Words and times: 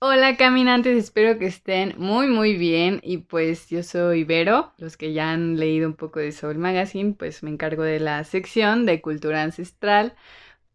Hola 0.00 0.36
caminantes, 0.36 0.96
espero 0.96 1.38
que 1.38 1.46
estén 1.46 1.94
muy 1.96 2.26
muy 2.26 2.56
bien. 2.56 3.00
Y 3.02 3.18
pues 3.18 3.68
yo 3.68 3.82
soy 3.82 4.24
Vero, 4.24 4.72
los 4.78 4.96
que 4.96 5.12
ya 5.12 5.30
han 5.30 5.58
leído 5.58 5.88
un 5.88 5.94
poco 5.94 6.20
de 6.20 6.32
Soul 6.32 6.58
Magazine 6.58 7.14
pues 7.14 7.42
me 7.42 7.50
encargo 7.50 7.82
de 7.82 8.00
la 8.00 8.24
sección 8.24 8.86
de 8.86 9.00
cultura 9.00 9.42
ancestral, 9.42 10.14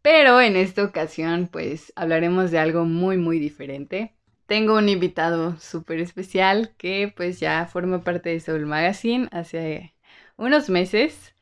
pero 0.02 0.42
en 0.42 0.56
esta 0.56 0.84
ocasión 0.84 1.50
pues 1.52 1.92
hablaremos 1.96 2.52
de 2.52 2.60
algo 2.60 2.86
muy 2.86 3.18
muy 3.18 3.40
diferente. 3.40 4.14
Tengo 4.46 4.78
un 4.78 4.90
invitado 4.90 5.60
súper 5.60 6.00
especial 6.00 6.74
que 6.78 7.14
pues 7.16 7.40
ya 7.40 7.66
forma 7.66 8.04
parte 8.04 8.30
de 8.30 8.40
Soul 8.40 8.66
Magazine 8.66 9.28
hace 9.32 9.94
unos 10.38 10.70
meses 10.70 11.34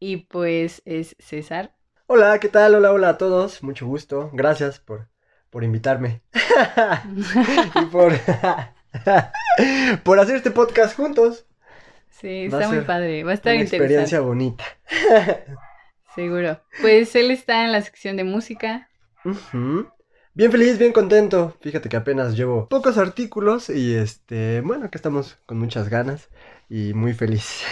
y 0.00 0.18
pues 0.18 0.82
es 0.84 1.16
César. 1.18 1.74
Hola, 2.06 2.38
¿qué 2.40 2.48
tal? 2.48 2.74
Hola, 2.74 2.92
hola 2.92 3.10
a 3.10 3.18
todos. 3.18 3.62
Mucho 3.62 3.86
gusto. 3.86 4.30
Gracias 4.32 4.78
por, 4.80 5.08
por 5.50 5.64
invitarme. 5.64 6.22
y 7.82 7.84
por, 7.86 8.12
por 10.04 10.18
hacer 10.20 10.36
este 10.36 10.50
podcast 10.50 10.96
juntos. 10.96 11.46
Sí, 12.10 12.48
Va 12.48 12.58
está 12.58 12.68
muy 12.72 12.84
padre. 12.84 13.24
Va 13.24 13.32
a 13.32 13.34
estar 13.34 13.54
Una 13.54 13.62
interesante. 13.64 13.76
experiencia 13.76 14.20
bonita. 14.20 14.64
Seguro. 16.14 16.60
Pues 16.80 17.14
él 17.14 17.30
está 17.30 17.64
en 17.64 17.72
la 17.72 17.82
sección 17.82 18.16
de 18.16 18.24
música. 18.24 18.88
Bien 20.34 20.50
feliz, 20.50 20.78
bien 20.78 20.92
contento. 20.92 21.56
Fíjate 21.60 21.88
que 21.88 21.96
apenas 21.96 22.36
llevo 22.36 22.68
pocos 22.68 22.98
artículos 22.98 23.68
y 23.70 23.94
este, 23.94 24.60
bueno, 24.62 24.90
que 24.90 24.98
estamos 24.98 25.38
con 25.46 25.58
muchas 25.58 25.88
ganas 25.88 26.28
y 26.68 26.94
muy 26.94 27.12
feliz. 27.12 27.64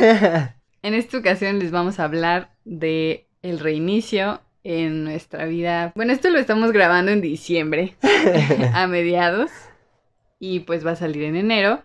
En 0.87 0.95
esta 0.95 1.19
ocasión 1.19 1.59
les 1.59 1.73
vamos 1.73 1.99
a 1.99 2.05
hablar 2.05 2.55
de 2.65 3.27
el 3.43 3.59
reinicio 3.59 4.41
en 4.63 5.03
nuestra 5.03 5.45
vida. 5.47 5.91
Bueno, 5.97 6.13
esto 6.13 6.31
lo 6.31 6.39
estamos 6.39 6.71
grabando 6.71 7.11
en 7.11 7.21
diciembre, 7.21 7.97
a 8.73 8.87
mediados, 8.87 9.51
y 10.39 10.61
pues 10.61 10.87
va 10.87 10.93
a 10.93 10.95
salir 10.95 11.25
en 11.25 11.35
enero. 11.35 11.83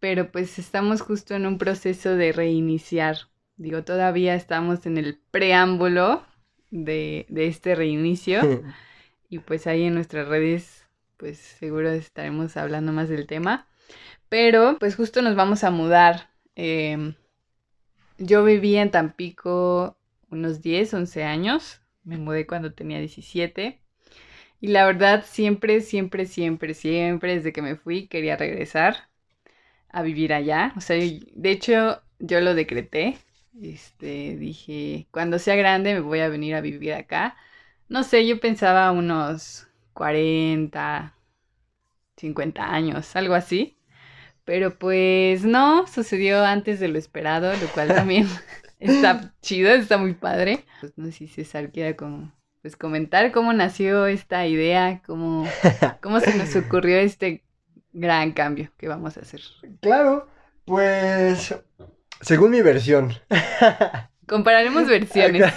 Pero 0.00 0.32
pues 0.32 0.58
estamos 0.58 1.02
justo 1.02 1.34
en 1.34 1.44
un 1.44 1.58
proceso 1.58 2.16
de 2.16 2.32
reiniciar. 2.32 3.18
Digo, 3.58 3.84
todavía 3.84 4.34
estamos 4.34 4.86
en 4.86 4.96
el 4.96 5.20
preámbulo 5.30 6.24
de, 6.70 7.26
de 7.28 7.48
este 7.48 7.74
reinicio. 7.74 8.40
Y 9.28 9.40
pues 9.40 9.66
ahí 9.66 9.82
en 9.82 9.94
nuestras 9.94 10.28
redes, 10.28 10.86
pues 11.18 11.38
seguro 11.38 11.90
estaremos 11.90 12.56
hablando 12.56 12.92
más 12.92 13.10
del 13.10 13.26
tema. 13.26 13.66
Pero 14.30 14.78
pues 14.78 14.96
justo 14.96 15.20
nos 15.20 15.34
vamos 15.34 15.64
a 15.64 15.70
mudar. 15.70 16.30
em, 16.54 17.14
yo 18.18 18.44
viví 18.44 18.76
en 18.76 18.90
Tampico 18.90 19.96
unos 20.30 20.62
10, 20.62 20.94
11 20.94 21.24
años. 21.24 21.80
Me 22.04 22.18
mudé 22.18 22.46
cuando 22.46 22.72
tenía 22.72 22.98
17. 22.98 23.80
Y 24.60 24.68
la 24.68 24.86
verdad, 24.86 25.24
siempre, 25.26 25.80
siempre, 25.80 26.26
siempre, 26.26 26.74
siempre, 26.74 27.36
desde 27.36 27.52
que 27.52 27.62
me 27.62 27.76
fui, 27.76 28.08
quería 28.08 28.36
regresar 28.36 29.08
a 29.90 30.02
vivir 30.02 30.32
allá. 30.32 30.72
O 30.76 30.80
sea, 30.80 30.96
de 30.96 31.50
hecho, 31.50 32.02
yo 32.18 32.40
lo 32.40 32.54
decreté. 32.54 33.18
Este, 33.62 34.36
dije, 34.36 35.06
cuando 35.10 35.38
sea 35.38 35.56
grande 35.56 35.94
me 35.94 36.00
voy 36.00 36.20
a 36.20 36.28
venir 36.28 36.54
a 36.54 36.60
vivir 36.60 36.94
acá. 36.94 37.36
No 37.88 38.02
sé, 38.02 38.26
yo 38.26 38.40
pensaba 38.40 38.90
unos 38.92 39.68
40, 39.92 41.14
50 42.16 42.72
años, 42.74 43.16
algo 43.16 43.34
así. 43.34 43.76
Pero 44.44 44.78
pues 44.78 45.44
no, 45.44 45.86
sucedió 45.86 46.44
antes 46.44 46.80
de 46.80 46.88
lo 46.88 46.98
esperado, 46.98 47.52
lo 47.52 47.68
cual 47.68 47.88
también 47.88 48.28
está 48.78 49.32
chido, 49.40 49.70
está 49.70 49.96
muy 49.96 50.14
padre. 50.14 50.64
Pues 50.80 50.92
no 50.96 51.06
sé 51.06 51.12
si 51.12 51.28
César 51.28 51.70
quiera 51.70 51.96
como, 51.96 52.32
pues 52.60 52.76
comentar 52.76 53.32
cómo 53.32 53.52
nació 53.52 54.06
esta 54.06 54.46
idea, 54.46 55.02
cómo, 55.06 55.46
cómo 56.02 56.20
se 56.20 56.36
nos 56.36 56.54
ocurrió 56.56 56.98
este 56.98 57.42
gran 57.92 58.32
cambio 58.32 58.70
que 58.76 58.88
vamos 58.88 59.16
a 59.16 59.20
hacer. 59.20 59.40
Claro, 59.80 60.28
pues 60.66 61.54
según 62.20 62.50
mi 62.50 62.62
versión. 62.62 63.12
Compararemos 64.26 64.88
versiones. 64.88 65.52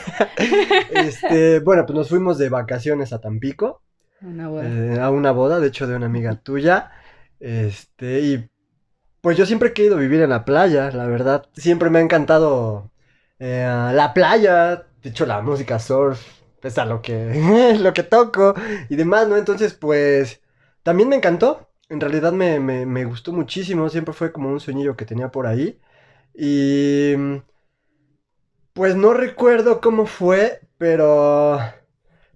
Este, 0.90 1.60
bueno, 1.62 1.86
pues 1.86 1.96
nos 1.96 2.10
fuimos 2.10 2.38
de 2.38 2.50
vacaciones 2.50 3.14
a 3.14 3.22
Tampico. 3.22 3.82
Una 4.22 4.50
boda. 4.50 4.66
eh, 4.66 5.00
a 5.00 5.10
una 5.10 5.32
boda, 5.32 5.60
de 5.60 5.68
hecho, 5.68 5.88
de 5.88 5.96
una 5.96 6.08
amiga 6.08 6.36
tuya. 6.36 6.92
Este, 7.40 8.20
y 8.20 8.50
pues 9.22 9.38
yo 9.38 9.46
siempre 9.46 9.70
he 9.70 9.74
querido 9.74 9.98
vivir 9.98 10.22
en 10.22 10.30
la 10.30 10.46
playa, 10.46 10.92
la 10.92 11.06
verdad. 11.08 11.48
Siempre 11.54 11.90
me 11.90 12.00
ha 12.00 12.02
encantado 12.02 12.92
eh, 13.40 13.68
la 13.94 14.14
playa, 14.14 14.88
de 15.02 15.10
hecho, 15.10 15.26
la 15.26 15.42
música 15.42 15.80
surf, 15.80 16.22
es 16.62 16.78
a 16.78 16.86
lo 16.86 17.02
que, 17.02 17.76
lo 17.80 17.94
que 17.94 18.04
toco 18.04 18.54
y 18.90 18.96
demás, 18.96 19.28
¿no? 19.28 19.38
Entonces, 19.38 19.74
pues, 19.74 20.42
también 20.84 21.10
me 21.10 21.16
encantó. 21.18 21.70
En 21.90 22.02
realidad 22.02 22.34
me, 22.34 22.60
me, 22.60 22.86
me 22.86 23.06
gustó 23.06 23.32
muchísimo, 23.34 23.90
siempre 23.90 24.14
fue 24.14 24.32
como 24.34 24.50
un 24.50 24.60
sueñillo 24.60 24.98
que 24.98 25.06
tenía 25.06 25.30
por 25.32 25.48
ahí. 25.48 25.80
Y 26.36 27.16
pues 28.74 28.96
no 28.96 29.14
recuerdo 29.14 29.82
cómo 29.82 30.06
fue, 30.06 30.62
pero 30.78 31.60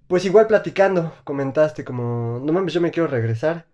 pues 0.07 0.25
igual 0.25 0.47
platicando, 0.47 1.13
comentaste 1.23 1.85
como, 1.85 2.39
no 2.43 2.53
mames, 2.53 2.73
yo 2.73 2.81
me 2.81 2.91
quiero 2.91 3.07
regresar. 3.09 3.67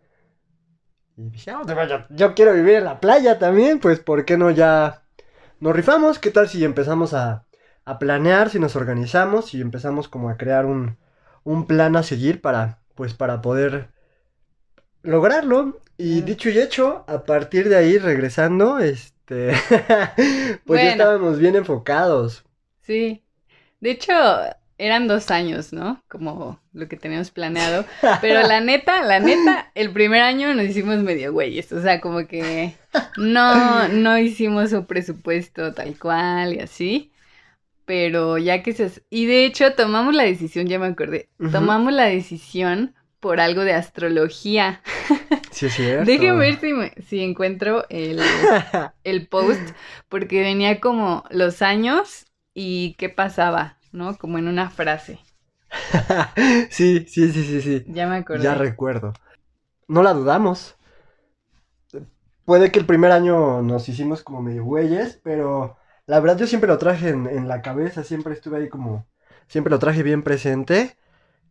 Y 1.17 1.29
dije, 1.31 1.51
"Ah, 1.51 1.61
pues, 1.65 1.89
yo, 1.89 2.05
yo 2.09 2.33
quiero 2.35 2.53
vivir 2.53 2.75
en 2.75 2.85
la 2.85 2.99
playa 3.01 3.39
también, 3.39 3.79
pues 3.79 3.99
¿por 3.99 4.23
qué 4.25 4.37
no 4.37 4.51
ya 4.51 5.03
nos 5.59 5.75
rifamos? 5.75 6.19
¿Qué 6.19 6.31
tal 6.31 6.47
si 6.49 6.63
empezamos 6.65 7.13
a, 7.13 7.45
a 7.85 7.99
planear, 7.99 8.49
si 8.49 8.59
nos 8.59 8.75
organizamos 8.75 9.53
y 9.53 9.61
empezamos 9.61 10.09
como 10.09 10.29
a 10.29 10.37
crear 10.37 10.65
un, 10.65 10.97
un 11.43 11.67
plan 11.67 11.95
a 11.95 12.03
seguir 12.03 12.41
para, 12.41 12.79
pues 12.95 13.13
para 13.15 13.41
poder 13.41 13.89
lograrlo? 15.03 15.81
Y 15.97 16.21
dicho 16.21 16.49
y 16.49 16.59
hecho, 16.59 17.03
a 17.07 17.23
partir 17.23 17.69
de 17.69 17.75
ahí 17.75 17.97
regresando, 17.97 18.77
este, 18.79 19.51
pues 20.65 20.65
Bueno. 20.65 20.83
ya 20.83 20.89
estábamos 20.91 21.39
bien 21.39 21.55
enfocados. 21.55 22.45
Sí. 22.81 23.23
De 23.81 23.91
hecho, 23.91 24.13
eran 24.77 25.07
dos 25.07 25.31
años, 25.31 25.73
¿no? 25.73 26.01
Como 26.07 26.59
lo 26.73 26.87
que 26.87 26.97
teníamos 26.97 27.31
planeado. 27.31 27.85
Pero 28.21 28.41
la 28.47 28.59
neta, 28.61 29.01
la 29.03 29.19
neta, 29.19 29.71
el 29.75 29.91
primer 29.91 30.21
año 30.21 30.53
nos 30.53 30.65
hicimos 30.65 30.97
medio 30.97 31.33
güeyes. 31.33 31.71
O 31.71 31.81
sea, 31.81 31.99
como 32.01 32.27
que 32.27 32.75
no, 33.17 33.87
no 33.89 34.17
hicimos 34.19 34.73
un 34.73 34.85
presupuesto 34.85 35.73
tal 35.73 35.97
cual 35.97 36.53
y 36.55 36.59
así. 36.59 37.11
Pero 37.85 38.37
ya 38.37 38.63
que 38.63 38.73
se... 38.73 38.91
Y 39.09 39.27
de 39.27 39.45
hecho, 39.45 39.73
tomamos 39.73 40.13
la 40.13 40.23
decisión, 40.23 40.67
ya 40.67 40.77
me 40.77 40.87
acordé. 40.87 41.29
Tomamos 41.51 41.93
la 41.93 42.03
decisión 42.05 42.93
por 43.19 43.39
algo 43.39 43.61
de 43.63 43.73
astrología. 43.73 44.81
Sí, 45.51 45.65
es 45.65 45.73
cierto. 45.73 46.05
Déjenme 46.05 46.37
ver 46.37 46.59
si, 46.59 46.71
me- 46.73 46.93
si 47.07 47.23
encuentro 47.23 47.85
el, 47.89 48.19
el 49.03 49.27
post, 49.27 49.59
porque 50.07 50.41
venía 50.41 50.79
como 50.79 51.23
los 51.31 51.63
años 51.63 52.27
y 52.53 52.93
qué 52.99 53.09
pasaba, 53.09 53.76
¿no? 53.91 54.17
Como 54.17 54.37
en 54.37 54.47
una 54.47 54.69
frase. 54.69 55.19
sí, 56.69 57.05
sí, 57.07 57.31
sí, 57.31 57.43
sí, 57.43 57.61
sí. 57.61 57.85
Ya 57.87 58.07
me 58.07 58.17
acordé. 58.17 58.43
Ya 58.43 58.55
recuerdo. 58.55 59.13
No 59.87 60.03
la 60.03 60.13
dudamos. 60.13 60.75
Puede 62.45 62.71
que 62.71 62.79
el 62.79 62.85
primer 62.85 63.11
año 63.11 63.61
nos 63.61 63.89
hicimos 63.89 64.23
como 64.23 64.41
medio 64.41 64.63
güeyes, 64.63 65.19
pero 65.21 65.75
la 66.05 66.19
verdad 66.21 66.37
yo 66.37 66.47
siempre 66.47 66.69
lo 66.69 66.77
traje 66.77 67.09
en, 67.09 67.27
en 67.27 67.47
la 67.49 67.61
cabeza, 67.61 68.03
siempre 68.03 68.33
estuve 68.33 68.57
ahí 68.57 68.69
como, 68.69 69.05
siempre 69.47 69.71
lo 69.71 69.79
traje 69.79 70.01
bien 70.03 70.23
presente. 70.23 70.95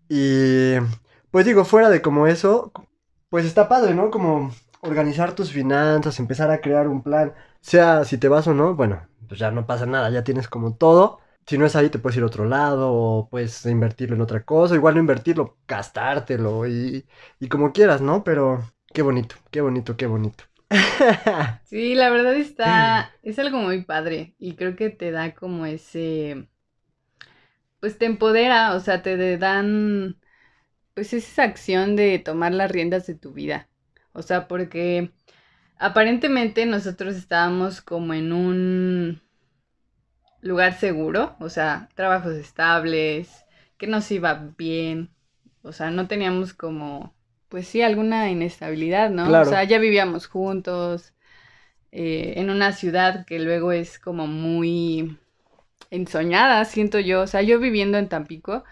Y 0.09 0.75
pues 1.31 1.45
digo, 1.45 1.65
fuera 1.65 1.91
de 1.91 2.01
como 2.01 2.27
eso, 2.27 2.73
pues 3.29 3.45
está 3.45 3.69
padre, 3.69 3.95
¿no? 3.95 4.11
Como 4.11 4.53
organizar 4.81 5.35
tus 5.35 5.53
finanzas, 5.53 6.19
empezar 6.19 6.51
a 6.51 6.61
crear 6.61 6.89
un 6.89 7.03
plan, 7.03 7.35
sea 7.61 8.05
si 8.05 8.19
te 8.19 8.29
vas 8.29 8.47
o 8.47 8.55
no, 8.55 8.75
bueno, 8.75 9.07
pues 9.29 9.41
ya 9.41 9.51
no 9.51 9.67
pasa 9.67 9.87
nada, 9.87 10.11
ya 10.11 10.25
tienes 10.25 10.49
como 10.49 10.75
todo. 10.75 11.21
Si 11.47 11.59
no 11.59 11.67
es 11.67 11.77
ahí, 11.77 11.91
te 11.91 11.99
puedes 11.99 12.17
ir 12.17 12.23
a 12.25 12.27
otro 12.27 12.45
lado 12.47 12.93
o 12.93 13.29
puedes 13.29 13.65
invertirlo 13.67 14.17
en 14.17 14.23
otra 14.23 14.45
cosa. 14.45 14.75
Igual 14.75 14.95
no 14.95 15.01
invertirlo, 15.01 15.59
gastártelo 15.69 16.67
y, 16.69 17.07
y 17.41 17.49
como 17.49 17.73
quieras, 17.73 18.01
¿no? 18.01 18.25
Pero 18.25 18.63
qué 18.93 19.03
bonito, 19.03 19.37
qué 19.51 19.61
bonito, 19.61 19.97
qué 19.97 20.07
bonito. 20.07 20.45
Sí, 21.65 21.95
la 21.97 22.11
verdad 22.11 22.35
está, 22.37 23.13
es 23.23 23.39
algo 23.41 23.59
muy 23.59 23.85
padre 23.85 24.35
y 24.39 24.55
creo 24.57 24.77
que 24.77 24.89
te 24.91 25.11
da 25.11 25.35
como 25.35 25.67
ese, 25.67 26.49
pues 27.81 27.99
te 27.99 28.07
empodera, 28.07 28.75
o 28.75 28.81
sea, 28.81 29.03
te 29.03 29.39
dan, 29.39 30.19
pues 30.95 31.13
esa 31.15 31.45
acción 31.45 31.97
de 31.97 32.19
tomar 32.19 32.55
las 32.55 32.71
riendas 32.73 33.07
de 33.07 33.15
tu 33.17 33.33
vida. 33.35 33.69
O 34.13 34.23
sea, 34.23 34.49
porque 34.49 35.13
aparentemente 35.79 36.67
nosotros 36.67 37.17
estábamos 37.17 37.81
como 37.83 38.15
en 38.15 38.33
un 38.33 39.23
lugar 40.47 40.79
seguro, 40.79 41.37
o 41.41 41.49
sea, 41.49 41.89
trabajos 41.95 42.35
estables, 42.35 43.45
que 43.79 43.87
nos 43.87 44.11
iba 44.11 44.53
bien, 44.57 45.11
o 45.63 45.73
sea, 45.73 45.91
no 45.91 46.07
teníamos 46.09 46.55
como, 46.55 47.15
pues 47.49 47.69
sí, 47.69 47.83
alguna 47.83 48.31
inestabilidad, 48.31 49.11
¿no? 49.11 49.27
Claro. 49.27 49.47
O 49.47 49.51
sea, 49.51 49.65
ya 49.65 49.79
vivíamos 49.79 50.27
juntos, 50.27 51.13
eh, 51.93 52.35
en 52.37 52.51
una 52.51 52.73
ciudad 52.73 53.27
que 53.27 53.39
luego 53.39 53.73
es 53.73 53.99
como 53.99 54.27
muy, 54.27 55.19
ensoñada, 55.91 56.65
siento 56.65 56.99
yo. 56.99 57.23
O 57.23 57.27
sea, 57.27 57.43
yo 57.43 57.59
viviendo 57.59 57.99
en 57.99 58.09
Tampico, 58.09 58.65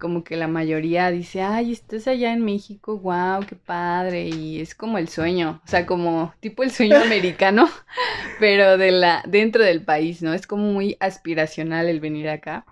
como 0.00 0.24
que 0.24 0.36
la 0.36 0.48
mayoría 0.48 1.10
dice, 1.10 1.42
ay, 1.42 1.72
estás 1.72 2.08
allá 2.08 2.32
en 2.32 2.44
México, 2.44 2.98
wow, 2.98 3.46
qué 3.46 3.54
padre. 3.54 4.28
Y 4.28 4.60
es 4.60 4.74
como 4.74 4.98
el 4.98 5.08
sueño, 5.08 5.60
o 5.64 5.68
sea, 5.68 5.86
como 5.86 6.34
tipo 6.40 6.64
el 6.64 6.72
sueño 6.72 6.96
americano, 6.96 7.68
pero 8.40 8.78
de 8.78 8.90
la, 8.90 9.22
dentro 9.28 9.62
del 9.64 9.84
país, 9.84 10.22
¿no? 10.22 10.34
Es 10.34 10.46
como 10.46 10.64
muy 10.72 10.96
aspiracional 11.00 11.86
el 11.86 12.00
venir 12.00 12.28
acá. 12.28 12.66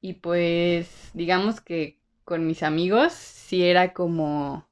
Y 0.00 0.14
pues, 0.14 1.10
digamos 1.14 1.60
que 1.60 1.98
con 2.24 2.46
mis 2.46 2.62
amigos, 2.62 3.12
sí 3.12 3.64
era 3.64 3.92
como, 3.92 4.68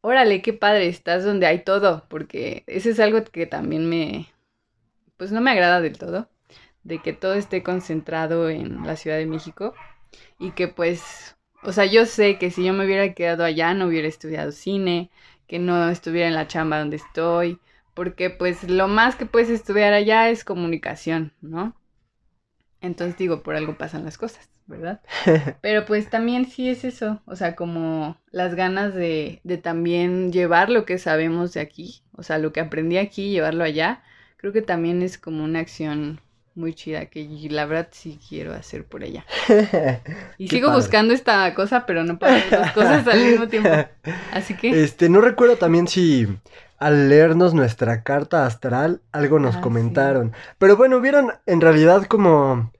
órale, 0.00 0.42
qué 0.42 0.52
padre, 0.52 0.88
estás 0.88 1.24
donde 1.24 1.46
hay 1.46 1.64
todo, 1.64 2.06
porque 2.08 2.64
eso 2.66 2.90
es 2.90 3.00
algo 3.00 3.24
que 3.24 3.46
también 3.46 3.88
me, 3.88 4.28
pues 5.16 5.32
no 5.32 5.40
me 5.40 5.50
agrada 5.50 5.80
del 5.80 5.98
todo, 5.98 6.28
de 6.84 7.00
que 7.00 7.12
todo 7.12 7.34
esté 7.34 7.62
concentrado 7.62 8.50
en 8.50 8.86
la 8.86 8.96
Ciudad 8.96 9.18
de 9.18 9.26
México 9.26 9.74
y 10.38 10.52
que 10.52 10.68
pues, 10.68 11.36
o 11.62 11.72
sea, 11.72 11.86
yo 11.86 12.06
sé 12.06 12.38
que 12.38 12.50
si 12.50 12.64
yo 12.64 12.72
me 12.72 12.84
hubiera 12.84 13.14
quedado 13.14 13.44
allá 13.44 13.74
no 13.74 13.86
hubiera 13.86 14.08
estudiado 14.08 14.52
cine, 14.52 15.10
que 15.46 15.58
no 15.58 15.88
estuviera 15.90 16.28
en 16.28 16.34
la 16.34 16.48
chamba 16.48 16.78
donde 16.78 16.96
estoy, 16.96 17.58
porque 17.94 18.30
pues 18.30 18.64
lo 18.64 18.88
más 18.88 19.16
que 19.16 19.26
puedes 19.26 19.50
estudiar 19.50 19.92
allá 19.92 20.30
es 20.30 20.44
comunicación, 20.44 21.32
¿no? 21.40 21.76
Entonces 22.80 23.16
digo, 23.16 23.42
por 23.42 23.54
algo 23.54 23.76
pasan 23.78 24.04
las 24.04 24.18
cosas, 24.18 24.50
¿verdad? 24.66 25.00
Pero 25.62 25.84
pues 25.84 26.10
también 26.10 26.46
sí 26.46 26.68
es 26.68 26.84
eso, 26.84 27.22
o 27.26 27.36
sea, 27.36 27.54
como 27.54 28.16
las 28.30 28.54
ganas 28.54 28.94
de, 28.94 29.40
de 29.44 29.58
también 29.58 30.32
llevar 30.32 30.68
lo 30.68 30.84
que 30.84 30.98
sabemos 30.98 31.52
de 31.52 31.60
aquí, 31.60 32.02
o 32.12 32.22
sea, 32.22 32.38
lo 32.38 32.52
que 32.52 32.60
aprendí 32.60 32.98
aquí, 32.98 33.30
llevarlo 33.30 33.62
allá, 33.62 34.02
creo 34.36 34.52
que 34.52 34.62
también 34.62 35.02
es 35.02 35.18
como 35.18 35.44
una 35.44 35.60
acción 35.60 36.20
muy 36.54 36.74
chida 36.74 37.06
que 37.06 37.24
la 37.50 37.66
verdad 37.66 37.88
sí 37.92 38.18
quiero 38.28 38.54
hacer 38.54 38.86
por 38.86 39.04
ella. 39.04 39.24
Y 40.38 40.48
sigo 40.48 40.70
buscando 40.70 41.14
esta 41.14 41.54
cosa, 41.54 41.86
pero 41.86 42.04
no 42.04 42.18
puedo 42.18 42.34
hacer 42.34 42.54
dos 42.58 42.72
cosas 42.72 43.06
al 43.06 43.22
mismo 43.22 43.48
tiempo. 43.48 43.88
Así 44.30 44.56
que... 44.56 44.82
Este, 44.82 45.08
no 45.08 45.20
recuerdo 45.20 45.56
también 45.58 45.86
si 45.88 46.26
al 46.78 47.08
leernos 47.08 47.54
nuestra 47.54 48.02
carta 48.02 48.46
astral 48.46 49.02
algo 49.12 49.38
nos 49.38 49.56
Ah, 49.56 49.60
comentaron. 49.60 50.32
Pero 50.58 50.76
bueno, 50.76 50.96
hubieron 50.98 51.32
en 51.46 51.60
realidad 51.60 52.06
como 52.06 52.72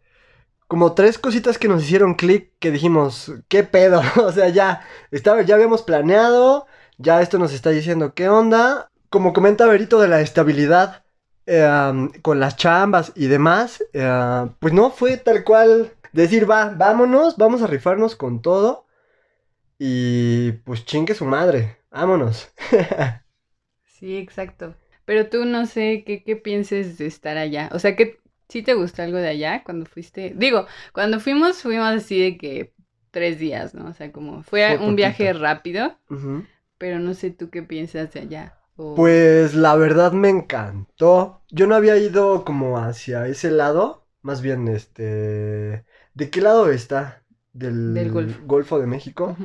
como 0.68 0.94
tres 0.94 1.18
cositas 1.18 1.58
que 1.58 1.68
nos 1.68 1.82
hicieron 1.84 2.14
clic 2.14 2.52
que 2.58 2.70
dijimos, 2.70 3.32
¿qué 3.48 3.62
pedo? 3.64 4.02
o 4.24 4.32
sea, 4.32 4.48
ya 4.48 4.82
estaba 5.10 5.42
ya 5.42 5.54
habíamos 5.56 5.82
planeado, 5.82 6.66
ya 6.98 7.20
esto 7.22 7.38
nos 7.38 7.52
está 7.52 7.70
diciendo 7.70 8.14
qué 8.14 8.28
onda. 8.28 8.90
Como 9.10 9.32
comenta 9.34 9.66
Berito 9.66 10.00
de 10.00 10.08
la 10.08 10.20
estabilidad 10.22 11.04
eh, 11.46 11.66
um, 11.66 12.10
con 12.22 12.40
las 12.40 12.56
chambas 12.56 13.12
y 13.16 13.26
demás, 13.26 13.84
eh, 13.92 14.46
pues 14.60 14.72
no 14.72 14.90
fue 14.90 15.16
tal 15.16 15.44
cual 15.44 15.92
decir, 16.12 16.50
va, 16.50 16.70
vámonos, 16.70 17.36
vamos 17.36 17.62
a 17.62 17.66
rifarnos 17.66 18.16
con 18.16 18.42
todo. 18.42 18.86
Y 19.78 20.52
pues 20.64 20.84
chingue 20.86 21.14
su 21.14 21.24
madre, 21.24 21.78
vámonos. 21.90 22.50
Sí, 23.84 24.16
exacto. 24.16 24.74
Pero 25.04 25.28
tú 25.28 25.44
no 25.44 25.66
sé 25.66 26.02
qué, 26.04 26.24
qué 26.24 26.36
pienses 26.36 26.98
de 26.98 27.06
estar 27.06 27.36
allá. 27.36 27.68
O 27.72 27.78
sea, 27.78 27.94
que 27.96 28.18
sí 28.48 28.62
te 28.62 28.74
gustó 28.74 29.02
algo 29.02 29.18
de 29.18 29.28
allá 29.28 29.62
cuando 29.64 29.86
fuiste. 29.86 30.32
Digo, 30.36 30.66
cuando 30.92 31.20
fuimos, 31.20 31.62
fuimos 31.62 31.86
así 31.86 32.20
de 32.20 32.36
que 32.36 32.74
tres 33.10 33.38
días, 33.38 33.74
¿no? 33.74 33.86
O 33.88 33.92
sea, 33.92 34.10
como 34.12 34.42
fue 34.42 34.76
Fue 34.76 34.86
un 34.86 34.96
viaje 34.96 35.32
rápido, 35.32 35.96
pero 36.78 36.98
no 36.98 37.14
sé 37.14 37.30
tú 37.30 37.50
qué 37.50 37.62
piensas 37.62 38.12
de 38.12 38.20
allá. 38.20 38.58
O- 38.76 38.94
Pues 38.94 39.54
la 39.54 39.74
verdad 39.76 40.12
me 40.12 40.28
encantó. 40.28 41.42
Yo 41.50 41.66
no 41.66 41.74
había 41.74 41.96
ido 41.96 42.44
como 42.44 42.78
hacia 42.78 43.26
ese 43.26 43.50
lado. 43.50 44.06
Más 44.22 44.40
bien, 44.42 44.68
este... 44.68 45.84
¿De 46.14 46.30
qué 46.30 46.40
lado 46.40 46.70
está? 46.70 47.22
Del, 47.52 47.94
Del 47.94 48.10
Golfo. 48.12 48.40
Golfo 48.44 48.78
de 48.78 48.86
México. 48.86 49.36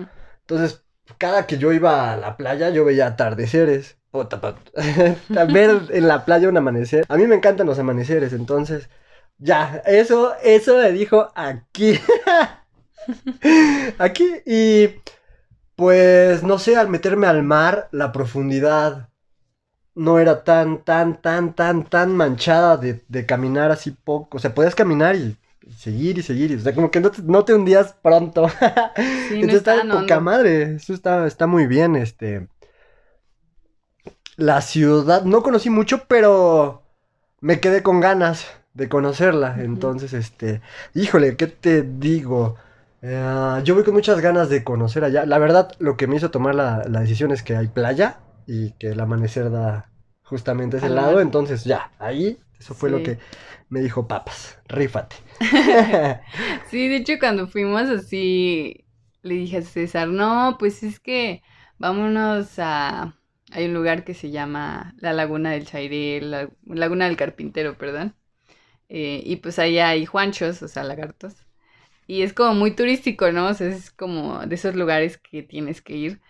Entonces, 0.42 0.84
cada 1.18 1.48
que 1.48 1.58
yo 1.58 1.74
iba 1.74 2.12
a 2.14 2.18
la 2.18 2.38
playa, 2.38 2.70
yo 2.70 2.86
veía 2.86 3.08
atardeceres. 3.08 3.98
Ver 5.54 5.82
en 5.90 6.08
la 6.08 6.26
playa 6.26 6.48
un 6.50 6.58
amanecer. 6.58 7.06
A 7.10 7.18
mí 7.18 7.28
me 7.28 7.36
encantan 7.36 7.68
los 7.68 7.80
amaneceres, 7.80 8.34
entonces... 8.34 8.90
Ya, 9.40 9.84
eso, 9.86 10.34
eso 10.44 10.78
me 10.78 10.92
dijo 10.92 11.28
aquí. 11.36 12.00
aquí. 14.00 14.28
Y 14.46 14.90
pues, 15.76 16.44
no 16.44 16.58
sé, 16.60 16.76
al 16.76 16.90
meterme 16.90 17.28
al 17.28 17.44
mar, 17.44 17.88
la 17.92 18.12
profundidad 18.12 19.10
no 19.98 20.20
era 20.20 20.44
tan, 20.44 20.84
tan, 20.84 21.22
tan, 21.22 21.54
tan, 21.56 21.84
tan 21.86 22.16
manchada 22.16 22.78
de, 22.78 23.04
de 23.08 23.26
caminar 23.26 23.72
así 23.72 23.92
poco. 23.92 24.38
O 24.38 24.40
sea, 24.40 24.54
podías 24.56 24.76
caminar 24.76 25.16
y, 25.16 25.38
y 25.62 25.72
seguir 25.74 26.18
y 26.20 26.24
seguir. 26.24 26.52
y- 26.52 26.56
o 26.56 26.60
sea, 26.60 26.76
como 26.76 26.92
que 26.92 27.00
no 27.02 27.12
te, 27.12 27.22
no 27.24 27.46
te 27.46 27.54
hundías 27.56 27.94
pronto. 28.02 28.48
Sí, 29.28 29.44
no 29.44 29.52
Entonces 29.52 29.60
está 29.60 29.72
está 29.72 29.76
de 29.76 29.84
tan 29.84 29.92
poca 29.92 30.20
madre. 30.20 30.76
Eso 30.76 30.94
está, 30.94 31.28
está 31.28 31.48
muy 31.48 31.68
bien. 31.68 31.96
Este. 31.96 32.48
La 34.36 34.62
ciudad. 34.62 35.24
No 35.24 35.42
conocí 35.44 35.70
mucho, 35.70 36.06
pero 36.08 36.84
me 37.42 37.60
quedé 37.60 37.84
con 37.84 38.00
ganas 38.02 38.46
de 38.74 38.90
conocerla. 38.90 39.58
Entonces, 39.64 40.14
este. 40.14 40.62
Híjole, 40.94 41.36
¿qué 41.38 41.48
te 41.48 41.82
digo? 41.84 42.56
Eh, 43.02 43.62
yo 43.64 43.76
voy 43.76 43.84
con 43.84 43.94
muchas 43.94 44.22
ganas 44.22 44.50
de 44.50 44.64
conocer 44.64 45.04
allá. 45.04 45.26
La 45.26 45.40
verdad, 45.40 45.72
lo 45.80 45.98
que 45.98 46.08
me 46.08 46.16
hizo 46.18 46.32
tomar 46.32 46.56
la, 46.56 46.84
la 46.90 47.02
decisión 47.02 47.32
es 47.32 47.44
que 47.44 47.56
hay 47.56 47.68
playa 47.68 48.20
y 48.48 48.72
que 48.74 48.90
el 48.90 49.00
amanecer 49.00 49.52
da 49.52 49.92
justamente 50.24 50.78
ese 50.78 50.90
lado. 50.90 51.22
Entonces, 51.22 51.66
ya, 51.66 51.92
ahí, 52.00 52.40
eso 52.60 52.74
fue 52.76 52.90
lo 52.90 53.04
que 53.04 53.20
me 53.70 53.82
dijo 53.82 54.08
papas. 54.08 54.60
Rífate. 54.68 55.18
Sí, 56.64 56.88
de 56.90 56.98
hecho 56.98 57.14
cuando 57.20 57.48
fuimos 57.48 57.84
así, 57.84 58.86
le 59.24 59.36
dije 59.36 59.58
a 59.58 59.62
César, 59.62 60.08
no, 60.10 60.58
pues 60.60 60.84
es 60.84 61.00
que 61.00 61.44
vámonos 61.78 62.60
a... 62.60 63.16
Hay 63.52 63.66
un 63.66 63.74
lugar 63.74 64.04
que 64.04 64.14
se 64.14 64.32
llama 64.32 64.94
la 65.00 65.14
Laguna 65.14 65.52
del 65.52 65.66
Chairé, 65.66 66.22
la 66.22 66.50
Laguna 66.66 67.06
del 67.08 67.16
Carpintero, 67.18 67.78
perdón. 67.78 68.16
Eh, 68.90 69.22
y 69.26 69.38
pues 69.38 69.60
ahí 69.60 69.80
hay 69.80 70.06
juanchos, 70.06 70.62
o 70.64 70.68
sea, 70.68 70.84
lagartos. 70.84 71.36
Y 72.08 72.24
es 72.24 72.34
como 72.34 72.54
muy 72.56 72.72
turístico, 72.76 73.32
¿no? 73.32 73.48
O 73.50 73.54
sea, 73.54 73.68
es 73.70 73.92
como 73.92 74.46
de 74.46 74.56
esos 74.56 74.76
lugares 74.76 75.18
que 75.18 75.44
tienes 75.44 75.82
que 75.82 75.96
ir. 75.98 76.22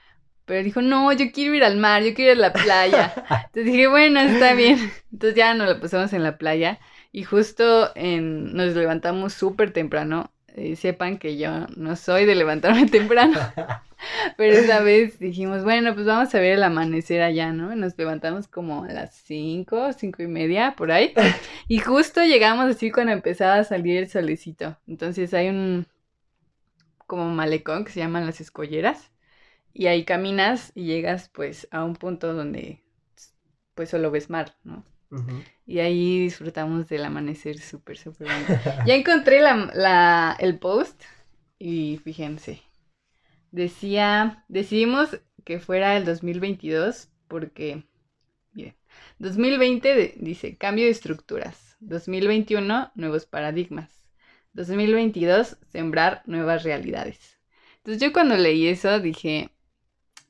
Pero 0.47 0.63
dijo, 0.63 0.81
no, 0.81 1.11
yo 1.11 1.29
quiero 1.33 1.53
ir 1.53 1.63
al 1.65 1.75
mar, 1.75 2.01
yo 2.03 2.13
quiero 2.13 2.31
ir 2.31 2.37
a 2.37 2.41
la 2.47 2.53
playa. 2.53 3.13
Entonces 3.47 3.65
dije, 3.65 3.87
bueno, 3.87 4.21
está 4.21 4.53
bien. 4.53 4.79
Entonces 5.11 5.35
ya 5.35 5.53
nos 5.53 5.67
lo 5.67 5.79
pasamos 5.81 6.13
en 6.13 6.23
la 6.23 6.37
playa. 6.37 6.79
Y 7.11 7.23
justo 7.23 7.91
en, 7.95 8.53
nos 8.53 8.73
levantamos 8.73 9.33
súper 9.33 9.73
temprano. 9.73 10.31
Eh, 10.55 10.77
sepan 10.77 11.17
que 11.17 11.37
yo 11.37 11.67
no 11.75 11.97
soy 11.97 12.25
de 12.25 12.33
levantarme 12.35 12.85
temprano. 12.89 13.37
Pero 14.37 14.53
esa 14.53 14.79
vez 14.83 15.19
dijimos, 15.19 15.65
bueno, 15.65 15.93
pues 15.93 16.05
vamos 16.05 16.33
a 16.33 16.39
ver 16.39 16.53
el 16.53 16.63
amanecer 16.63 17.21
allá, 17.21 17.51
¿no? 17.51 17.75
Nos 17.75 17.97
levantamos 17.97 18.47
como 18.47 18.85
a 18.85 18.87
las 18.87 19.15
5, 19.15 19.91
cinco 19.93 20.23
y 20.23 20.27
media, 20.27 20.75
por 20.77 20.93
ahí. 20.93 21.13
Y 21.67 21.79
justo 21.79 22.23
llegamos 22.23 22.71
así 22.71 22.89
cuando 22.89 23.11
empezaba 23.11 23.55
a 23.55 23.63
salir 23.65 23.97
el 23.97 24.09
solecito. 24.09 24.77
Entonces 24.87 25.33
hay 25.33 25.49
un 25.49 25.87
como 27.05 27.25
malecón 27.25 27.83
que 27.83 27.91
se 27.91 27.99
llaman 27.99 28.25
las 28.25 28.39
escolleras. 28.39 29.11
Y 29.77 29.87
ahí 29.87 30.05
caminas 30.05 30.71
y 30.75 30.85
llegas 30.85 31.29
pues 31.29 31.67
a 31.71 31.83
un 31.85 31.95
punto 31.95 32.33
donde 32.33 32.81
pues 33.75 33.89
solo 33.89 34.11
ves 34.11 34.29
mar, 34.29 34.55
¿no? 34.63 34.83
Y 35.67 35.79
ahí 35.79 36.19
disfrutamos 36.21 36.87
del 36.89 37.05
amanecer 37.05 37.59
súper, 37.59 37.97
súper 37.97 38.27
bonito. 38.27 38.53
Ya 38.87 38.95
encontré 38.95 39.41
la, 39.41 39.71
la- 39.75 40.37
el 40.39 40.59
post 40.59 41.03
y 41.59 41.99
fíjense. 42.03 42.61
Decía, 43.51 44.43
decidimos 44.49 45.19
que 45.45 45.59
fuera 45.59 45.97
el 45.97 46.05
2022 46.05 47.09
porque, 47.27 47.83
miren, 48.53 48.75
2020 49.19 49.95
de- 49.95 50.15
dice 50.17 50.57
cambio 50.57 50.85
de 50.85 50.91
estructuras, 50.91 51.77
2021 51.79 52.91
nuevos 52.95 53.25
paradigmas, 53.25 53.91
2022 54.53 55.57
sembrar 55.71 56.23
nuevas 56.25 56.63
realidades. 56.63 57.39
Entonces 57.77 58.01
yo 58.01 58.13
cuando 58.13 58.37
leí 58.37 58.67
eso 58.67 58.99
dije, 58.99 59.51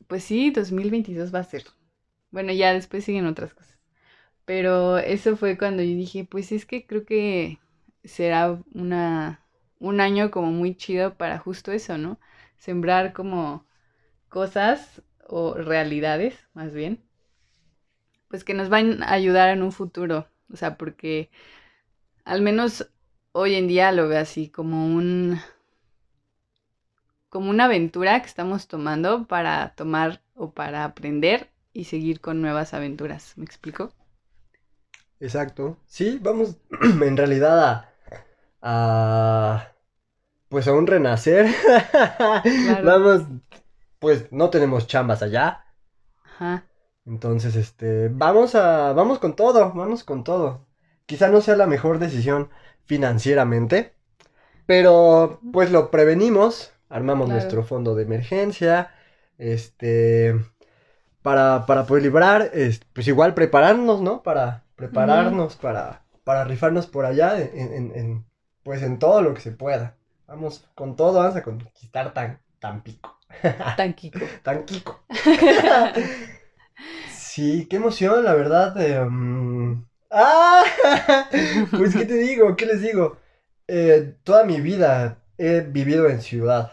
pues 0.07 0.23
sí, 0.23 0.51
2022 0.51 1.33
va 1.33 1.39
a 1.39 1.43
ser. 1.43 1.65
Bueno, 2.31 2.53
ya 2.53 2.73
después 2.73 3.05
siguen 3.05 3.27
otras 3.27 3.53
cosas. 3.53 3.77
Pero 4.45 4.97
eso 4.99 5.37
fue 5.37 5.57
cuando 5.57 5.83
yo 5.83 5.89
dije, 5.89 6.25
pues 6.29 6.51
es 6.51 6.65
que 6.65 6.85
creo 6.87 7.05
que 7.05 7.59
será 8.03 8.59
una, 8.73 9.41
un 9.79 10.01
año 10.01 10.31
como 10.31 10.51
muy 10.51 10.75
chido 10.75 11.15
para 11.15 11.39
justo 11.39 11.71
eso, 11.71 11.97
¿no? 11.97 12.19
Sembrar 12.57 13.13
como 13.13 13.65
cosas 14.29 15.03
o 15.27 15.55
realidades, 15.55 16.35
más 16.53 16.73
bien, 16.73 17.01
pues 18.27 18.43
que 18.43 18.53
nos 18.53 18.69
van 18.69 19.03
a 19.03 19.11
ayudar 19.13 19.49
en 19.49 19.63
un 19.63 19.71
futuro. 19.71 20.27
O 20.51 20.55
sea, 20.57 20.77
porque 20.77 21.29
al 22.25 22.41
menos 22.41 22.89
hoy 23.31 23.55
en 23.55 23.67
día 23.67 23.91
lo 23.91 24.07
veo 24.07 24.19
así 24.19 24.49
como 24.49 24.85
un 24.87 25.39
como 27.29 27.49
una 27.49 27.65
aventura 27.65 28.19
que 28.21 28.27
estamos 28.27 28.67
tomando 28.67 29.27
para 29.27 29.73
tomar 29.75 30.21
o 30.35 30.51
para 30.51 30.83
aprender 30.85 31.49
y 31.73 31.85
seguir 31.85 32.21
con 32.21 32.41
nuevas 32.41 32.73
aventuras. 32.73 33.33
¿Me 33.37 33.45
explico? 33.45 33.93
Exacto. 35.19 35.77
Sí, 35.87 36.19
vamos 36.21 36.57
en 36.81 37.17
realidad 37.17 37.59
a, 37.63 37.93
a 38.61 39.73
pues 40.49 40.67
a 40.67 40.73
un 40.73 40.87
renacer. 40.87 41.47
Claro. 42.65 42.83
Vamos, 42.83 43.23
pues 43.99 44.31
no 44.31 44.49
tenemos 44.49 44.87
chambas 44.87 45.21
allá. 45.23 45.65
Ajá. 46.23 46.63
Entonces, 47.05 47.55
este, 47.55 48.09
vamos 48.09 48.55
a, 48.55 48.93
vamos 48.93 49.19
con 49.19 49.35
todo, 49.35 49.71
vamos 49.73 50.03
con 50.03 50.23
todo. 50.23 50.67
Quizá 51.05 51.29
no 51.29 51.41
sea 51.41 51.55
la 51.55 51.67
mejor 51.67 51.99
decisión 51.99 52.49
financieramente, 52.85 53.93
pero 54.67 55.41
pues 55.53 55.71
lo 55.71 55.91
prevenimos, 55.91 56.73
armamos 56.89 57.25
Claro. 57.27 57.33
nuestro 57.33 57.63
fondo 57.63 57.95
de 57.95 58.03
emergencia, 58.03 58.91
este, 59.37 60.35
para, 61.21 61.65
para 61.65 61.85
poder 61.85 62.03
librar, 62.03 62.51
es, 62.53 62.81
pues 62.93 63.07
igual 63.07 63.33
prepararnos, 63.33 64.01
¿no? 64.01 64.23
Para 64.23 64.63
prepararnos, 64.75 65.55
para, 65.55 66.03
para 66.23 66.43
rifarnos 66.45 66.87
por 66.87 67.05
allá, 67.05 67.39
en, 67.41 67.73
en- 67.73 67.95
en, 67.95 68.25
pues 68.63 68.83
en 68.83 68.99
todo 68.99 69.21
lo 69.21 69.33
que 69.33 69.41
se 69.41 69.51
pueda. 69.51 69.97
Vamos 70.27 70.65
con 70.75 70.95
todo, 70.95 71.19
vamos 71.19 71.35
a 71.35 71.43
conquistar 71.43 72.13
tan, 72.13 72.41
tan 72.59 72.83
pico, 72.83 73.19
Tanquico. 73.77 74.19
tan 74.43 74.65
Kiko. 74.65 75.01
Sí, 77.05 77.67
qué 77.69 77.77
emoción, 77.77 78.23
la 78.23 78.33
verdad. 78.33 78.79
eh, 78.81 78.99
mm, 79.05 79.85
¡Ah! 80.11 80.63
Pues, 81.75 81.95
¿qué 81.95 82.05
te 82.05 82.15
digo? 82.15 82.55
¿Qué 82.55 82.65
les 82.65 82.81
digo? 82.81 83.17
Eh, 83.67 84.15
toda 84.23 84.43
mi 84.45 84.61
vida 84.61 85.19
he 85.37 85.61
vivido 85.61 86.09
en 86.09 86.21
ciudad. 86.21 86.71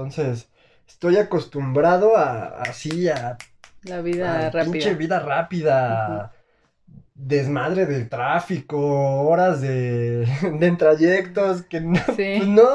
Entonces, 0.00 0.50
estoy 0.86 1.16
acostumbrado 1.16 2.18
a 2.18 2.60
así, 2.60 3.08
a, 3.08 3.38
La 3.84 4.02
vida 4.02 4.48
a 4.48 4.50
rápida. 4.50 4.72
pinche 4.72 4.94
vida 4.94 5.20
rápida. 5.20 6.34
Desmadre 7.14 7.86
del 7.86 8.10
tráfico, 8.10 8.76
horas 9.22 9.62
de, 9.62 10.28
de 10.60 10.70
trayectos 10.72 11.62
que 11.62 11.80
no, 11.80 11.96
Sí. 12.14 12.34
pues 12.36 12.46
no, 12.46 12.68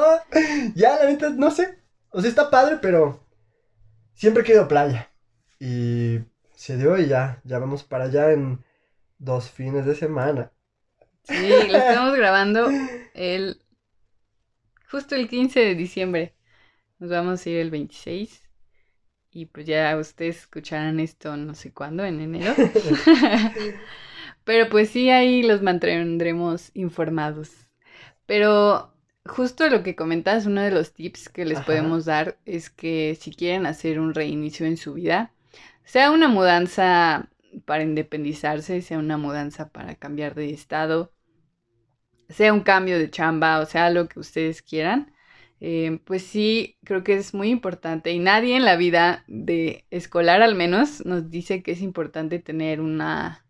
ya 0.74 0.96
la 0.96 1.04
neta, 1.04 1.30
no 1.30 1.52
sé. 1.52 1.78
O 2.10 2.20
sea, 2.20 2.28
está 2.28 2.50
padre, 2.50 2.78
pero 2.82 3.20
siempre 4.14 4.42
he 4.42 4.46
querido 4.46 4.66
playa. 4.66 5.08
Y 5.60 6.18
se 6.56 6.76
dio 6.76 6.98
y 6.98 7.06
ya, 7.06 7.40
ya 7.44 7.60
vamos 7.60 7.84
para 7.84 8.06
allá 8.06 8.32
en 8.32 8.64
dos 9.18 9.48
fines 9.48 9.86
de 9.86 9.94
semana. 9.94 10.50
Sí, 11.22 11.48
lo 11.68 11.78
estamos 11.78 12.16
grabando 12.16 12.68
el 13.14 13.62
justo 14.90 15.14
el 15.14 15.28
15 15.28 15.60
de 15.60 15.74
diciembre. 15.76 16.34
Nos 17.02 17.10
vamos 17.10 17.44
a 17.44 17.50
ir 17.50 17.56
el 17.56 17.72
26 17.72 18.48
y 19.32 19.46
pues 19.46 19.66
ya 19.66 19.96
ustedes 19.96 20.38
escucharán 20.38 21.00
esto 21.00 21.36
no 21.36 21.56
sé 21.56 21.72
cuándo, 21.72 22.04
en 22.04 22.20
enero. 22.20 22.54
Pero 24.44 24.68
pues 24.70 24.90
sí, 24.90 25.10
ahí 25.10 25.42
los 25.42 25.62
mantendremos 25.62 26.70
informados. 26.74 27.50
Pero 28.24 28.94
justo 29.26 29.68
lo 29.68 29.82
que 29.82 29.96
comentas, 29.96 30.46
uno 30.46 30.60
de 30.62 30.70
los 30.70 30.92
tips 30.92 31.28
que 31.28 31.44
les 31.44 31.58
Ajá. 31.58 31.66
podemos 31.66 32.04
dar 32.04 32.38
es 32.44 32.70
que 32.70 33.18
si 33.20 33.34
quieren 33.34 33.66
hacer 33.66 33.98
un 33.98 34.14
reinicio 34.14 34.64
en 34.64 34.76
su 34.76 34.94
vida, 34.94 35.32
sea 35.82 36.12
una 36.12 36.28
mudanza 36.28 37.30
para 37.64 37.82
independizarse, 37.82 38.80
sea 38.80 39.00
una 39.00 39.16
mudanza 39.18 39.70
para 39.70 39.96
cambiar 39.96 40.36
de 40.36 40.50
estado, 40.50 41.10
sea 42.28 42.52
un 42.52 42.60
cambio 42.60 42.96
de 42.96 43.10
chamba, 43.10 43.58
o 43.58 43.66
sea, 43.66 43.90
lo 43.90 44.06
que 44.06 44.20
ustedes 44.20 44.62
quieran, 44.62 45.11
eh, 45.64 46.00
pues 46.04 46.24
sí, 46.24 46.76
creo 46.84 47.04
que 47.04 47.14
es 47.14 47.34
muy 47.34 47.48
importante. 47.50 48.10
Y 48.10 48.18
nadie 48.18 48.56
en 48.56 48.64
la 48.64 48.74
vida 48.76 49.24
de 49.28 49.84
escolar 49.90 50.42
al 50.42 50.56
menos 50.56 51.06
nos 51.06 51.30
dice 51.30 51.62
que 51.62 51.70
es 51.72 51.82
importante 51.82 52.40
tener 52.40 52.80
una, 52.80 53.46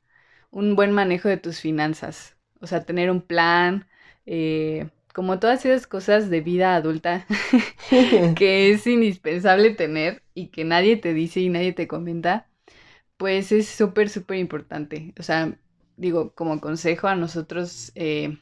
un 0.51 0.77
buen 0.77 0.93
manejo 0.93 1.29
de 1.31 1.39
tus 1.39 1.61
finanzas. 1.61 2.37
O 2.61 2.67
sea, 2.67 2.85
tener 2.85 3.11
un 3.11 3.23
plan, 3.23 3.89
eh, 4.27 4.91
como 5.15 5.39
todas 5.41 5.65
esas 5.65 5.87
cosas 5.87 6.29
de 6.31 6.43
vida 6.43 6.77
adulta 6.77 7.27
que 8.37 8.73
es 8.73 8.87
indispensable 8.87 9.71
tener 9.71 10.23
y 10.35 10.49
que 10.49 10.65
nadie 10.65 10.97
te 10.99 11.15
dice 11.15 11.41
y 11.41 11.49
nadie 11.49 11.73
te 11.73 11.89
comenta, 11.89 12.47
pues 13.17 13.53
es 13.53 13.69
súper, 13.69 14.11
súper 14.11 14.39
importante. 14.39 15.15
O 15.19 15.23
sea, 15.23 15.57
digo, 15.97 16.35
como 16.35 16.61
consejo 16.61 17.09
a 17.09 17.17
nosotros 17.17 17.93
eh, 17.95 18.39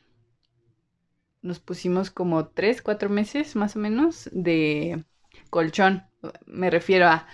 nos 1.43 1.61
pusimos 1.61 2.11
como 2.11 2.49
tres, 2.49 2.83
cuatro 2.83 3.09
meses 3.11 3.57
más 3.57 3.77
o 3.77 3.79
menos 3.79 4.29
de 4.33 5.05
colchón. 5.51 6.05
Me 6.47 6.71
refiero 6.71 7.07
a 7.09 7.27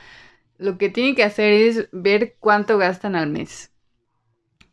lo 0.58 0.78
que 0.78 0.90
tienen 0.90 1.16
que 1.16 1.24
hacer 1.24 1.52
es 1.52 1.88
ver 1.92 2.36
cuánto 2.40 2.78
gastan 2.78 3.16
al 3.16 3.28
mes. 3.30 3.72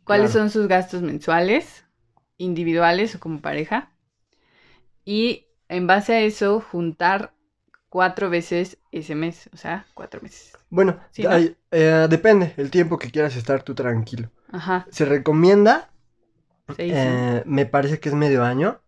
¿Cuáles 0.04 0.30
Claro. 0.30 0.32
son 0.32 0.50
sus 0.50 0.66
gastos 0.66 1.02
mensuales, 1.02 1.84
individuales 2.38 3.16
o 3.16 3.20
como 3.20 3.42
pareja? 3.42 3.92
Y 5.04 5.46
en 5.68 5.86
base 5.86 6.14
a 6.14 6.20
eso, 6.20 6.60
juntar 6.60 7.32
cuatro 7.88 8.30
veces 8.30 8.78
ese 8.92 9.14
mes, 9.14 9.48
o 9.52 9.56
sea, 9.56 9.86
cuatro 9.94 10.20
meses. 10.20 10.52
Bueno, 10.70 11.00
Sí, 11.10 11.26
eh, 11.70 12.06
depende 12.10 12.54
el 12.56 12.70
tiempo 12.70 12.98
que 12.98 13.10
quieras 13.10 13.36
estar 13.36 13.62
tú 13.62 13.74
tranquilo. 13.74 14.30
Ajá, 14.52 14.86
Se 14.90 15.06
recomienda, 15.06 15.92
eh, 16.88 17.44
me 17.46 17.66
parece 17.66 18.00
que 18.00 18.10
es 18.10 18.16
medio 18.16 18.44
año. 18.44 18.82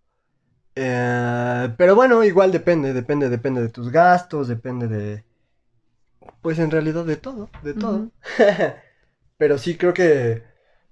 Eh, 0.77 1.75
pero 1.77 1.95
bueno, 1.95 2.23
igual 2.23 2.53
depende, 2.53 2.93
depende, 2.93 3.29
depende 3.29 3.63
de 3.63 3.69
tus 3.69 3.91
gastos, 3.91 4.49
depende 4.49 4.89
de, 4.89 5.25
pues 6.43 6.59
en 6.59 6.71
realidad 6.71 7.05
de 7.05 7.17
todo, 7.17 7.51
de 7.63 7.75
todo. 7.75 8.11
Pero 9.39 9.59
sí 9.59 9.77
creo 9.77 9.93
que 9.93 10.43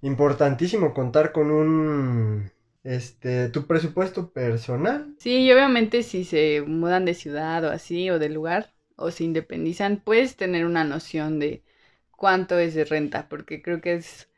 importantísimo 0.02 0.92
contar 0.92 1.32
con 1.32 1.50
un, 1.50 2.50
este, 2.82 3.48
tu 3.48 3.66
presupuesto 3.66 4.30
personal. 4.32 5.14
Sí, 5.18 5.44
y 5.46 5.52
obviamente 5.52 6.02
si 6.02 6.24
se 6.24 6.62
mudan 6.62 7.04
de 7.04 7.14
ciudad 7.14 7.64
o 7.64 7.70
así, 7.70 8.10
o 8.10 8.18
de 8.18 8.28
lugar, 8.28 8.74
o 8.96 9.10
se 9.10 9.24
independizan, 9.24 10.02
puedes 10.04 10.36
tener 10.36 10.66
una 10.66 10.84
noción 10.84 11.38
de 11.38 11.62
cuánto 12.10 12.58
es 12.58 12.74
de 12.74 12.84
renta, 12.84 13.28
porque 13.28 13.62
creo 13.62 13.80
que 13.80 13.94
es 13.94 14.28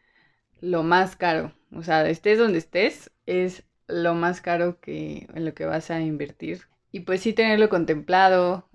lo 0.60 0.82
más 0.82 1.16
caro. 1.16 1.52
O 1.72 1.82
sea, 1.82 2.08
estés 2.08 2.38
donde 2.38 2.58
estés, 2.58 3.10
es 3.26 3.64
lo 3.88 4.14
más 4.14 4.40
caro 4.40 4.80
que 4.80 5.28
en 5.34 5.44
lo 5.44 5.54
que 5.54 5.64
vas 5.66 5.90
a 5.90 6.00
invertir. 6.00 6.62
Y 6.92 7.00
pues 7.00 7.20
sí 7.20 7.32
tenerlo 7.32 7.68
contemplado. 7.68 8.68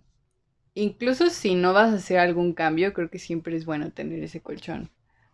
Incluso 0.74 1.30
si 1.30 1.56
no 1.56 1.74
vas 1.74 1.92
a 1.92 1.96
hacer 1.98 2.20
algún 2.20 2.54
cambio, 2.54 2.94
creo 2.94 3.10
que 3.10 3.20
siempre 3.20 3.56
es 3.56 3.66
bueno 3.66 3.92
tener 3.92 4.24
ese 4.24 4.42
colchón. 4.42 4.90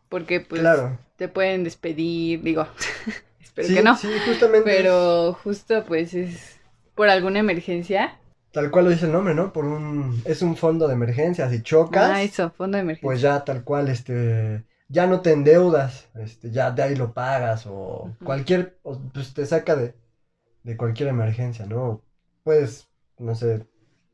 Porque 0.10 0.39
pues 0.41 0.62
claro. 0.62 0.98
te 1.17 1.27
pueden 1.27 1.63
despedir, 1.63 2.41
digo, 2.41 2.67
espero 3.41 3.67
sí, 3.67 3.75
que 3.75 3.84
no. 3.84 3.96
sí, 3.96 4.07
justamente. 4.25 4.69
Pero 4.69 5.34
justo 5.43 5.84
pues 5.86 6.13
es 6.13 6.60
por 6.96 7.10
alguna 7.10 7.39
emergencia. 7.39 8.19
Tal 8.51 8.72
cual 8.72 8.86
lo 8.86 8.91
dice 8.91 9.05
el 9.05 9.12
nombre, 9.12 9.34
¿no? 9.34 9.53
Por 9.53 9.65
un, 9.65 10.22
es 10.25 10.41
un 10.41 10.57
fondo 10.57 10.88
de 10.88 10.93
emergencia, 10.93 11.50
si 11.50 11.62
chocas. 11.62 12.10
Ah, 12.12 12.24
eso, 12.24 12.50
fondo 12.51 12.77
de 12.77 12.81
emergencia. 12.81 13.07
pues 13.07 13.22
ya 13.22 13.43
tal 13.46 13.63
cual, 13.63 13.89
este, 13.89 14.65
ya 14.89 15.08
no 15.08 15.22
te 15.22 15.32
endeudas, 15.34 16.10
este, 16.15 16.51
ya 16.51 16.72
de 16.72 16.84
ahí 16.84 16.96
lo 16.96 17.13
pagas 17.13 17.65
o 17.67 18.15
Ujú. 18.22 18.25
cualquier, 18.25 18.79
o, 18.84 19.00
pues 19.13 19.34
te 19.34 19.46
saca 19.46 19.75
de, 19.75 19.96
de 20.63 20.77
cualquier 20.77 21.10
emergencia, 21.10 21.65
¿no? 21.65 22.03
Pues, 22.44 22.89
no 23.20 23.36
sé, 23.36 23.67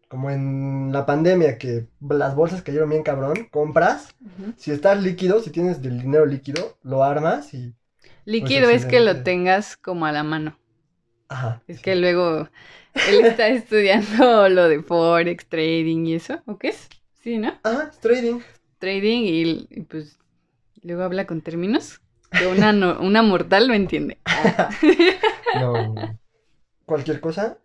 como 0.10 0.30
en 0.32 0.92
la 0.94 1.06
pandemia 1.06 1.58
que 1.58 1.88
las 2.02 2.36
bolsas 2.36 2.64
cayeron 2.64 2.90
bien 2.92 3.04
cabrón, 3.04 3.48
compras, 3.52 4.16
si 4.58 4.72
estás 4.72 5.02
líquido, 5.04 5.42
si 5.42 5.52
tienes 5.52 5.82
del 5.82 6.02
dinero 6.02 6.26
líquido, 6.26 6.78
lo 6.84 7.04
armas 7.04 7.54
y, 7.54 7.76
Líquido 8.26 8.70
es 8.70 8.86
que 8.86 9.00
lo 9.00 9.24
tengas 9.24 9.78
como 9.78 10.06
a 10.06 10.12
la 10.12 10.24
mano. 10.24 10.58
ajá. 11.30 11.62
Es 11.68 11.80
sí. 11.80 11.82
que 11.82 11.96
luego 11.96 12.50
él 13.04 13.22
está 13.22 13.48
estudiando 13.50 14.50
lo 14.50 14.68
de 14.70 14.82
Forex, 14.84 15.48
trading 15.48 16.06
y 16.08 16.16
eso. 16.16 16.42
¿O 16.46 16.58
qué 16.58 16.70
es? 16.70 16.90
Sí, 17.22 17.38
¿no? 17.38 17.54
Ajá, 17.64 17.90
es 17.92 18.00
trading. 18.00 18.42
Trading 18.80 19.22
y, 19.70 19.82
pues 19.84 20.20
luego 20.84 21.04
habla 21.04 21.26
con 21.26 21.42
términos 21.42 22.02
que 22.32 22.48
una, 22.48 22.74
no- 22.74 23.00
una 23.02 23.22
mortal 23.22 23.68
no 23.68 23.74
entiende. 23.74 24.18
No, 25.60 26.18
cualquier 26.86 27.20
cosa, 27.22 27.58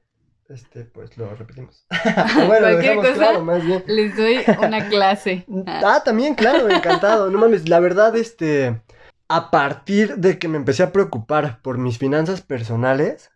este, 0.48 0.84
pues 0.84 1.16
lo 1.16 1.34
repetimos. 1.34 1.86
Bueno, 2.46 2.66
Cualquier 2.66 2.96
cosa. 2.96 3.12
claro, 3.14 3.44
más 3.44 3.64
bien. 3.64 3.82
Les 3.86 4.16
doy 4.16 4.40
una 4.62 4.88
clase. 4.88 5.44
Ah, 5.66 5.80
Ah, 5.96 6.02
también, 6.04 6.34
claro, 6.34 6.68
encantado. 6.68 7.30
No 7.30 7.38
mames, 7.38 7.68
la 7.68 7.80
verdad, 7.80 8.14
este, 8.16 8.80
a 9.28 9.50
partir 9.50 10.16
de 10.16 10.38
que 10.38 10.48
me 10.48 10.56
empecé 10.58 10.82
a 10.82 10.92
preocupar 10.92 11.60
por 11.62 11.78
mis 11.78 11.98
finanzas 11.98 12.42
personales, 12.42 13.30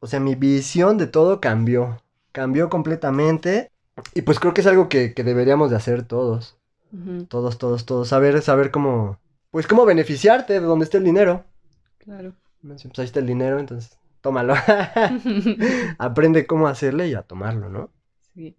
o 0.00 0.06
sea, 0.06 0.20
mi 0.20 0.34
visión 0.36 0.98
de 0.98 1.06
todo 1.08 1.40
cambió, 1.40 2.02
cambió 2.32 2.68
completamente. 2.68 3.70
Y 4.14 4.22
pues 4.22 4.38
creo 4.40 4.54
que 4.54 4.60
es 4.62 4.66
algo 4.68 4.88
que, 4.88 5.14
que 5.14 5.24
deberíamos 5.24 5.70
de 5.70 5.76
hacer 5.76 6.04
todos, 6.04 6.56
todos, 7.28 7.58
todos, 7.58 7.86
todos, 7.86 8.08
saber, 8.08 8.40
saber 8.42 8.70
cómo, 8.70 9.18
pues 9.50 9.66
cómo 9.66 9.84
beneficiarte 9.84 10.54
de 10.54 10.60
donde 10.60 10.84
esté 10.84 10.98
el 10.98 11.04
dinero. 11.04 11.44
claro. 11.98 12.34
Pues 12.62 12.84
ahí 12.98 13.04
está 13.06 13.20
el 13.20 13.26
dinero, 13.26 13.58
entonces, 13.58 13.98
tómalo. 14.20 14.54
Aprende 15.98 16.46
cómo 16.46 16.68
hacerle 16.68 17.08
y 17.08 17.14
a 17.14 17.22
tomarlo, 17.22 17.70
¿no? 17.70 17.90
Sí. 18.34 18.54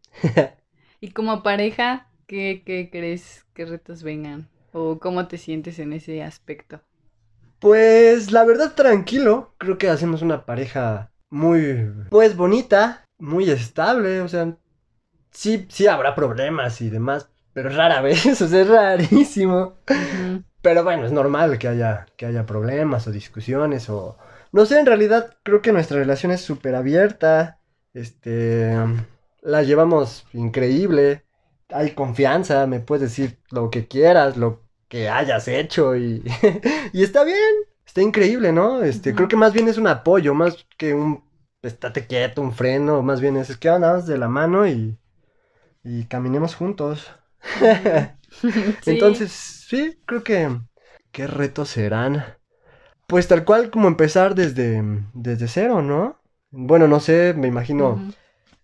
Y 1.00 1.12
como 1.12 1.44
pareja, 1.44 2.08
¿qué, 2.28 2.64
qué 2.66 2.90
crees 2.92 3.46
que 3.54 3.66
retos 3.66 4.04
vengan? 4.04 4.50
¿O 4.72 5.00
cómo 5.00 5.28
te 5.28 5.38
sientes 5.38 5.80
en 5.80 5.94
ese 5.94 6.24
aspecto? 6.24 6.82
Pues 7.60 8.32
la 8.32 8.44
verdad, 8.44 8.74
tranquilo. 8.74 9.54
Creo 9.58 9.78
que 9.78 9.90
hacemos 9.90 10.22
una 10.22 10.46
pareja 10.46 11.12
muy, 11.32 11.92
pues 12.10 12.36
bonita, 12.36 13.06
muy 13.18 13.50
estable, 13.50 14.22
o 14.22 14.28
sea, 14.28 14.58
sí, 15.32 15.66
sí 15.70 15.88
habrá 15.88 16.14
problemas 16.14 16.82
y 16.82 16.90
demás, 16.90 17.30
pero 17.54 17.70
rara 17.70 18.02
vez, 18.02 18.26
o 18.42 18.48
sea, 18.48 18.62
es 18.62 18.68
rarísimo. 18.68 19.76
Pero 20.62 20.84
bueno, 20.84 21.06
es 21.06 21.12
normal 21.12 21.58
que 21.58 21.68
haya, 21.68 22.06
que 22.18 22.26
haya 22.26 22.46
problemas 22.46 23.08
o 23.08 23.12
discusiones 23.12 23.90
o... 23.90 24.18
No 24.52 24.66
sé, 24.66 24.80
en 24.80 24.86
realidad 24.86 25.36
creo 25.44 25.62
que 25.62 25.72
nuestra 25.72 25.98
relación 25.98 26.32
es 26.32 26.42
súper 26.42 26.76
abierta. 26.76 27.60
Este... 27.94 28.76
La 29.42 29.64
llevamos 29.64 30.26
increíble. 30.34 31.26
Hay 31.70 31.92
confianza, 31.92 32.68
me 32.68 32.80
puedes 32.80 33.10
decir 33.10 33.40
lo 33.50 33.72
que 33.72 33.88
quieras, 33.88 34.38
lo 34.38 34.62
que 34.88 35.10
hayas 35.10 35.48
hecho 35.48 35.96
y... 35.96 36.24
y 36.94 37.04
está 37.04 37.24
bien, 37.24 37.38
está 37.86 38.02
increíble, 38.02 38.52
¿no? 38.52 38.84
Este, 38.84 39.16
creo 39.16 39.28
que 39.28 39.38
más 39.38 39.54
bien 39.54 39.68
es 39.68 39.78
un 39.78 39.88
apoyo, 39.88 40.34
más 40.34 40.66
que 40.78 40.94
un... 40.94 41.24
Estate 41.64 42.08
quieto, 42.08 42.42
un 42.42 42.54
freno, 42.54 43.04
más 43.04 43.22
bien 43.22 43.38
es, 43.38 43.52
es 43.52 43.58
que 43.58 43.70
andamos 43.70 44.06
de 44.08 44.18
la 44.18 44.28
mano 44.28 44.68
y... 44.68 44.98
Y 45.84 46.06
caminemos 46.06 46.56
juntos. 46.56 47.12
Sí. 48.82 48.92
Entonces, 48.92 49.32
sí, 49.32 50.00
creo 50.06 50.24
que. 50.24 50.50
¿Qué 51.12 51.28
retos 51.28 51.70
serán? 51.70 52.24
Pues 53.06 53.28
tal 53.28 53.44
cual 53.44 53.70
como 53.70 53.90
empezar 53.90 54.36
desde, 54.36 54.82
desde 55.14 55.48
cero, 55.48 55.82
¿no? 55.82 56.22
Bueno, 56.50 56.88
no 56.88 57.02
sé, 57.02 57.34
me 57.36 57.50
imagino, 57.50 58.14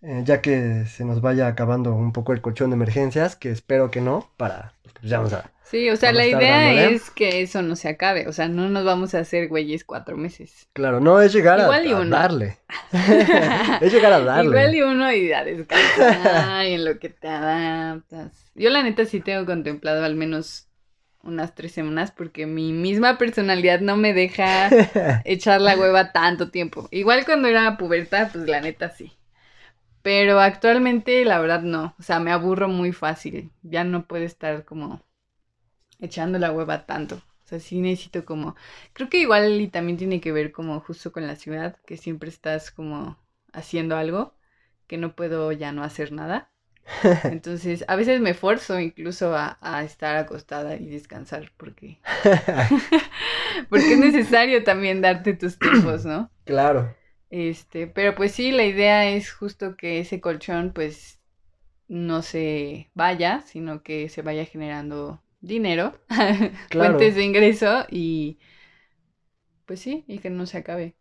eh, 0.02 0.22
ya 0.24 0.40
que 0.40 0.86
se 0.86 1.04
nos 1.04 1.20
vaya 1.20 1.46
acabando 1.46 1.94
un 1.94 2.12
poco 2.12 2.32
el 2.32 2.40
colchón 2.40 2.70
de 2.70 2.76
emergencias, 2.76 3.36
que 3.36 3.50
espero 3.50 3.90
que 3.90 4.00
no, 4.00 4.30
para. 4.38 4.72
pues, 4.82 4.94
ya 5.02 5.18
vamos 5.18 5.34
a. 5.34 5.50
Sí, 5.64 5.90
o 5.90 5.96
sea, 5.96 6.12
la 6.12 6.26
idea 6.26 6.62
dándole. 6.62 6.94
es 6.94 7.10
que 7.10 7.42
eso 7.42 7.60
no 7.60 7.76
se 7.76 7.90
acabe, 7.90 8.26
o 8.26 8.32
sea, 8.32 8.48
no 8.48 8.70
nos 8.70 8.86
vamos 8.86 9.14
a 9.14 9.18
hacer 9.18 9.48
güeyes 9.48 9.84
cuatro 9.84 10.16
meses. 10.16 10.66
Claro, 10.72 10.98
no 11.00 11.20
es 11.20 11.34
llegar 11.34 11.60
a, 11.60 11.66
darle. 12.06 12.56
es 13.82 13.92
llegar 13.92 14.14
a 14.14 14.20
darle. 14.20 14.48
Igual 14.50 14.74
y 14.74 14.80
uno 14.80 15.12
y 15.12 15.30
a 15.30 15.44
descansar 15.44 16.66
y 16.66 16.72
en 16.72 16.86
lo 16.86 16.98
que 16.98 17.10
te 17.10 17.28
adaptas. 17.28 18.47
Yo 18.58 18.70
la 18.70 18.82
neta 18.82 19.04
sí 19.04 19.20
tengo 19.20 19.46
contemplado 19.46 20.04
al 20.04 20.16
menos 20.16 20.68
unas 21.22 21.54
tres 21.54 21.72
semanas 21.72 22.10
porque 22.10 22.46
mi 22.46 22.72
misma 22.72 23.16
personalidad 23.18 23.80
no 23.80 23.96
me 23.96 24.12
deja 24.12 24.68
echar 25.24 25.60
la 25.60 25.76
hueva 25.76 26.12
tanto 26.12 26.50
tiempo. 26.50 26.88
Igual 26.90 27.24
cuando 27.24 27.48
era 27.48 27.76
puberta, 27.76 28.30
pues 28.32 28.48
la 28.48 28.60
neta 28.60 28.90
sí. 28.90 29.12
Pero 30.02 30.40
actualmente 30.40 31.24
la 31.24 31.38
verdad 31.38 31.62
no, 31.62 31.94
o 31.98 32.02
sea, 32.02 32.18
me 32.20 32.32
aburro 32.32 32.68
muy 32.68 32.92
fácil. 32.92 33.50
Ya 33.62 33.84
no 33.84 34.06
puedo 34.06 34.24
estar 34.24 34.64
como 34.64 35.02
echando 36.00 36.38
la 36.38 36.52
hueva 36.52 36.86
tanto. 36.86 37.16
O 37.16 37.48
sea, 37.48 37.60
sí 37.60 37.80
necesito 37.80 38.24
como... 38.24 38.56
Creo 38.92 39.08
que 39.08 39.20
igual 39.20 39.60
y 39.60 39.68
también 39.68 39.96
tiene 39.98 40.20
que 40.20 40.32
ver 40.32 40.52
como 40.52 40.80
justo 40.80 41.12
con 41.12 41.26
la 41.26 41.36
ciudad, 41.36 41.76
que 41.86 41.96
siempre 41.96 42.28
estás 42.28 42.70
como 42.70 43.16
haciendo 43.52 43.96
algo, 43.96 44.34
que 44.86 44.98
no 44.98 45.14
puedo 45.14 45.52
ya 45.52 45.72
no 45.72 45.82
hacer 45.82 46.12
nada. 46.12 46.50
Entonces, 47.28 47.84
a 47.88 47.96
veces 47.96 48.20
me 48.20 48.34
forzo 48.34 48.80
incluso 48.80 49.34
a, 49.36 49.58
a 49.60 49.84
estar 49.84 50.16
acostada 50.16 50.76
y 50.76 50.86
descansar, 50.88 51.52
porque, 51.56 52.00
porque 53.68 53.94
es 53.94 53.98
necesario 53.98 54.64
también 54.64 55.00
darte 55.00 55.34
tus 55.34 55.58
tiempos, 55.58 56.04
¿no? 56.04 56.30
claro. 56.44 56.96
Este, 57.30 57.86
pero 57.86 58.14
pues 58.14 58.32
sí, 58.32 58.52
la 58.52 58.64
idea 58.64 59.08
es 59.10 59.32
justo 59.32 59.76
que 59.76 60.00
ese 60.00 60.20
colchón 60.20 60.72
pues 60.74 61.20
no 61.88 62.22
se 62.22 62.90
vaya, 62.94 63.42
sino 63.42 63.82
que 63.82 64.08
se 64.10 64.22
vaya 64.22 64.44
generando 64.46 65.22
dinero, 65.40 66.00
Claro. 66.68 66.98
fuentes 66.98 67.16
de 67.16 67.24
ingreso 67.24 67.86
y 67.90 68.38
pues 69.66 69.80
sí, 69.80 70.04
y 70.08 70.18
que 70.18 70.30
no 70.30 70.46
se 70.46 70.58
acabe. 70.58 70.96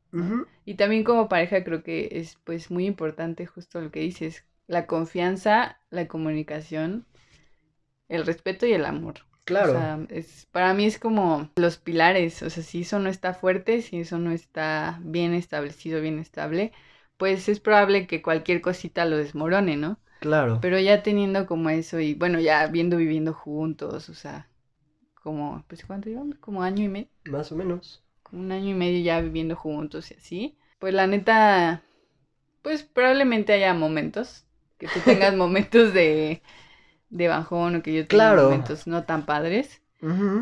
Y 0.65 0.75
también 0.75 1.03
como 1.03 1.29
pareja 1.29 1.63
creo 1.63 1.83
que 1.83 2.09
es 2.13 2.37
pues 2.45 2.71
muy 2.71 2.85
importante 2.87 3.45
justo 3.47 3.81
lo 3.81 3.91
que 3.91 4.01
dices, 4.01 4.45
la 4.67 4.85
confianza, 4.87 5.79
la 5.89 6.07
comunicación, 6.07 7.05
el 8.09 8.25
respeto 8.25 8.65
y 8.65 8.73
el 8.73 8.85
amor. 8.85 9.15
Claro. 9.45 9.69
O 9.69 9.75
sea, 9.75 9.99
es, 10.09 10.47
para 10.51 10.73
mí 10.73 10.85
es 10.85 10.99
como 10.99 11.49
los 11.55 11.77
pilares, 11.77 12.43
o 12.43 12.49
sea, 12.49 12.63
si 12.63 12.81
eso 12.81 12.99
no 12.99 13.09
está 13.09 13.33
fuerte, 13.33 13.81
si 13.81 13.99
eso 13.99 14.17
no 14.19 14.31
está 14.31 14.99
bien 15.03 15.33
establecido, 15.33 16.01
bien 16.01 16.19
estable, 16.19 16.73
pues 17.17 17.47
es 17.49 17.59
probable 17.59 18.07
que 18.07 18.21
cualquier 18.21 18.61
cosita 18.61 19.05
lo 19.05 19.17
desmorone, 19.17 19.77
¿no? 19.77 19.99
claro. 20.19 20.59
Pero 20.61 20.79
ya 20.79 21.03
teniendo 21.03 21.45
como 21.47 21.69
eso 21.69 21.99
y 21.99 22.13
bueno, 22.15 22.39
ya 22.39 22.67
viendo 22.67 22.97
viviendo 22.97 23.33
juntos, 23.33 24.09
o 24.09 24.13
sea, 24.13 24.49
como, 25.23 25.63
pues 25.67 25.85
¿cuánto 25.85 26.09
llevamos? 26.09 26.37
Como 26.39 26.63
año 26.63 26.83
y 26.85 26.89
medio, 26.89 27.09
Más 27.25 27.51
o 27.51 27.55
menos. 27.55 28.03
como 28.23 28.41
un 28.43 28.51
año 28.51 28.69
y 28.69 28.73
medio 28.75 29.03
ya 29.03 29.21
viviendo 29.21 29.55
juntos 29.55 30.11
y 30.11 30.15
así, 30.15 30.57
pues 30.79 30.93
la 30.93 31.07
neta, 31.07 31.83
pues 32.63 32.83
probablemente 32.83 33.53
haya 33.53 33.73
momentos, 33.75 34.46
que 34.77 34.89
tú 34.89 35.03
tengas 35.03 35.35
momentos 35.37 35.93
de, 35.93 36.41
de 37.09 37.27
bajón 37.29 37.77
o 37.77 37.83
que 37.83 37.93
yo 37.95 38.07
tenga 38.07 38.31
Claro. 38.31 38.43
momentos 38.43 38.87
no 38.87 39.05
tan 39.05 39.25
padres. 39.25 39.81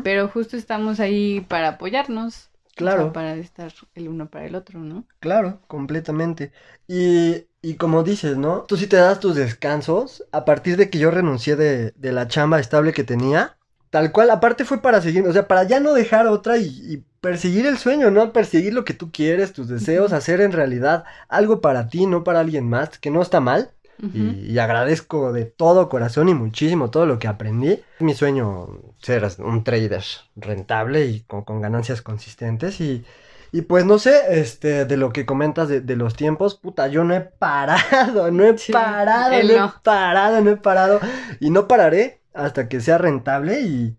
Pero 0.02 0.28
justo 0.28 0.56
estamos 0.58 1.00
ahí 1.00 1.42
para 1.42 1.70
apoyarnos. 1.70 2.50
o 2.50 2.50
Claro. 2.74 3.06
sea, 3.06 3.12
para 3.12 3.36
estar 3.36 3.72
el 3.94 4.08
uno 4.08 4.30
para 4.30 4.46
el 4.46 4.54
otro, 4.56 4.80
¿no? 4.80 5.06
Claro, 5.18 5.60
completamente. 5.66 6.52
Y, 6.86 7.46
y 7.62 7.76
como 7.76 8.02
dices, 8.04 8.36
¿no? 8.36 8.62
Tú 8.64 8.76
sí 8.76 8.86
te 8.86 8.96
das 8.96 9.18
tus 9.18 9.34
descansos 9.34 10.24
a 10.30 10.44
partir 10.44 10.76
de 10.76 10.88
que 10.90 10.98
yo 10.98 11.10
renuncié 11.10 11.56
de, 11.56 11.92
de 11.96 12.12
la 12.12 12.28
chamba 12.28 12.60
estable 12.60 12.92
que 12.92 13.02
tenía. 13.04 13.56
Tal 13.90 14.12
cual, 14.12 14.30
aparte 14.30 14.64
fue 14.64 14.82
para 14.82 15.00
seguir, 15.00 15.26
o 15.26 15.32
sea, 15.32 15.48
para 15.48 15.62
ya 15.64 15.80
no 15.80 15.94
dejar 15.94 16.26
otra 16.26 16.58
y, 16.58 16.64
y 16.66 17.04
perseguir 17.20 17.66
el 17.66 17.78
sueño, 17.78 18.10
¿no? 18.10 18.32
Perseguir 18.32 18.74
lo 18.74 18.84
que 18.84 18.94
tú 18.94 19.10
quieres, 19.10 19.52
tus 19.52 19.68
deseos, 19.68 20.12
hacer 20.12 20.40
en 20.40 20.52
realidad 20.52 21.04
algo 21.28 21.60
para 21.60 21.88
ti, 21.88 22.06
no 22.06 22.22
para 22.22 22.40
alguien 22.40 22.68
más, 22.68 22.98
que 22.98 23.10
no 23.10 23.22
está 23.22 23.40
mal. 23.40 23.72
Y, 24.12 24.40
y 24.52 24.58
agradezco 24.58 25.32
de 25.32 25.44
todo 25.46 25.88
corazón 25.88 26.28
y 26.28 26.34
muchísimo 26.34 26.90
todo 26.90 27.06
lo 27.06 27.18
que 27.18 27.28
aprendí. 27.28 27.82
Mi 27.98 28.14
sueño 28.14 28.94
ser 28.98 29.26
un 29.38 29.64
trader 29.64 30.04
rentable 30.36 31.06
y 31.06 31.22
con, 31.24 31.44
con 31.44 31.60
ganancias 31.60 32.02
consistentes. 32.02 32.80
Y, 32.80 33.04
y 33.52 33.62
pues 33.62 33.84
no 33.86 33.98
sé, 33.98 34.40
este, 34.40 34.84
de 34.86 34.96
lo 34.96 35.12
que 35.12 35.26
comentas 35.26 35.68
de, 35.68 35.80
de 35.80 35.96
los 35.96 36.14
tiempos, 36.16 36.56
puta, 36.56 36.88
yo 36.88 37.04
no 37.04 37.14
he 37.14 37.20
parado, 37.22 38.30
no 38.30 38.44
he 38.44 38.56
Sí, 38.56 38.72
parado, 38.72 39.40
él 39.40 39.46
no 39.46 39.54
he 39.54 39.60
no. 39.60 39.82
parado, 39.82 40.40
no 40.42 40.50
he 40.50 40.56
parado. 40.56 41.00
Y 41.40 41.50
no 41.50 41.68
pararé 41.68 42.22
hasta 42.34 42.68
que 42.68 42.80
sea 42.80 42.98
rentable 42.98 43.60
y, 43.62 43.98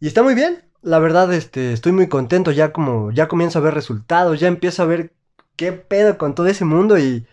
y 0.00 0.06
está 0.06 0.22
muy 0.22 0.34
bien. 0.34 0.64
La 0.82 0.98
verdad, 0.98 1.32
este, 1.32 1.72
estoy 1.72 1.92
muy 1.92 2.08
contento, 2.08 2.52
ya 2.52 2.72
como, 2.72 3.10
ya 3.12 3.28
comienzo 3.28 3.58
a 3.58 3.62
ver 3.62 3.74
resultados, 3.74 4.40
ya 4.40 4.48
empiezo 4.48 4.82
a 4.82 4.86
ver 4.86 5.12
qué 5.56 5.72
pedo 5.72 6.16
con 6.18 6.34
todo 6.34 6.46
ese 6.46 6.64
mundo 6.64 6.98
y, 6.98 7.26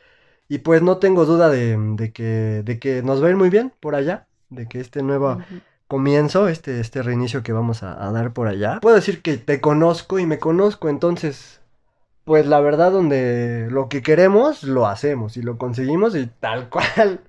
y 0.47 0.59
pues 0.59 0.81
no 0.81 0.97
tengo 0.97 1.25
duda 1.25 1.49
de, 1.49 1.77
de 1.77 2.11
que, 2.13 2.63
de 2.63 2.79
que 2.79 3.03
nos 3.03 3.21
va 3.23 3.27
a 3.27 3.29
ir 3.31 3.35
muy 3.37 3.49
bien 3.49 3.73
por 3.79 3.95
allá, 3.95 4.27
de 4.49 4.67
que 4.67 4.79
este 4.79 5.03
nuevo 5.03 5.39
comienzo, 5.87 6.47
este, 6.47 6.79
este 6.79 7.03
reinicio 7.03 7.43
que 7.43 7.53
vamos 7.53 7.83
a, 7.83 8.05
a 8.07 8.11
dar 8.11 8.33
por 8.33 8.47
allá, 8.47 8.79
puedo 8.81 8.95
decir 8.95 9.21
que 9.21 9.37
te 9.37 9.61
conozco 9.61 10.19
y 10.19 10.25
me 10.25 10.39
conozco, 10.39 10.89
entonces, 10.89 11.61
pues 12.25 12.45
la 12.47 12.61
verdad 12.61 12.91
donde 12.91 13.67
lo 13.71 13.89
que 13.89 14.01
queremos 14.03 14.63
lo 14.63 14.87
hacemos 14.87 15.37
y 15.37 15.41
lo 15.41 15.57
conseguimos 15.57 16.15
y 16.15 16.27
tal 16.27 16.69
cual. 16.71 17.21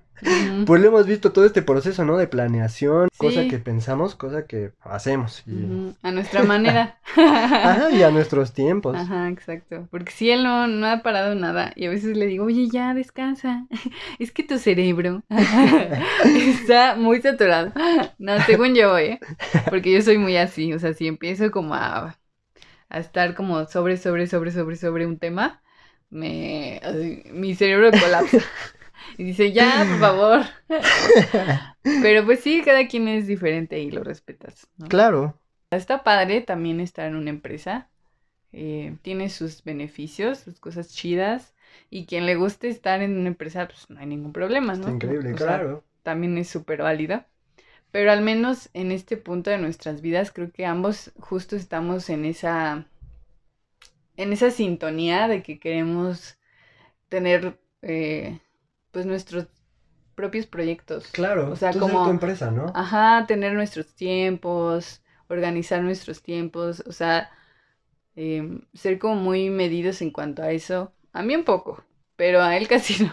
Pues 0.66 0.80
lo 0.80 0.88
hemos 0.88 1.06
visto 1.06 1.32
todo 1.32 1.44
este 1.44 1.62
proceso, 1.62 2.04
¿no? 2.04 2.16
De 2.16 2.26
planeación, 2.26 3.08
cosa 3.16 3.42
Sí. 3.42 3.48
que 3.48 3.58
pensamos, 3.58 4.14
cosa 4.14 4.46
que 4.46 4.72
hacemos. 4.80 5.42
Y. 5.46 5.94
A 6.02 6.10
nuestra 6.10 6.42
manera. 6.42 6.98
Ajá, 7.16 7.90
y 7.90 8.02
a 8.02 8.10
nuestros 8.10 8.52
tiempos. 8.52 8.96
Ajá, 8.96 9.28
exacto. 9.28 9.86
Porque 9.90 10.12
si 10.12 10.30
él 10.30 10.42
no, 10.44 10.66
no 10.66 10.86
ha 10.86 11.02
parado 11.02 11.34
nada 11.34 11.72
y 11.76 11.86
a 11.86 11.90
veces 11.90 12.16
le 12.16 12.26
digo, 12.26 12.44
oye, 12.44 12.68
ya 12.70 12.94
descansa. 12.94 13.66
Es 14.18 14.32
que 14.32 14.42
tu 14.42 14.58
cerebro 14.58 15.22
está 16.24 16.96
muy 16.96 17.20
saturado. 17.22 17.72
No, 18.18 18.40
según 18.42 18.74
yo, 18.74 18.98
¿eh? 18.98 19.20
Porque 19.70 19.92
yo 19.92 20.02
soy 20.02 20.18
muy 20.18 20.36
así. 20.36 20.72
O 20.72 20.78
sea, 20.78 20.92
si 20.94 21.06
empiezo 21.06 21.50
como 21.50 21.74
a, 21.74 22.16
a 22.88 22.98
estar 22.98 23.34
como 23.34 23.66
sobre, 23.66 23.96
sobre, 23.96 24.26
sobre, 24.26 24.50
sobre, 24.50 24.76
sobre 24.76 25.06
un 25.06 25.18
tema, 25.18 25.62
me, 26.10 26.80
así, 26.82 27.22
mi 27.32 27.54
cerebro 27.54 27.90
colapsa. 27.90 28.38
Y 29.16 29.24
dice, 29.24 29.52
ya, 29.52 29.84
por 29.88 29.98
favor. 29.98 30.40
Pero 32.00 32.24
pues 32.24 32.40
sí, 32.40 32.62
cada 32.64 32.86
quien 32.88 33.08
es 33.08 33.26
diferente 33.26 33.78
y 33.80 33.90
lo 33.90 34.04
respetas. 34.04 34.68
¿no? 34.76 34.92
Claro, 34.92 35.38
Está 35.70 36.04
padre 36.04 36.40
también 36.42 36.80
estar 36.80 37.06
en 37.08 37.16
una 37.16 37.30
empresa. 37.30 37.90
eh, 38.52 38.96
tiene 39.02 39.30
sus 39.30 39.64
beneficios, 39.64 40.38
sus 40.40 40.60
cosas 40.60 40.90
chidas. 40.94 41.54
Y 41.90 42.06
quien 42.06 42.26
le 42.26 42.36
guste 42.36 42.68
estar 42.68 43.02
en 43.02 43.18
una 43.18 43.28
empresa, 43.28 43.66
pues 43.68 43.90
no 43.90 44.00
hay 44.00 44.06
ningún 44.06 44.32
problema, 44.32 44.74
¿no? 44.76 44.88
está 44.88 44.90
increíble, 44.90 45.34
O 45.34 45.38
sea, 45.38 45.46
claro. 45.58 45.84
también 46.04 46.38
es 46.38 46.48
súper 46.50 46.82
válido. 46.82 47.24
Pero 47.92 48.12
al 48.12 48.22
menos 48.22 48.70
en 48.74 48.92
este 48.92 49.16
punto 49.18 49.50
de 49.50 49.58
nuestras 49.58 50.02
vidas, 50.02 50.32
creo 50.32 50.52
que 50.52 50.66
ambos 50.66 51.12
justo 51.20 51.56
estamos 51.56 52.10
en 52.10 52.24
esa. 52.26 52.86
en 54.16 54.32
esa 54.32 54.50
sintonía 54.50 55.28
de 55.28 55.42
que 55.42 55.58
queremos 55.58 56.38
tener 57.08 57.58
eh, 57.82 58.40
pues 58.98 59.06
nuestros 59.06 59.46
propios 60.16 60.46
proyectos. 60.46 61.06
Claro, 61.12 61.52
O 61.52 61.56
sea, 61.56 61.70
tú 61.70 61.78
como- 61.78 62.02
tu 62.02 62.10
empresa, 62.10 62.50
¿no? 62.50 62.72
Ajá, 62.74 63.26
tener 63.28 63.52
nuestros 63.52 63.94
tiempos, 63.94 65.02
organizar 65.28 65.82
nuestros 65.82 66.20
tiempos, 66.20 66.82
o 66.84 66.90
sea, 66.90 67.30
em, 68.16 68.62
ser 68.74 68.98
como 68.98 69.14
muy 69.14 69.50
medidos 69.50 70.02
en 70.02 70.10
cuanto 70.10 70.42
a 70.42 70.50
eso 70.50 70.92
a 71.12 71.22
mí 71.22 71.36
un 71.36 71.44
poco, 71.44 71.84
pero 72.16 72.42
a 72.42 72.56
él 72.56 72.66
casi 72.68 73.04
no. 73.04 73.12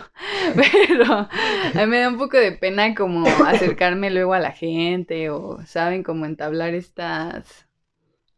Pero 0.56 1.06
a 1.13 1.30
mí 1.76 1.86
me 1.86 2.00
da 2.00 2.10
un 2.10 2.17
poco 2.17 2.38
de 2.38 2.52
pena 2.54 2.95
como 2.95 3.28
acercarme 3.45 4.10
luego 4.10 4.34
a 4.34 4.39
la 4.39 4.52
gente 4.54 5.30
o, 5.30 5.63
¿saben? 5.67 6.02
Como 6.02 6.26
entablar 6.26 6.74
estas 6.74 7.67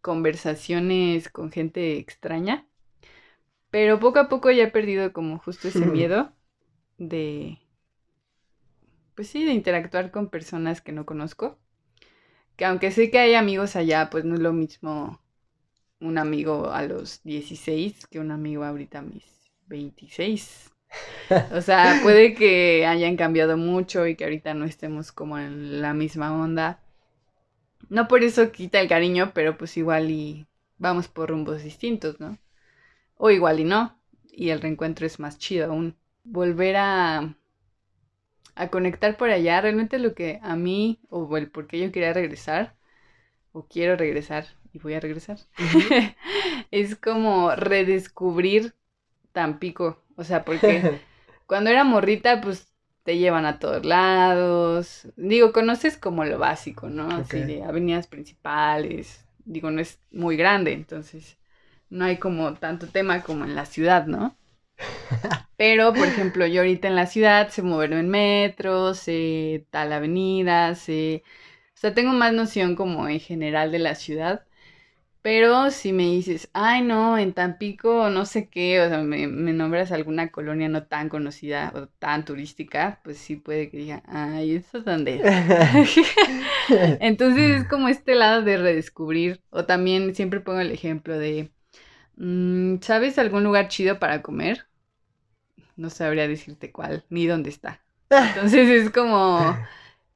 conversaciones 0.01 1.29
con 1.29 1.49
gente 1.51 1.97
extraña. 1.97 2.65
Pero 3.71 3.99
poco 4.01 4.19
a 4.19 4.27
poco 4.27 4.51
ya 4.51 4.63
he 4.63 4.67
perdido 4.71 5.13
como 5.13 5.39
justo 5.39 5.69
ese 5.69 5.79
miedo 5.85 6.33
de, 6.97 7.59
pues 9.15 9.29
sí, 9.29 9.43
de 9.45 9.53
interactuar 9.53 10.11
con 10.11 10.29
personas 10.29 10.81
que 10.81 10.91
no 10.91 11.05
conozco. 11.05 11.57
Que 12.55 12.65
aunque 12.65 12.91
sé 12.91 13.11
que 13.11 13.19
hay 13.19 13.35
amigos 13.35 13.75
allá, 13.75 14.09
pues 14.09 14.25
no 14.25 14.35
es 14.35 14.41
lo 14.41 14.53
mismo 14.53 15.21
un 15.99 16.17
amigo 16.17 16.71
a 16.71 16.83
los 16.83 17.23
16 17.23 18.07
que 18.07 18.19
un 18.19 18.31
amigo 18.31 18.63
ahorita 18.63 18.99
a 18.99 19.03
mis 19.03 19.25
26. 19.67 20.71
O 21.51 21.61
sea, 21.61 21.99
puede 22.03 22.33
que 22.33 22.85
hayan 22.85 23.17
cambiado 23.17 23.57
mucho 23.57 24.07
y 24.07 24.15
que 24.15 24.23
ahorita 24.23 24.53
no 24.53 24.65
estemos 24.65 25.11
como 25.11 25.37
en 25.37 25.81
la 25.81 25.93
misma 25.93 26.33
onda. 26.33 26.79
No 27.89 28.07
por 28.07 28.23
eso 28.23 28.51
quita 28.51 28.79
el 28.79 28.87
cariño, 28.87 29.31
pero 29.33 29.57
pues 29.57 29.77
igual 29.77 30.11
y 30.11 30.47
vamos 30.77 31.07
por 31.07 31.29
rumbos 31.29 31.63
distintos, 31.63 32.19
¿no? 32.19 32.37
O 33.17 33.31
igual 33.31 33.59
y 33.59 33.65
no. 33.65 33.99
Y 34.31 34.49
el 34.49 34.61
reencuentro 34.61 35.05
es 35.05 35.19
más 35.19 35.37
chido 35.37 35.67
aún. 35.67 35.95
Volver 36.27 36.75
a, 36.77 37.35
a 38.55 38.69
conectar 38.69 39.17
por 39.17 39.29
allá, 39.29 39.61
realmente 39.61 39.99
lo 39.99 40.13
que 40.13 40.39
a 40.41 40.55
mí, 40.55 40.99
o 41.09 41.37
el 41.37 41.49
por 41.51 41.67
qué 41.67 41.79
yo 41.79 41.91
quería 41.91 42.13
regresar, 42.13 42.75
o 43.53 43.67
quiero 43.67 43.97
regresar, 43.97 44.47
y 44.73 44.79
voy 44.79 44.95
a 44.95 44.99
regresar, 45.01 45.39
es 46.71 46.95
como 46.95 47.55
redescubrir 47.55 48.75
Tampico. 49.33 50.03
O 50.17 50.23
sea, 50.25 50.45
porque 50.45 50.89
cuando 51.47 51.69
era 51.69 51.83
morrita, 51.83 52.41
pues 52.41 52.73
te 53.03 53.17
llevan 53.17 53.45
a 53.45 53.59
todos 53.59 53.85
lados. 53.85 55.07
Digo, 55.17 55.53
conoces 55.53 55.97
como 55.97 56.25
lo 56.25 56.39
básico, 56.39 56.89
¿no? 56.89 57.11
Así 57.11 57.43
de 57.43 57.63
avenidas 57.63 58.07
principales. 58.07 59.25
Digo, 59.45 59.71
no 59.71 59.81
es 59.81 59.99
muy 60.11 60.37
grande, 60.37 60.73
entonces 60.73 61.37
no 61.89 62.05
hay 62.05 62.17
como 62.19 62.55
tanto 62.55 62.87
tema 62.87 63.23
como 63.23 63.45
en 63.45 63.55
la 63.55 63.65
ciudad, 63.65 64.07
¿no? 64.07 64.37
Pero, 65.57 65.93
por 65.93 66.07
ejemplo, 66.07 66.45
yo 66.47 66.61
ahorita 66.61 66.87
en 66.87 66.95
la 66.95 67.07
ciudad 67.07 67.49
sé 67.49 67.63
moverme 67.63 67.99
en 67.99 68.09
metro, 68.09 68.93
sé 68.93 69.65
tal 69.71 69.91
avenida. 69.93 70.71
O 70.71 70.75
sea, 70.75 71.93
tengo 71.93 72.11
más 72.13 72.33
noción 72.33 72.75
como 72.75 73.07
en 73.09 73.19
general 73.19 73.71
de 73.71 73.79
la 73.79 73.95
ciudad. 73.95 74.45
Pero 75.21 75.71
si 75.71 75.93
me 75.93 76.03
dices, 76.03 76.49
ay 76.53 76.83
no, 76.83 77.17
en 77.17 77.33
Tampico 77.33 78.09
no 78.09 78.25
sé 78.25 78.49
qué, 78.49 78.81
o 78.81 78.89
sea, 78.89 78.99
me, 78.99 79.27
me, 79.27 79.53
nombras 79.53 79.91
alguna 79.91 80.29
colonia 80.31 80.69
no 80.69 80.85
tan 80.85 81.09
conocida 81.09 81.73
o 81.75 81.87
tan 81.87 82.23
turística, 82.25 83.01
pues 83.03 83.17
sí 83.17 83.35
puede 83.35 83.69
que 83.69 83.77
diga, 83.77 84.03
ay, 84.07 84.55
¿eso 84.55 84.77
es 84.79 84.85
donde? 84.85 85.21
Entonces 87.01 87.61
es 87.61 87.67
como 87.69 87.89
este 87.89 88.15
lado 88.15 88.41
de 88.43 88.57
redescubrir, 88.57 89.41
o 89.49 89.65
también 89.65 90.15
siempre 90.15 90.39
pongo 90.39 90.61
el 90.61 90.71
ejemplo 90.71 91.17
de, 91.17 91.51
Mm, 92.17 92.79
¿Sabes 92.81 93.17
algún 93.19 93.43
lugar 93.43 93.67
chido 93.69 93.99
para 93.99 94.21
comer? 94.21 94.67
No 95.77 95.89
sabría 95.89 96.27
decirte 96.27 96.71
cuál, 96.71 97.05
ni 97.09 97.27
dónde 97.27 97.49
está. 97.51 97.83
Entonces 98.33 98.69
es 98.69 98.91
como, 98.91 99.61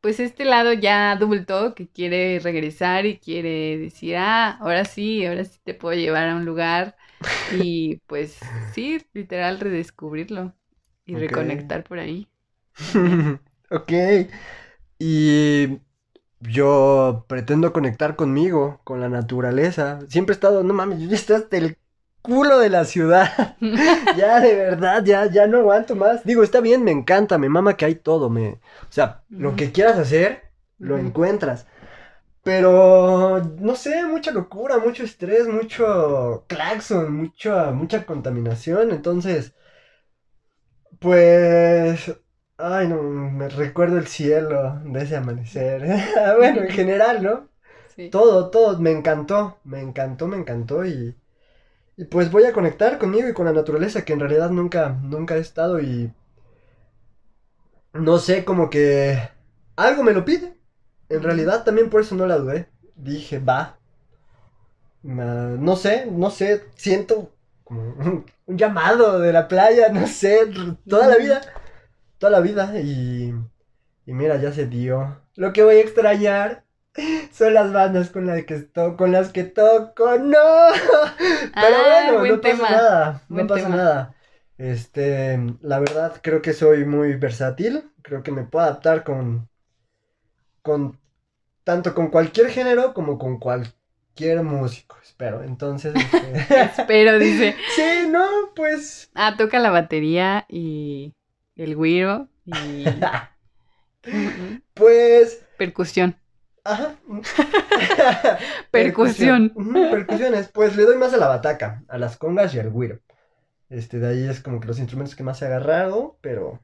pues 0.02 0.19
este 0.19 0.45
lado 0.45 0.74
ya 0.74 1.12
adulto 1.13 1.76
que 1.76 1.89
quiere 1.89 2.39
regresar 2.39 3.06
y 3.06 3.19
quiere 3.19 3.78
decir, 3.80 4.17
ah, 4.17 4.58
ahora 4.62 4.86
sí, 4.86 5.26
ahora 5.26 5.45
sí 5.45 5.60
te 5.63 5.74
puedo 5.76 5.95
llevar 5.97 6.30
a 6.30 6.36
un 6.38 6.45
lugar 6.45 6.97
y 7.47 7.97
pues 8.08 8.58
sí, 8.62 9.06
literal 9.13 9.60
redescubrirlo 9.60 10.56
y 11.06 11.15
reconectar 11.17 11.84
por 11.84 12.00
ahí. 12.00 12.30
ok. 13.69 13.91
Y 15.00 15.80
yo 16.41 17.26
pretendo 17.28 17.74
conectar 17.74 18.15
conmigo, 18.15 18.82
con 18.84 19.02
la 19.02 19.10
naturaleza. 19.10 20.02
Siempre 20.10 20.34
he 20.34 20.36
estado, 20.36 20.63
no 20.63 20.74
mames, 20.74 21.02
yo 21.02 21.10
ya 21.10 21.15
estoy 21.15 21.38
hasta 21.38 21.58
el 21.58 21.78
culo 22.21 22.60
de 22.60 22.69
la 22.69 22.86
ciudad. 22.86 23.57
ya, 24.17 24.39
de 24.39 24.55
verdad, 24.55 25.03
ya, 25.03 25.25
ya 25.25 25.47
no 25.47 25.60
aguanto 25.60 25.95
más. 25.95 26.23
Digo, 26.23 26.43
está 26.43 26.62
bien, 26.62 26.84
me 26.84 26.91
encanta, 26.91 27.38
me 27.38 27.49
mama 27.49 27.77
que 27.77 27.86
hay 27.86 27.95
todo. 27.95 28.29
Me... 28.29 28.49
O 28.49 28.91
sea, 28.91 29.23
lo 29.29 29.55
que 29.55 29.71
quieras 29.71 29.97
hacer, 29.97 30.43
lo 30.77 30.97
encuentras. 30.97 31.67
Pero, 32.43 33.39
no 33.60 33.75
sé, 33.75 34.03
mucha 34.05 34.31
locura, 34.31 34.79
mucho 34.79 35.03
estrés, 35.03 35.47
mucho 35.47 36.45
claxon, 36.47 37.13
mucho, 37.15 37.71
mucha 37.73 38.05
contaminación. 38.05 38.91
Entonces, 38.91 39.53
pues, 40.99 42.15
ay, 42.57 42.88
no, 42.88 43.01
me 43.03 43.49
recuerdo 43.49 43.97
el 43.97 44.07
cielo 44.07 44.79
de 44.86 45.01
ese 45.03 45.17
amanecer. 45.17 45.81
bueno, 46.38 46.62
en 46.62 46.69
general, 46.69 47.23
¿no? 47.23 47.49
Todo, 48.12 48.49
todo, 48.49 48.79
me 48.79 48.91
encantó, 48.91 49.60
me 49.63 49.81
encantó, 49.81 50.27
me 50.27 50.38
encantó 50.38 50.86
y 50.86 51.15
y 51.97 52.06
pues 52.06 52.32
voy 52.32 52.45
a 52.45 52.54
conectar 52.54 52.97
conmigo 52.97 53.27
y 53.27 53.34
con 53.34 53.45
la 53.45 53.54
naturaleza 53.54 54.06
que 54.06 54.13
en 54.13 54.19
realidad 54.19 54.49
nunca, 54.49 54.97
nunca 55.04 55.36
he 55.36 55.39
estado 55.39 55.80
y... 55.80 56.12
No 57.93 58.17
sé, 58.17 58.45
como 58.45 58.69
que... 58.69 59.19
Algo 59.75 60.04
me 60.04 60.13
lo 60.13 60.23
pide. 60.23 60.58
En 61.10 61.23
realidad 61.23 61.63
también 61.63 61.89
por 61.89 62.01
eso 62.01 62.15
no 62.15 62.25
la 62.25 62.38
dudé. 62.38 62.69
Dije, 62.95 63.39
va. 63.39 63.77
No 65.04 65.75
sé, 65.75 66.08
no 66.10 66.30
sé, 66.30 66.63
siento 66.75 67.34
como 67.63 67.82
un, 67.82 68.25
llamado 68.47 69.19
de 69.19 69.34
la 69.34 69.47
playa, 69.47 69.89
no 69.89 70.08
sé, 70.08 70.49
toda 70.88 71.08
la 71.08 71.17
vida. 71.17 71.41
Toda 72.17 72.32
la 72.32 72.39
vida 72.39 72.80
y... 72.80 73.34
Y 74.06 74.13
mira, 74.13 74.38
ya 74.38 74.51
se 74.51 74.65
dio. 74.65 75.21
Lo 75.36 75.54
que 75.54 75.63
voy 75.63 75.75
a 75.75 75.82
extrañar 75.82 76.63
son 77.32 77.54
las 77.54 77.71
bandas 77.71 78.10
con 78.10 78.27
las 78.27 78.43
que 78.45 78.60
toco, 78.60 78.97
con 78.97 79.12
las 79.12 79.32
que 79.32 79.43
toco, 79.43 80.17
no. 80.17 80.38
Pero 81.54 81.77
ah, 81.77 82.12
bueno, 82.12 82.36
no 82.36 82.41
pasa 82.41 82.69
nada, 82.69 83.21
no 83.30 83.47
pasa 83.47 83.69
nada. 83.69 84.15
Este, 84.58 85.39
la 85.62 85.80
verdad 85.80 86.19
creo 86.21 86.41
que 86.41 86.54
soy 86.54 86.86
muy 86.86 87.15
versátil, 87.15 87.84
creo 88.01 88.23
que 88.23 88.32
me 88.32 88.43
puedo 88.43 88.65
adaptar 88.65 89.04
con 89.04 89.49
con 90.62 90.99
tanto 91.63 91.93
con 91.93 92.10
cualquier 92.10 92.49
género 92.49 92.93
como 92.93 93.17
con 93.17 93.39
cualquier 93.39 94.43
músico, 94.43 94.97
espero. 95.01 95.43
Entonces, 95.43 95.93
este, 95.95 96.62
espero 96.62 97.19
dice. 97.19 97.56
Sí, 97.75 98.08
no, 98.10 98.25
pues 98.56 99.10
Ah, 99.15 99.36
toca 99.38 99.60
la 99.60 99.71
batería 99.71 100.45
y 100.49 101.13
el 101.56 101.75
güiro 101.75 102.27
y 102.45 102.86
pues 104.73 105.43
percusión. 105.58 106.15
Ajá. 106.63 106.95
Percusión. 108.71 109.54
Percusiones. 109.91 110.50
Pues 110.50 110.76
le 110.76 110.84
doy 110.84 110.97
más 110.97 111.13
a 111.13 111.17
la 111.17 111.28
bataca, 111.28 111.84
a 111.88 111.97
las 111.97 112.17
congas 112.17 112.54
y 112.54 112.60
al 112.60 112.69
güiro. 112.69 113.00
Este, 113.69 114.00
de 114.00 114.08
ahí 114.10 114.28
es 114.28 114.41
como 114.41 114.60
que 114.60 114.67
los 114.67 114.80
instrumentos 114.80 115.15
que 115.15 115.24
más 115.24 115.41
he 115.41 115.45
agarrado, 115.45 116.17
pero. 116.21 116.60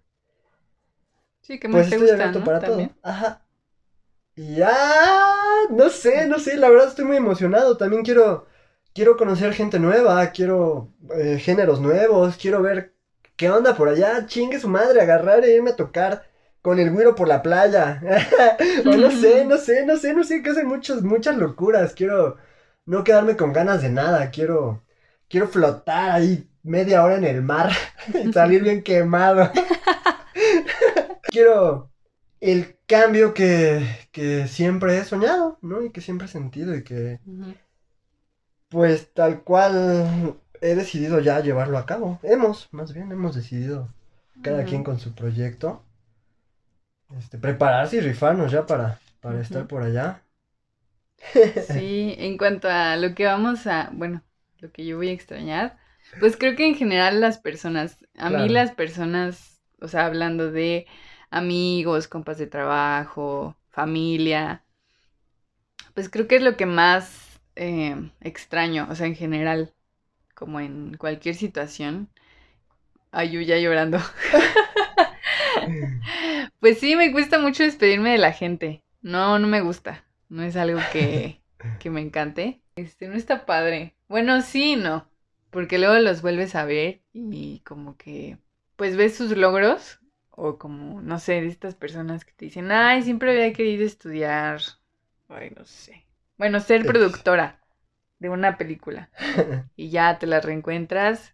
Sí, 1.41 1.60
que 1.60 1.67
más 1.67 1.88
pues 1.88 1.89
te 1.89 1.97
gustan, 1.97 2.43
para 2.43 2.60
todo. 2.60 2.89
Ajá. 3.01 3.45
Y 4.36 4.55
ya. 4.55 4.75
No 5.71 5.89
sé, 5.89 6.27
no 6.27 6.38
sé, 6.38 6.57
la 6.57 6.69
verdad 6.69 6.89
estoy 6.89 7.05
muy 7.05 7.17
emocionado. 7.17 7.77
También 7.77 8.03
quiero. 8.03 8.45
Quiero 8.93 9.15
conocer 9.15 9.53
gente 9.53 9.77
nueva, 9.77 10.25
quiero 10.31 10.91
eh, 11.15 11.38
géneros 11.39 11.79
nuevos, 11.79 12.36
quiero 12.36 12.63
ver 12.63 12.95
qué 13.36 13.49
onda 13.51 13.75
por 13.75 13.89
allá. 13.89 14.25
Chingue 14.25 14.60
su 14.60 14.67
madre, 14.67 15.01
agarrar 15.01 15.45
e 15.45 15.53
irme 15.55 15.69
a 15.69 15.75
tocar 15.75 16.25
con 16.67 16.80
el 16.80 16.91
güiro 16.91 17.15
por 17.15 17.30
la 17.30 17.41
playa. 17.41 18.01
o 18.86 18.97
no 18.97 19.10
sé, 19.10 19.45
no 19.45 19.56
sé, 19.56 19.86
no 19.86 19.95
sé, 19.95 20.13
no 20.13 20.25
sé, 20.25 20.43
que 20.43 20.49
hacen 20.49 20.67
muchas, 20.67 21.01
muchas 21.01 21.38
locuras. 21.38 21.93
Quiero 21.93 22.36
no 22.86 23.06
quedarme 23.06 23.38
con 23.38 23.53
ganas 23.53 23.82
de 23.82 23.89
nada. 23.89 24.32
Quiero, 24.32 24.84
quiero 25.30 25.47
flotar 25.47 26.10
ahí 26.10 26.49
media 26.63 27.06
hora 27.06 27.15
en 27.15 27.23
el 27.23 27.41
mar 27.41 27.71
y 28.21 28.34
salir 28.34 28.63
bien 28.63 28.84
quemado. 28.84 29.49
quiero 31.23 31.89
el 32.41 32.75
cambio 32.86 33.34
que, 33.34 33.88
que 34.12 34.49
siempre 34.49 34.97
he 34.97 35.06
soñado, 35.06 35.60
¿no? 35.62 35.86
Y 35.86 35.91
que 35.91 36.01
siempre 36.01 36.27
he 36.27 36.30
sentido 36.30 36.75
y 36.75 36.84
que, 36.84 37.21
pues 38.67 39.13
tal 39.13 39.41
cual 39.41 40.36
he 40.60 40.75
decidido 40.75 41.21
ya 41.21 41.39
llevarlo 41.39 41.77
a 41.77 41.86
cabo. 41.86 42.19
Hemos, 42.23 42.67
más 42.73 42.93
bien, 42.93 43.10
hemos 43.13 43.38
decidido 43.38 43.88
cada 44.41 44.65
quien 44.65 44.84
con 44.84 44.99
su 44.99 45.15
proyecto 45.15 45.87
este, 47.17 47.37
prepararse 47.37 47.97
y 47.97 48.01
rifarnos 48.01 48.51
ya 48.51 48.65
para, 48.65 48.99
para 49.21 49.41
estar 49.41 49.67
por 49.67 49.83
allá. 49.83 50.21
Sí, 51.67 52.15
en 52.17 52.37
cuanto 52.37 52.69
a 52.69 52.95
lo 52.95 53.15
que 53.15 53.25
vamos 53.25 53.67
a, 53.67 53.89
bueno, 53.93 54.23
lo 54.59 54.71
que 54.71 54.85
yo 54.85 54.97
voy 54.97 55.09
a 55.09 55.13
extrañar, 55.13 55.77
pues 56.19 56.37
creo 56.37 56.55
que 56.55 56.67
en 56.67 56.75
general 56.75 57.19
las 57.21 57.37
personas, 57.39 57.97
a 58.17 58.29
mí 58.29 58.49
las 58.49 58.71
personas, 58.71 59.59
o 59.81 59.87
sea, 59.87 60.05
hablando 60.05 60.51
de 60.51 60.87
amigos, 61.29 62.07
compas 62.07 62.37
de 62.37 62.47
trabajo, 62.47 63.57
familia, 63.69 64.63
pues 65.93 66.09
creo 66.09 66.27
que 66.27 66.37
es 66.37 66.43
lo 66.43 66.55
que 66.57 66.65
más 66.65 67.39
eh, 67.55 67.95
extraño, 68.21 68.87
o 68.89 68.95
sea, 68.95 69.07
en 69.07 69.15
general, 69.15 69.73
como 70.35 70.59
en 70.59 70.95
cualquier 70.97 71.35
situación, 71.35 72.09
Ay, 73.11 73.45
ya 73.45 73.57
llorando. 73.57 73.99
pues 76.60 76.80
sí, 76.80 76.95
me 76.95 77.12
cuesta 77.12 77.39
mucho 77.39 77.63
despedirme 77.63 78.12
de 78.12 78.17
la 78.17 78.32
gente. 78.32 78.84
No, 79.01 79.39
no 79.39 79.47
me 79.47 79.62
gusta. 79.62 80.06
No 80.30 80.43
es 80.43 80.56
algo 80.56 80.80
que, 80.91 81.41
que 81.80 81.89
me 81.89 82.01
encante. 82.01 82.62
Este, 82.75 83.08
no 83.08 83.15
está 83.15 83.45
padre. 83.45 83.95
Bueno, 84.08 84.41
sí, 84.41 84.75
no. 84.75 85.10
Porque 85.49 85.77
luego 85.77 85.95
los 85.99 86.21
vuelves 86.21 86.56
a 86.56 86.65
ver 86.65 87.01
y 87.13 87.62
como 87.62 87.97
que, 87.97 88.38
pues 88.75 88.95
ves 88.97 89.15
sus 89.15 89.36
logros 89.36 89.99
o 90.30 90.58
como, 90.58 91.01
no 91.01 91.19
sé, 91.19 91.41
de 91.41 91.47
estas 91.47 91.73
personas 91.73 92.25
que 92.25 92.34
te 92.34 92.45
dicen, 92.45 92.71
ay, 92.71 93.01
siempre 93.01 93.32
había 93.32 93.53
querido 93.53 93.86
estudiar, 93.86 94.62
ay, 95.30 95.51
no 95.58 95.65
sé. 95.65 96.06
Bueno, 96.38 96.60
ser 96.60 96.86
productora 96.86 97.60
de 98.19 98.30
una 98.30 98.58
película. 98.58 99.10
y 99.75 99.89
ya 99.89 100.19
te 100.19 100.27
la 100.27 100.41
reencuentras 100.41 101.34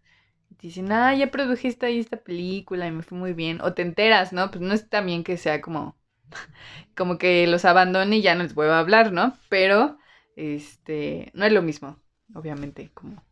dicen, 0.67 0.91
ay, 0.91 1.19
ya 1.19 1.31
produjiste 1.31 1.85
ahí 1.85 1.99
esta 1.99 2.17
película 2.17 2.87
y 2.87 2.91
me 2.91 3.03
fue 3.03 3.17
muy 3.17 3.33
bien. 3.33 3.61
O 3.61 3.73
te 3.73 3.81
enteras, 3.81 4.33
¿no? 4.33 4.49
Pues 4.51 4.61
no 4.61 4.73
es 4.73 4.89
también 4.89 5.23
que 5.23 5.37
sea 5.37 5.61
como, 5.61 5.97
como 6.95 7.17
que 7.17 7.47
los 7.47 7.65
abandone 7.65 8.17
y 8.17 8.21
ya 8.21 8.35
no 8.35 8.43
les 8.43 8.55
vuelva 8.55 8.77
a 8.77 8.79
hablar, 8.79 9.11
¿no? 9.13 9.37
Pero, 9.49 9.97
este, 10.35 11.31
no 11.33 11.45
es 11.45 11.53
lo 11.53 11.61
mismo, 11.61 11.99
obviamente, 12.33 12.91
como 12.93 13.23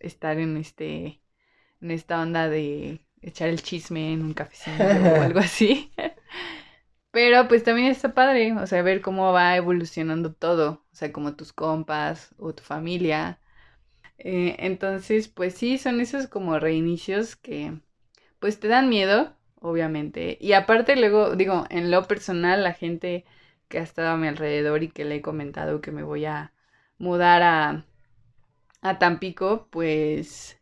estar 0.00 0.38
en 0.38 0.56
este, 0.56 1.22
en 1.80 1.90
esta 1.90 2.20
onda 2.22 2.48
de 2.48 3.06
echar 3.22 3.48
el 3.50 3.62
chisme 3.62 4.12
en 4.12 4.22
un 4.22 4.34
cafecito 4.34 4.82
o 5.14 5.22
algo 5.22 5.40
así. 5.40 5.92
Pero 7.10 7.46
pues 7.48 7.64
también 7.64 7.88
está 7.88 8.14
padre, 8.14 8.52
o 8.54 8.66
sea, 8.66 8.82
ver 8.82 9.02
cómo 9.02 9.32
va 9.32 9.56
evolucionando 9.56 10.32
todo, 10.34 10.84
o 10.92 10.94
sea, 10.96 11.12
como 11.12 11.36
tus 11.36 11.52
compas 11.52 12.34
o 12.38 12.54
tu 12.54 12.62
familia. 12.62 13.38
Eh, 14.22 14.56
entonces, 14.60 15.28
pues 15.28 15.54
sí, 15.54 15.78
son 15.78 16.00
esos 16.00 16.28
como 16.28 16.58
reinicios 16.60 17.36
que 17.36 17.74
pues 18.40 18.60
te 18.60 18.68
dan 18.68 18.88
miedo, 18.90 19.36
obviamente. 19.60 20.38
Y 20.40 20.54
aparte 20.54 20.96
luego, 20.96 21.36
digo, 21.36 21.66
en 21.70 21.90
lo 21.90 22.04
personal, 22.08 22.64
la 22.64 22.74
gente 22.74 23.24
que 23.68 23.78
ha 23.80 23.82
estado 23.82 24.10
a 24.10 24.18
mi 24.18 24.28
alrededor 24.28 24.82
y 24.84 24.90
que 24.90 25.04
le 25.04 25.16
he 25.16 25.22
comentado 25.22 25.80
que 25.82 25.92
me 25.92 26.02
voy 26.04 26.26
a 26.26 26.52
mudar 26.98 27.42
a, 27.42 27.86
a 28.82 28.98
Tampico, 28.98 29.68
pues 29.70 30.58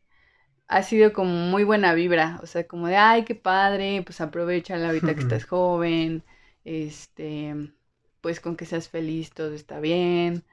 ha 0.69 0.83
sido 0.83 1.13
como 1.13 1.33
muy 1.33 1.65
buena 1.65 1.95
vibra, 1.95 2.41
o 2.43 2.47
sea, 2.47 2.67
como 2.69 2.89
de, 2.89 2.97
ay, 2.97 3.25
qué 3.25 3.35
padre, 3.35 4.03
pues 4.05 4.21
aprovecha 4.21 4.77
la 4.79 4.93
vida 4.93 5.15
que 5.15 5.21
estás 5.21 5.45
joven, 5.47 6.25
este, 6.65 7.55
pues 8.21 8.41
con 8.41 8.57
que 8.57 8.67
seas 8.67 8.89
feliz 8.89 9.33
todo 9.33 9.55
está 9.55 9.81
bien. 9.81 10.45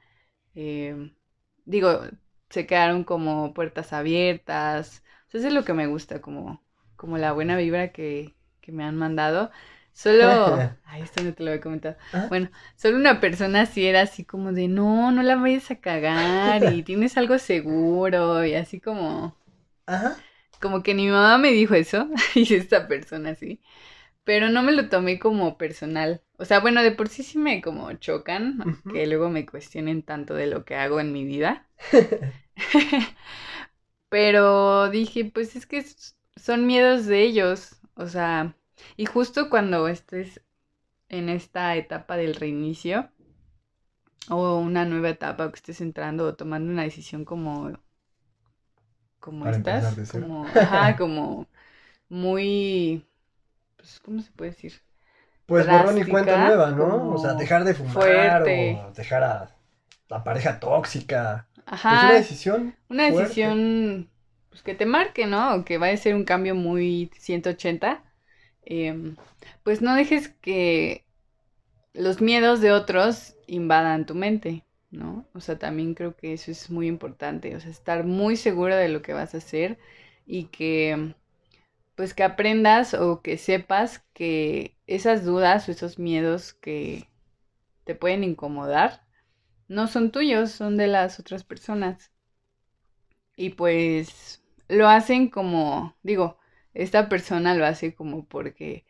Eh, 0.54 1.12
digo, 1.66 2.02
se 2.50 2.66
quedaron 2.66 3.04
como 3.04 3.54
puertas 3.54 3.92
abiertas, 3.92 5.04
eso 5.32 5.46
es 5.48 5.52
lo 5.52 5.64
que 5.64 5.74
me 5.74 5.86
gusta, 5.86 6.20
como, 6.20 6.62
como 6.96 7.18
la 7.18 7.32
buena 7.32 7.56
vibra 7.56 7.92
que, 7.92 8.36
que 8.60 8.72
me 8.72 8.84
han 8.84 8.96
mandado. 8.96 9.50
Solo, 9.92 10.64
ay, 10.84 11.02
esto 11.02 11.22
no 11.22 11.34
te 11.34 11.42
lo 11.44 11.50
había 11.50 11.60
comentado. 11.62 11.96
Ah. 12.12 12.30
Bueno, 12.30 12.50
solo 12.76 12.96
una 12.96 13.20
persona 13.20 13.62
así 13.62 13.86
era 13.86 14.02
así 14.02 14.24
como 14.24 14.52
de, 14.52 14.68
no, 14.68 15.10
no 15.12 15.22
la 15.22 15.36
vayas 15.36 15.70
a 15.70 15.80
cagar 15.80 16.62
y 16.64 16.82
tienes 16.84 17.16
algo 17.16 17.38
seguro 17.38 18.44
y 18.44 18.54
así 18.54 18.80
como, 18.80 19.36
Ajá. 19.86 20.24
como 20.60 20.82
que 20.82 20.94
mi 20.94 21.08
mamá 21.08 21.38
me 21.38 21.50
dijo 21.52 21.74
eso 21.74 22.08
y 22.34 22.54
esta 22.54 22.88
persona 22.88 23.30
así, 23.30 23.60
pero 24.24 24.50
no 24.50 24.62
me 24.62 24.72
lo 24.72 24.88
tomé 24.88 25.18
como 25.18 25.58
personal. 25.58 26.22
O 26.38 26.44
sea, 26.46 26.60
bueno, 26.60 26.82
de 26.82 26.92
por 26.92 27.08
sí 27.08 27.22
sí 27.22 27.38
me 27.38 27.60
como 27.62 27.92
chocan 27.94 28.82
que 28.88 29.06
luego 29.06 29.28
me 29.30 29.44
cuestionen 29.46 30.02
tanto 30.02 30.34
de 30.34 30.46
lo 30.46 30.64
que 30.64 30.76
hago 30.76 31.00
en 31.00 31.12
mi 31.12 31.24
vida. 31.24 31.68
Pero 34.10 34.90
dije, 34.90 35.24
pues 35.26 35.56
es 35.56 35.66
que 35.66 35.84
son 36.36 36.66
miedos 36.66 37.06
de 37.06 37.22
ellos, 37.22 37.76
o 37.94 38.06
sea, 38.06 38.56
y 38.96 39.06
justo 39.06 39.50
cuando 39.50 39.88
estés 39.88 40.42
en 41.10 41.28
esta 41.30 41.76
etapa 41.76 42.16
del 42.16 42.34
reinicio 42.36 43.10
o 44.30 44.58
una 44.68 44.84
nueva 44.90 45.10
etapa 45.16 45.44
o 45.46 45.50
que 45.52 45.60
estés 45.60 45.80
entrando 45.88 46.22
o 46.26 46.36
tomando 46.40 46.70
una 46.74 46.84
decisión 46.88 47.24
como 47.30 47.52
como 49.20 49.44
Para 49.44 49.56
estas, 49.56 50.00
como 50.08 50.54
ajá, 50.56 50.96
como 50.96 51.46
muy 52.08 53.06
pues 53.76 54.00
¿cómo 54.00 54.22
se 54.22 54.32
puede 54.32 54.52
decir? 54.52 54.74
Pues 55.48 55.66
borrón 55.66 55.96
y 55.96 56.04
cuenta 56.04 56.36
nueva, 56.36 56.72
¿no? 56.72 57.08
O 57.10 57.18
sea, 57.18 57.32
dejar 57.32 57.64
de 57.64 57.72
fumar 57.72 57.94
fuerte. 57.94 58.82
o 58.86 58.92
dejar 58.92 59.22
a 59.24 59.56
la 60.10 60.22
pareja 60.22 60.60
tóxica. 60.60 61.48
Ajá. 61.64 61.96
Es 61.96 62.04
una 62.04 62.12
decisión. 62.12 62.76
Una 62.90 63.08
fuerte. 63.08 63.22
decisión 63.22 64.10
pues, 64.50 64.62
que 64.62 64.74
te 64.74 64.84
marque, 64.84 65.26
¿no? 65.26 65.64
Que 65.64 65.78
vaya 65.78 65.94
a 65.94 65.96
ser 65.96 66.14
un 66.14 66.24
cambio 66.24 66.54
muy 66.54 67.10
180. 67.18 68.04
em, 68.66 69.16
pues 69.62 69.80
no 69.80 69.94
dejes 69.94 70.28
que 70.28 71.06
los 71.94 72.20
miedos 72.20 72.60
de 72.60 72.72
otros 72.72 73.36
invadan 73.46 74.04
tu 74.06 74.14
mente, 74.14 74.64
¿no? 74.90 75.26
O 75.32 75.40
sea, 75.40 75.58
también 75.58 75.94
creo 75.94 76.14
que 76.14 76.34
eso 76.34 76.50
es 76.50 76.70
muy 76.70 76.88
importante. 76.88 77.56
O 77.56 77.60
sea, 77.60 77.70
estar 77.70 78.04
muy 78.04 78.36
seguro 78.36 78.76
de 78.76 78.88
lo 78.90 79.00
que 79.02 79.14
vas 79.14 79.34
a 79.34 79.38
hacer 79.38 79.78
y 80.26 80.44
que 80.46 81.14
pues 81.94 82.14
que 82.14 82.24
aprendas 82.24 82.94
o 82.94 83.22
que 83.22 83.38
sepas 83.38 84.00
que 84.14 84.77
esas 84.88 85.24
dudas 85.24 85.68
o 85.68 85.72
esos 85.72 85.98
miedos 85.98 86.54
que 86.54 87.08
te 87.84 87.94
pueden 87.94 88.24
incomodar 88.24 89.06
no 89.68 89.86
son 89.86 90.10
tuyos, 90.10 90.50
son 90.50 90.76
de 90.76 90.88
las 90.88 91.20
otras 91.20 91.44
personas. 91.44 92.10
Y 93.36 93.50
pues 93.50 94.42
lo 94.66 94.88
hacen 94.88 95.28
como, 95.28 95.94
digo, 96.02 96.38
esta 96.74 97.08
persona 97.08 97.54
lo 97.54 97.66
hace 97.66 97.94
como 97.94 98.26
porque 98.26 98.86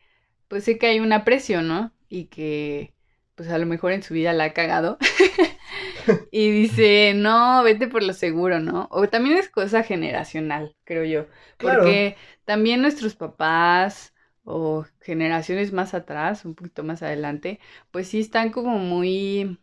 pues 0.47 0.63
sé 0.63 0.77
que 0.77 0.87
hay 0.87 0.99
un 0.99 1.13
aprecio, 1.13 1.61
¿no? 1.61 1.93
Y 2.07 2.25
que 2.25 2.93
pues 3.35 3.49
a 3.49 3.57
lo 3.57 3.65
mejor 3.65 3.91
en 3.91 4.03
su 4.03 4.13
vida 4.13 4.33
la 4.33 4.45
ha 4.45 4.53
cagado. 4.53 4.97
y 6.31 6.49
dice, 6.49 7.13
no, 7.13 7.61
vete 7.63 7.87
por 7.87 8.03
lo 8.03 8.13
seguro, 8.13 8.59
¿no? 8.59 8.87
O 8.91 9.07
también 9.09 9.37
es 9.37 9.49
cosa 9.49 9.83
generacional, 9.83 10.75
creo 10.85 11.03
yo. 11.03 11.27
Claro. 11.57 11.81
Porque 11.81 12.15
también 12.45 12.81
nuestros 12.81 13.15
papás 13.15 14.13
o 14.49 14.85
generaciones 15.01 15.73
más 15.73 15.93
atrás, 15.93 16.45
un 16.45 16.55
poquito 16.55 16.83
más 16.83 17.03
adelante, 17.03 17.59
pues 17.91 18.07
sí 18.09 18.19
están 18.21 18.51
como 18.51 18.79
muy 18.79 19.59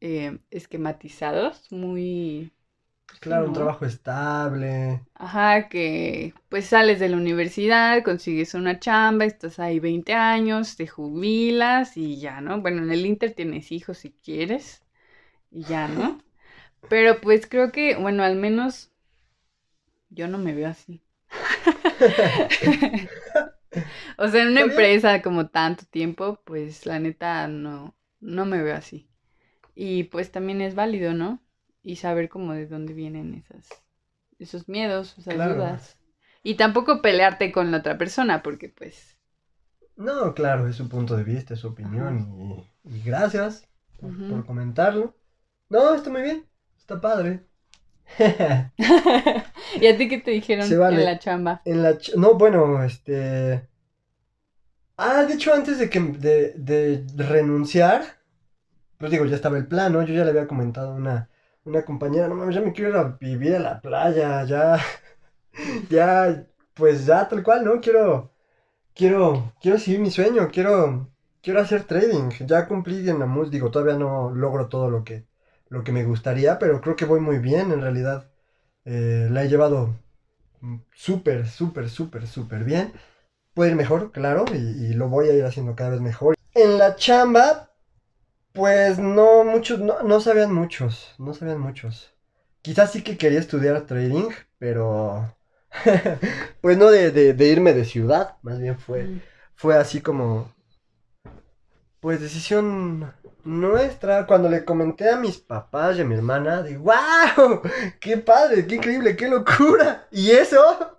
eh, 0.00 0.38
esquematizados, 0.50 1.70
muy... 1.70 2.52
Claro, 3.20 3.46
un 3.46 3.52
trabajo 3.52 3.84
estable. 3.84 5.04
Ajá, 5.14 5.68
que 5.68 6.34
pues 6.50 6.66
sales 6.66 7.00
de 7.00 7.08
la 7.08 7.16
universidad, 7.16 8.02
consigues 8.04 8.54
una 8.54 8.78
chamba, 8.78 9.24
estás 9.24 9.58
ahí 9.58 9.80
20 9.80 10.12
años, 10.14 10.76
te 10.76 10.86
jubilas 10.86 11.96
y 11.96 12.20
ya, 12.20 12.40
¿no? 12.42 12.60
Bueno, 12.60 12.82
en 12.82 12.90
el 12.92 13.06
Inter 13.06 13.32
tienes 13.34 13.72
hijos 13.72 13.98
si 13.98 14.12
quieres 14.12 14.82
y 15.50 15.64
ya, 15.64 15.88
¿no? 15.88 16.22
Pero 16.88 17.20
pues 17.20 17.46
creo 17.48 17.72
que, 17.72 17.96
bueno, 17.96 18.24
al 18.24 18.36
menos 18.36 18.92
yo 20.10 20.28
no 20.28 20.38
me 20.38 20.54
veo 20.54 20.68
así. 20.68 21.02
O 24.18 24.28
sea, 24.28 24.42
en 24.42 24.48
una 24.50 24.60
empresa 24.62 25.22
como 25.22 25.48
tanto 25.48 25.84
tiempo, 25.86 26.40
pues 26.44 26.86
la 26.86 26.98
neta 27.00 27.48
no, 27.48 27.96
no 28.20 28.46
me 28.46 28.62
veo 28.62 28.76
así. 28.76 29.08
Y 29.74 30.04
pues 30.04 30.32
también 30.32 30.60
es 30.62 30.74
válido, 30.74 31.14
¿no? 31.14 31.42
Y 31.82 31.96
saber 31.96 32.28
como 32.28 32.52
de 32.54 32.66
dónde 32.66 32.94
vienen 32.94 33.34
esas, 33.34 33.68
esos 34.38 34.68
miedos, 34.68 35.18
esas 35.18 35.34
Claro. 35.34 35.54
dudas. 35.54 35.98
Y 36.42 36.56
tampoco 36.56 37.02
pelearte 37.02 37.52
con 37.52 37.70
la 37.72 37.78
otra 37.78 37.98
persona, 37.98 38.42
porque 38.42 38.68
pues... 38.70 39.18
No, 39.96 40.34
claro, 40.34 40.66
es 40.68 40.76
su 40.76 40.88
punto 40.88 41.16
de 41.16 41.24
vista, 41.24 41.54
es 41.54 41.60
su 41.60 41.68
opinión. 41.68 42.18
Y, 42.84 42.94
y 42.96 43.02
gracias 43.02 43.68
por 44.26 44.44
comentarlo. 44.46 45.16
No, 45.68 45.94
está 45.94 46.10
muy 46.10 46.22
bien. 46.22 46.46
Está 46.78 47.00
padre. 47.00 47.46
¿Y 49.80 49.86
a 49.86 49.96
ti 49.96 50.08
qué 50.08 50.18
te 50.18 50.30
dijeron 50.32 50.78
vale. 50.78 50.78
en 50.88 51.04
la 51.04 51.18
chamba? 51.18 51.64
En 51.64 51.82
la 51.82 51.92
ch- 51.98 52.14
no, 52.16 52.34
bueno, 52.34 52.82
este. 52.84 53.68
Ah, 54.98 55.24
de 55.24 55.34
hecho, 55.34 55.52
antes 55.52 55.78
de 55.78 55.90
que 55.90 56.00
de, 56.00 56.52
de 56.56 57.04
renunciar, 57.24 58.02
pues 58.98 59.10
digo, 59.12 59.26
ya 59.26 59.36
estaba 59.36 59.58
el 59.58 59.68
plano, 59.68 60.02
yo 60.04 60.14
ya 60.14 60.24
le 60.24 60.30
había 60.30 60.46
comentado 60.48 60.92
a 60.92 60.96
una, 60.96 61.30
una 61.64 61.84
compañera, 61.84 62.28
no 62.28 62.34
mames, 62.36 62.54
ya 62.56 62.62
me 62.62 62.72
quiero 62.72 62.90
ir 62.90 62.96
a 62.98 63.04
vivir 63.20 63.56
a 63.56 63.60
la 63.60 63.80
playa, 63.82 64.44
ya, 64.46 64.78
ya, 65.90 66.46
pues 66.74 67.06
ya 67.06 67.28
tal 67.28 67.42
cual, 67.42 67.64
¿no? 67.64 67.80
Quiero, 67.80 68.32
quiero, 68.94 69.54
quiero 69.60 69.78
seguir 69.78 70.00
mi 70.00 70.10
sueño, 70.12 70.48
quiero, 70.52 71.10
quiero 71.42 71.60
hacer 71.60 71.84
trading, 71.84 72.30
ya 72.46 72.68
cumplí 72.68 73.08
en 73.10 73.20
la 73.20 73.26
música, 73.26 73.52
digo, 73.54 73.70
todavía 73.72 73.98
no 73.98 74.30
logro 74.32 74.68
todo 74.68 74.90
lo 74.90 75.04
que, 75.04 75.26
lo 75.68 75.84
que 75.84 75.92
me 75.92 76.04
gustaría, 76.04 76.58
pero 76.58 76.80
creo 76.80 76.96
que 76.96 77.04
voy 77.04 77.20
muy 77.20 77.38
bien 77.38 77.72
en 77.72 77.80
realidad. 77.80 78.30
Eh, 78.84 79.28
la 79.30 79.44
he 79.44 79.48
llevado 79.48 79.96
mm, 80.60 80.76
súper, 80.94 81.46
súper, 81.48 81.90
súper, 81.90 82.26
súper 82.26 82.64
bien. 82.64 82.92
Puede 83.54 83.70
ir 83.70 83.76
mejor, 83.76 84.12
claro, 84.12 84.44
y, 84.52 84.56
y 84.56 84.94
lo 84.94 85.08
voy 85.08 85.28
a 85.28 85.34
ir 85.34 85.44
haciendo 85.44 85.74
cada 85.76 85.90
vez 85.90 86.00
mejor. 86.00 86.36
En 86.54 86.78
la 86.78 86.96
chamba, 86.96 87.70
pues 88.52 88.98
no 88.98 89.44
muchos, 89.44 89.80
no, 89.80 90.02
no 90.02 90.20
sabían 90.20 90.52
muchos, 90.52 91.14
no 91.18 91.34
sabían 91.34 91.60
muchos. 91.60 92.14
Quizás 92.62 92.92
sí 92.92 93.02
que 93.02 93.16
quería 93.18 93.38
estudiar 93.38 93.82
trading, 93.82 94.30
pero 94.58 95.36
pues 96.60 96.78
no 96.78 96.90
de, 96.90 97.10
de, 97.10 97.34
de 97.34 97.48
irme 97.48 97.74
de 97.74 97.84
ciudad, 97.84 98.36
más 98.42 98.58
bien 98.60 98.78
fue, 98.78 99.20
fue 99.54 99.76
así 99.76 100.00
como, 100.00 100.52
pues 102.00 102.20
decisión 102.20 103.12
nuestra. 103.46 104.26
Cuando 104.26 104.48
le 104.48 104.64
comenté 104.64 105.10
a 105.10 105.16
mis 105.16 105.38
papás 105.38 105.96
y 105.96 106.02
a 106.02 106.04
mi 106.04 106.14
hermana, 106.14 106.62
digo, 106.62 106.84
wow, 106.84 107.62
qué 108.00 108.18
padre, 108.18 108.66
qué 108.66 108.76
increíble, 108.76 109.16
qué 109.16 109.28
locura. 109.28 110.08
¿Y 110.10 110.30
eso? 110.32 110.98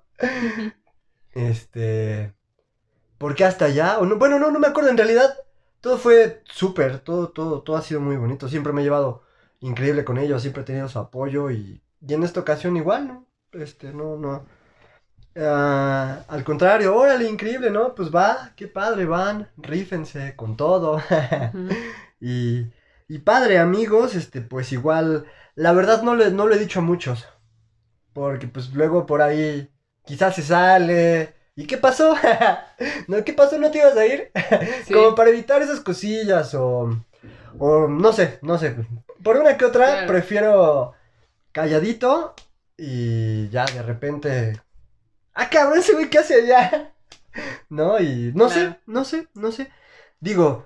Este, 1.34 2.34
¿por 3.18 3.36
qué 3.36 3.46
hasta 3.46 3.66
allá? 3.66 4.00
O 4.00 4.06
no, 4.06 4.18
bueno, 4.18 4.40
no, 4.40 4.52
no 4.52 4.60
me 4.60 4.68
acuerdo, 4.68 4.90
en 4.90 4.98
realidad 4.98 5.36
todo 5.82 5.98
fue 5.98 6.44
súper, 6.46 7.00
todo, 7.00 7.30
todo, 7.30 7.62
todo 7.64 7.78
ha 7.78 7.82
sido 7.82 8.02
muy 8.02 8.18
bonito. 8.18 8.50
Siempre 8.50 8.74
me 8.74 8.82
he 8.82 8.86
llevado 8.86 9.24
increíble 9.60 10.06
con 10.06 10.18
ellos, 10.18 10.42
siempre 10.42 10.64
he 10.64 10.66
tenido 10.66 10.90
su 10.90 11.00
apoyo 11.00 11.52
y, 11.52 11.84
y 12.02 12.14
en 12.14 12.24
esta 12.24 12.40
ocasión 12.42 12.78
igual, 12.78 13.08
¿no? 13.08 13.28
Este, 13.54 13.94
no, 13.94 14.18
no. 14.18 14.46
Ah, 15.36 16.26
al 16.28 16.44
contrario, 16.44 16.96
órale, 16.96 17.30
increíble, 17.30 17.70
¿no? 17.72 17.94
Pues 17.96 18.14
va, 18.14 18.54
qué 18.56 18.68
padre, 18.68 19.06
van, 19.06 19.50
rífense 19.58 20.36
con 20.36 20.58
todo. 20.58 21.02
y, 22.19 22.67
y 23.08 23.19
padre, 23.19 23.60
amigos, 23.60 24.15
este, 24.15 24.41
pues 24.41 24.71
igual, 24.73 25.25
la 25.56 25.73
verdad 25.73 26.01
no 26.03 26.15
le, 26.15 26.32
no 26.32 26.47
lo 26.47 26.56
he 26.56 26.60
dicho 26.60 26.80
a 26.80 26.84
muchos. 26.84 27.27
Porque 28.13 28.47
pues 28.47 28.73
luego 28.73 29.06
por 29.06 29.21
ahí 29.21 29.69
quizás 30.06 30.36
se 30.36 30.41
sale. 30.43 31.36
¿Y 31.56 31.65
qué 31.67 31.77
pasó? 31.77 32.15
¿No, 33.08 33.23
¿Qué 33.23 33.34
pasó? 33.34 33.58
¿No 33.60 33.71
te 33.71 33.80
ibas 33.80 33.97
a 33.97 34.06
ir? 34.06 34.32
Sí. 34.86 34.93
Como 34.93 35.15
para 35.15 35.30
evitar 35.30 35.62
esas 35.62 35.80
cosillas 35.82 36.53
o, 36.56 36.89
o 37.60 37.88
no 37.88 38.13
sé, 38.13 38.39
no 38.41 38.58
sé. 38.58 38.75
Por 39.23 39.38
una 39.38 39.58
que 39.58 39.65
otra 39.65 39.86
Claro. 39.88 40.08
prefiero 40.08 40.93
calladito 41.51 42.36
y 42.77 43.49
ya 43.49 43.65
de 43.65 43.82
repente... 43.82 44.62
Ah, 45.34 45.49
cabrón, 45.49 45.80
ese 45.80 45.93
güey, 45.93 46.10
¿qué 46.10 46.19
hace 46.19 46.36
allá? 46.36 46.93
¿No? 47.69 47.99
Y 47.99 48.32
no 48.36 48.49
sé, 48.49 48.77
no 48.86 49.06
sé, 49.06 49.27
no 49.36 49.51
sé. 49.51 49.69
Digo, 50.19 50.65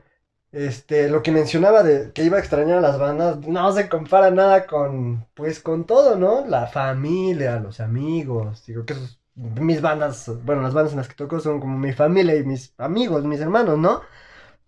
este, 0.52 1.10
lo 1.10 1.24
que 1.24 1.32
mencionaba 1.32 1.84
de 1.84 2.12
que 2.14 2.24
iba 2.24 2.38
a 2.38 2.40
extrañar 2.40 2.78
a 2.80 2.82
las 2.82 3.00
bandas, 3.00 3.40
no 3.48 3.72
se 3.72 3.88
compara 3.90 4.32
nada 4.32 4.68
con, 4.68 5.28
pues, 5.34 5.60
con 5.60 5.86
todo, 5.86 6.16
¿no? 6.18 6.46
La 6.46 6.68
familia, 6.68 7.60
los 7.60 7.80
amigos, 7.80 8.66
digo 8.66 8.86
que 8.86 8.94
esos, 8.94 9.20
mis 9.36 9.82
bandas, 9.82 10.30
bueno, 10.44 10.62
las 10.62 10.74
bandas 10.74 10.94
en 10.94 10.98
las 11.00 11.08
que 11.08 11.16
toco 11.16 11.40
son 11.40 11.60
como 11.60 11.78
mi 11.78 11.94
familia 11.94 12.36
y 12.36 12.44
mis 12.44 12.74
amigos, 12.78 13.24
mis 13.24 13.40
hermanos, 13.40 13.78
¿no? 13.78 14.02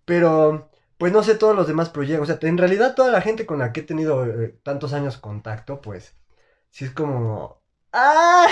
Pero, 0.04 0.70
pues, 0.98 1.12
no 1.12 1.22
sé 1.22 1.34
todos 1.36 1.56
los 1.56 1.66
demás 1.66 1.90
proyectos, 1.90 2.30
o 2.30 2.38
sea, 2.38 2.48
en 2.48 2.58
realidad 2.58 2.94
toda 2.94 3.10
la 3.12 3.20
gente 3.20 3.46
con 3.46 3.58
la 3.58 3.72
que 3.72 3.80
he 3.80 3.84
tenido 3.84 4.24
eh, 4.26 4.58
tantos 4.62 4.92
años 4.94 5.18
contacto, 5.18 5.80
pues, 5.80 6.14
sí 6.70 6.86
es 6.86 6.90
como... 6.92 7.62
¡Ah! 7.92 8.48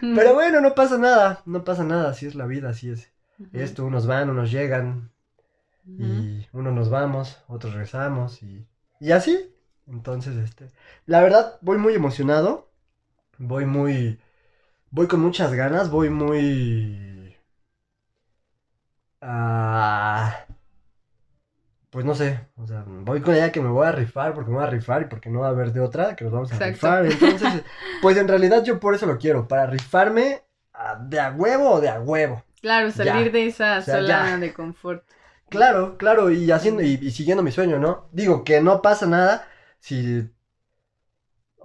Pero 0.00 0.34
bueno, 0.34 0.60
no 0.60 0.74
pasa 0.74 0.98
nada, 0.98 1.42
no 1.46 1.64
pasa 1.64 1.84
nada, 1.84 2.10
así 2.10 2.26
es 2.26 2.34
la 2.34 2.46
vida, 2.46 2.70
así 2.70 2.90
es. 2.90 3.12
Esto, 3.52 3.84
unos 3.84 4.06
van, 4.06 4.30
unos 4.30 4.50
llegan, 4.50 5.12
Y 5.98 6.46
unos 6.52 6.72
nos 6.74 6.90
vamos, 6.90 7.42
otros 7.48 7.72
regresamos 7.74 8.42
y, 8.42 8.66
y 9.00 9.12
así. 9.12 9.54
Entonces, 9.86 10.36
este, 10.36 10.70
la 11.06 11.20
verdad, 11.22 11.58
voy 11.62 11.78
muy 11.78 11.94
emocionado, 11.94 12.68
voy 13.38 13.66
muy, 13.66 14.20
voy 14.90 15.08
con 15.08 15.20
muchas 15.20 15.54
ganas, 15.54 15.90
voy 15.90 16.10
muy, 16.10 17.36
ah, 19.22 20.44
pues 21.90 22.04
no 22.04 22.14
sé, 22.14 22.38
o 22.56 22.66
sea, 22.66 22.84
voy 22.86 23.20
con 23.20 23.32
la 23.32 23.38
idea 23.40 23.52
que 23.52 23.60
me 23.60 23.68
voy 23.68 23.84
a 23.86 23.90
rifar 23.92 24.32
porque 24.32 24.50
me 24.50 24.56
voy 24.58 24.64
a 24.66 24.70
rifar 24.70 25.02
y 25.02 25.04
porque 25.06 25.28
no 25.28 25.40
va 25.40 25.48
a 25.48 25.50
haber 25.50 25.72
de 25.72 25.80
otra, 25.80 26.14
que 26.14 26.24
nos 26.24 26.32
vamos 26.32 26.52
a 26.52 26.54
Exacto. 26.54 26.70
rifar. 26.70 27.06
Entonces, 27.06 27.64
pues 28.02 28.16
en 28.16 28.28
realidad 28.28 28.62
yo 28.62 28.78
por 28.78 28.94
eso 28.94 29.06
lo 29.06 29.18
quiero, 29.18 29.48
para 29.48 29.66
rifarme 29.66 30.42
ah, 30.72 30.96
de 31.00 31.18
a 31.18 31.32
huevo 31.32 31.70
o 31.70 31.80
de 31.80 31.88
a 31.88 32.00
huevo. 32.00 32.44
Claro, 32.60 32.90
salir 32.90 33.26
Ya. 33.26 33.30
de 33.32 33.46
esa 33.46 33.78
O 33.78 33.82
sea, 33.82 33.96
zona 33.96 34.38
de 34.38 34.52
confort. 34.52 35.02
Claro, 35.50 35.96
claro, 35.98 36.30
y 36.30 36.50
haciendo 36.52 36.82
y, 36.82 36.98
y 37.02 37.10
siguiendo 37.10 37.42
mi 37.42 37.50
sueño, 37.52 37.78
¿no? 37.78 38.08
Digo 38.12 38.44
que 38.44 38.60
no 38.60 38.80
pasa 38.82 39.06
nada 39.06 39.48
si 39.80 40.30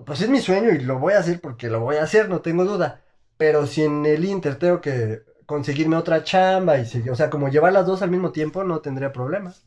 pues 0.05 0.21
es 0.21 0.29
mi 0.29 0.39
sueño 0.41 0.71
y 0.71 0.79
lo 0.79 0.99
voy 0.99 1.13
a 1.13 1.19
hacer 1.19 1.39
porque 1.41 1.69
lo 1.69 1.79
voy 1.81 1.97
a 1.97 2.03
hacer, 2.03 2.29
no 2.29 2.41
tengo 2.41 2.65
duda. 2.65 3.01
Pero 3.37 3.65
si 3.67 3.83
en 3.83 4.05
el 4.05 4.25
Inter 4.25 4.55
tengo 4.57 4.81
que 4.81 5.21
conseguirme 5.45 5.95
otra 5.97 6.23
chamba 6.23 6.77
y 6.79 6.85
si- 6.85 7.07
o 7.09 7.15
sea, 7.15 7.29
como 7.29 7.49
llevar 7.49 7.73
las 7.73 7.85
dos 7.85 8.01
al 8.01 8.11
mismo 8.11 8.31
tiempo, 8.31 8.63
no 8.63 8.81
tendría 8.81 9.11
problemas. 9.11 9.65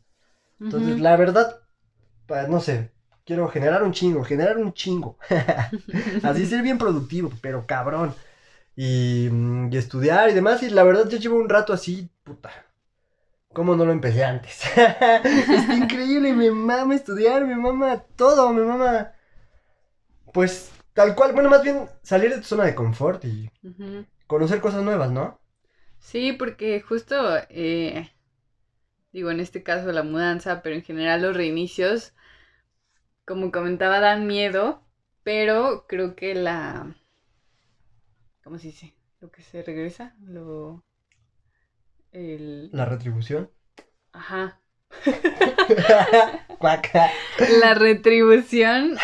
Entonces, 0.63 0.99
la 0.99 1.15
verdad, 1.17 1.61
pues 2.27 2.49
no 2.49 2.61
sé, 2.61 2.91
quiero 3.25 3.49
generar 3.49 3.83
un 3.83 3.93
chingo, 3.93 4.23
generar 4.25 4.57
un 4.57 4.73
chingo. 4.73 5.17
Así 6.23 6.45
ser 6.47 6.63
bien 6.63 6.77
productivo, 6.79 7.31
pero 7.41 7.65
cabrón. 7.67 8.15
Y, 8.75 9.29
mm, 9.31 9.73
y 9.73 9.77
estudiar 9.77 10.29
y 10.29 10.33
demás. 10.33 10.63
Y 10.63 10.69
la 10.71 10.83
verdad, 10.83 11.09
yo 11.09 11.17
llevo 11.19 11.37
un 11.37 11.49
rato 11.49 11.73
así, 11.73 12.09
puta. 12.23 12.51
¿Cómo 13.53 13.75
no 13.75 13.85
lo 13.85 13.91
empecé 13.91 14.23
antes? 14.23 14.61
Está 14.77 15.75
increíble, 15.75 16.33
me 16.33 16.51
mama 16.51 16.95
estudiar, 16.95 17.45
me 17.45 17.55
mama 17.55 18.03
todo, 18.15 18.53
me 18.53 18.61
mama. 18.63 19.11
Pues 20.33 20.71
tal 20.93 21.15
cual, 21.15 21.33
bueno, 21.33 21.49
más 21.49 21.63
bien 21.63 21.89
salir 22.03 22.29
de 22.29 22.37
tu 22.37 22.43
zona 22.43 22.65
de 22.65 22.75
confort 22.75 23.25
y 23.25 23.49
conocer 24.27 24.61
cosas 24.61 24.83
nuevas, 24.83 25.11
¿no? 25.11 25.39
Sí, 25.99 26.33
porque 26.33 26.81
justo, 26.81 27.15
eh, 27.49 28.09
digo, 29.11 29.31
en 29.31 29.39
este 29.39 29.63
caso 29.63 29.91
la 29.91 30.03
mudanza, 30.03 30.61
pero 30.61 30.75
en 30.75 30.83
general 30.83 31.21
los 31.21 31.35
reinicios, 31.35 32.13
como 33.25 33.51
comentaba, 33.51 33.99
dan 33.99 34.27
miedo, 34.27 34.83
pero 35.23 35.85
creo 35.87 36.15
que 36.15 36.35
la, 36.35 36.95
¿cómo 38.43 38.57
se 38.57 38.67
dice? 38.67 38.95
Lo 39.19 39.31
que 39.31 39.41
se 39.41 39.63
regresa, 39.63 40.15
lo, 40.21 40.83
el, 42.11 42.71
La 42.71 42.85
retribución. 42.85 43.51
ajá, 44.13 44.61
la 47.61 47.73
retribución 47.73 48.97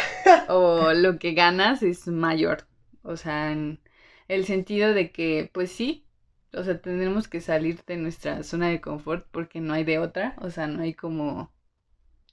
o 0.47 0.93
lo 0.93 1.19
que 1.19 1.33
ganas 1.33 1.83
es 1.83 2.07
mayor, 2.07 2.67
o 3.03 3.17
sea, 3.17 3.51
en 3.51 3.79
el 4.27 4.45
sentido 4.45 4.93
de 4.93 5.11
que, 5.11 5.49
pues 5.53 5.71
sí, 5.71 6.05
o 6.53 6.63
sea, 6.63 6.81
tendremos 6.81 7.27
que 7.27 7.41
salir 7.41 7.83
de 7.85 7.97
nuestra 7.97 8.43
zona 8.43 8.69
de 8.69 8.81
confort 8.81 9.27
porque 9.31 9.59
no 9.61 9.73
hay 9.73 9.83
de 9.83 9.99
otra, 9.99 10.35
o 10.39 10.49
sea, 10.49 10.67
no 10.67 10.81
hay 10.83 10.93
como... 10.93 11.51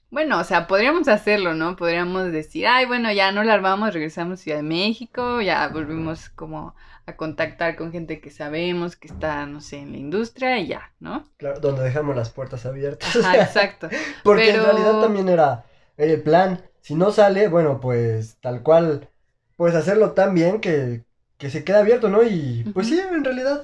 Bueno, 0.09 0.39
o 0.39 0.43
sea, 0.43 0.67
podríamos 0.67 1.07
hacerlo, 1.07 1.55
¿no? 1.55 1.75
Podríamos 1.75 2.31
decir, 2.31 2.67
ay, 2.67 2.85
bueno, 2.85 3.11
ya 3.11 3.31
no 3.31 3.43
la 3.43 3.53
armamos, 3.55 3.93
regresamos 3.93 4.39
a 4.39 4.43
Ciudad 4.43 4.57
de 4.57 4.63
México, 4.63 5.41
ya 5.41 5.67
volvimos 5.69 6.29
como 6.29 6.75
a 7.05 7.15
contactar 7.15 7.75
con 7.75 7.91
gente 7.91 8.21
que 8.21 8.29
sabemos 8.29 8.95
que 8.95 9.07
está, 9.07 9.45
no 9.45 9.59
sé, 9.61 9.79
en 9.79 9.91
la 9.91 9.97
industria 9.97 10.57
y 10.59 10.67
ya, 10.67 10.93
¿no? 10.99 11.27
Claro, 11.37 11.59
donde 11.59 11.83
dejamos 11.83 12.15
las 12.15 12.29
puertas 12.29 12.65
abiertas. 12.65 13.15
Ajá, 13.15 13.35
exacto. 13.41 13.89
Porque 14.23 14.51
en 14.51 14.63
realidad 14.63 15.01
también 15.01 15.29
era, 15.29 15.65
el 15.97 16.21
plan. 16.21 16.61
Si 16.81 16.95
no 16.95 17.11
sale, 17.11 17.47
bueno, 17.47 17.79
pues 17.79 18.37
tal 18.41 18.61
cual, 18.61 19.09
pues 19.57 19.75
hacerlo 19.75 20.11
tan 20.11 20.33
bien 20.33 20.59
que, 20.61 21.03
que 21.37 21.49
se 21.49 21.63
queda 21.63 21.79
abierto, 21.79 22.09
¿no? 22.09 22.23
Y 22.23 22.63
pues 22.73 22.87
sí, 22.87 22.99
en 22.99 23.23
realidad. 23.23 23.63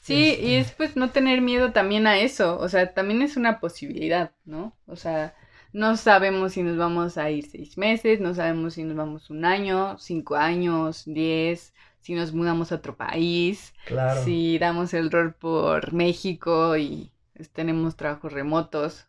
Sí, 0.00 0.32
Este. 0.32 0.44
y 0.44 0.54
es 0.56 0.72
pues 0.72 0.96
no 0.96 1.10
tener 1.10 1.40
miedo 1.40 1.72
también 1.72 2.06
a 2.06 2.18
eso, 2.18 2.58
o 2.58 2.68
sea, 2.68 2.92
también 2.92 3.22
es 3.22 3.38
una 3.38 3.58
posibilidad, 3.58 4.32
¿no? 4.44 4.76
O 4.86 4.96
sea, 4.96 5.34
no 5.74 5.96
sabemos 5.98 6.54
si 6.54 6.64
nos 6.64 6.78
vamos 6.78 7.18
a 7.18 7.30
ir 7.30 7.46
seis 7.46 7.78
meses, 7.78 8.20
no 8.20 8.34
sabemos 8.34 8.74
si 8.74 8.84
nos 8.84 8.96
vamos 8.96 9.30
un 9.30 9.44
año, 9.46 9.98
cinco 9.98 10.36
años, 10.36 11.04
diez, 11.06 11.74
si 12.00 12.14
nos 12.14 12.32
mudamos 12.34 12.72
a 12.72 12.76
otro 12.76 12.96
país, 12.96 13.74
Claro. 13.84 14.22
si 14.24 14.58
damos 14.58 14.94
el 14.94 15.10
rol 15.12 15.34
por 15.34 15.92
México 15.92 16.76
y 16.78 17.12
tenemos 17.52 17.96
trabajos 17.96 18.32
remotos, 18.32 19.06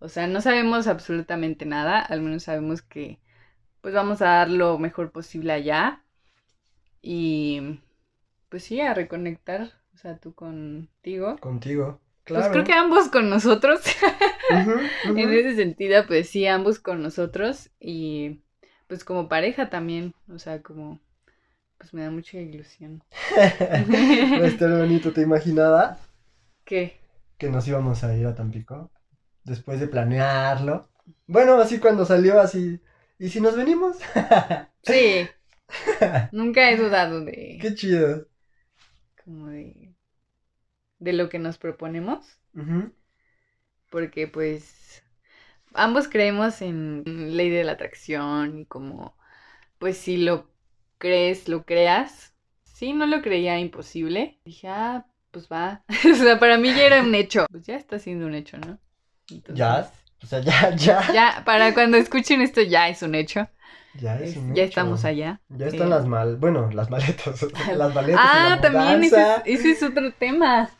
o 0.00 0.08
sea, 0.08 0.26
no 0.26 0.40
sabemos 0.42 0.88
absolutamente 0.88 1.66
nada, 1.66 2.00
al 2.00 2.22
menos 2.22 2.44
sabemos 2.44 2.82
que 2.82 3.20
pues 3.82 3.94
vamos 3.94 4.22
a 4.22 4.26
dar 4.26 4.50
lo 4.50 4.78
mejor 4.78 5.12
posible 5.12 5.52
allá 5.52 6.04
y 7.02 7.80
pues 8.50 8.64
sí, 8.64 8.80
a 8.80 8.94
reconectar, 8.94 9.72
o 9.94 9.98
sea, 9.98 10.18
tú 10.18 10.34
contigo. 10.34 11.36
Contigo. 11.40 12.00
Pues 12.26 12.48
creo 12.48 12.64
que 12.64 12.72
ambos 12.72 13.08
con 13.08 13.30
nosotros, 13.30 13.80
en 15.04 15.28
ese 15.32 15.54
sentido, 15.54 16.04
pues 16.06 16.28
sí, 16.28 16.46
ambos 16.46 16.80
con 16.80 17.02
nosotros 17.02 17.70
y 17.78 18.40
pues 18.88 19.04
como 19.04 19.28
pareja 19.28 19.70
también, 19.70 20.14
o 20.28 20.38
sea, 20.38 20.62
como, 20.62 21.00
pues 21.78 21.94
me 21.94 22.02
da 22.02 22.10
mucha 22.10 22.38
ilusión. 22.38 23.02
Va 23.36 24.44
a 24.44 24.46
estar 24.46 24.70
bonito, 24.70 25.12
¿te 25.12 25.22
imaginaba 25.22 25.98
¿Qué? 26.64 26.98
que 27.38 27.48
nos 27.50 27.66
íbamos 27.68 28.02
a 28.02 28.14
ir 28.16 28.26
a 28.26 28.34
Tampico? 28.34 28.90
Después 29.44 29.78
de 29.78 29.88
planearlo. 29.88 30.88
Bueno, 31.26 31.60
así 31.60 31.78
cuando 31.78 32.04
salió 32.04 32.40
así. 32.40 32.80
¿Y 33.18 33.28
si 33.28 33.40
nos 33.40 33.56
venimos? 33.56 33.96
Sí, 34.82 35.28
nunca 36.32 36.70
he 36.70 36.76
dudado 36.76 37.24
de, 37.24 37.58
Qué 37.60 37.74
chido. 37.74 38.26
como 39.24 39.48
de, 39.48 39.85
de 40.98 41.12
lo 41.14 41.28
que 41.28 41.38
nos 41.38 41.58
proponemos, 41.58 42.38
porque 43.90 44.26
pues 44.28 45.02
ambos 45.74 46.08
creemos 46.08 46.62
en 46.62 47.04
ley 47.36 47.50
de 47.50 47.64
la 47.64 47.72
atracción 47.72 48.58
y 48.60 48.66
como, 48.66 49.16
pues 49.78 49.98
si 49.98 50.18
lo 50.18 50.50
crees, 50.98 51.48
lo 51.48 51.64
creas, 51.64 52.34
sí, 52.64 52.92
no 52.92 53.06
lo 53.06 53.22
creía 53.22 53.58
imposible. 53.60 54.40
Dije, 54.44 54.68
ah, 54.68 55.06
pues 55.32 55.48
va. 55.50 55.84
o 56.12 56.16
sea, 56.16 56.38
para 56.40 56.58
mí 56.58 56.74
ya 56.74 56.86
era 56.86 57.02
un 57.02 57.14
hecho. 57.14 57.46
Pues 57.50 57.66
ya 57.66 57.76
está 57.76 57.98
siendo 57.98 58.26
un 58.26 58.34
hecho, 58.34 58.58
¿no? 58.58 58.78
ya, 59.48 59.90
o 60.22 60.26
sea, 60.26 60.40
ya, 60.40 60.70
ya. 60.76 61.02
Ya, 61.06 61.42
para 61.44 61.74
cuando 61.74 61.96
escuchen 61.96 62.40
esto 62.42 62.62
ya 62.62 62.88
es 62.88 63.02
un 63.02 63.14
hecho. 63.14 63.48
Ya 63.92 64.20
es 64.20 64.36
un 64.36 64.52
Ya 64.54 64.62
hecho. 64.62 64.64
estamos 64.64 65.04
allá. 65.04 65.40
Ya 65.48 65.66
están 65.66 65.88
Eh, 65.88 65.90
las 65.90 66.06
mal, 66.06 66.36
bueno, 66.36 66.70
las 66.72 66.90
maletas, 66.90 67.42
las 67.74 67.94
maletas. 67.94 68.34
y 68.34 68.40
Ah, 68.40 68.48
la 68.50 68.62
también 68.62 69.04
ese 69.04 69.22
mudanza. 69.22 69.42
es, 69.44 69.60
ese 69.60 69.70
es 69.72 69.82
otro 69.82 70.12
tema. 70.12 70.70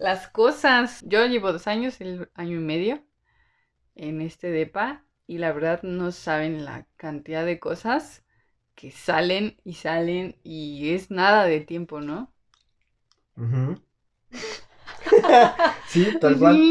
Las 0.00 0.28
cosas. 0.28 1.04
Yo 1.06 1.26
llevo 1.26 1.52
dos 1.52 1.66
años, 1.66 2.00
el 2.00 2.30
año 2.34 2.56
y 2.56 2.64
medio, 2.64 3.04
en 3.94 4.22
este 4.22 4.50
DEPA. 4.50 5.04
Y 5.26 5.36
la 5.36 5.52
verdad 5.52 5.82
no 5.82 6.10
saben 6.10 6.64
la 6.64 6.86
cantidad 6.96 7.44
de 7.44 7.60
cosas 7.60 8.24
que 8.74 8.90
salen 8.90 9.60
y 9.62 9.74
salen. 9.74 10.36
Y 10.42 10.94
es 10.94 11.10
nada 11.10 11.44
de 11.44 11.60
tiempo, 11.60 12.00
¿no? 12.00 12.32
Sí, 15.86 16.18
tal 16.18 16.38
cual. 16.38 16.64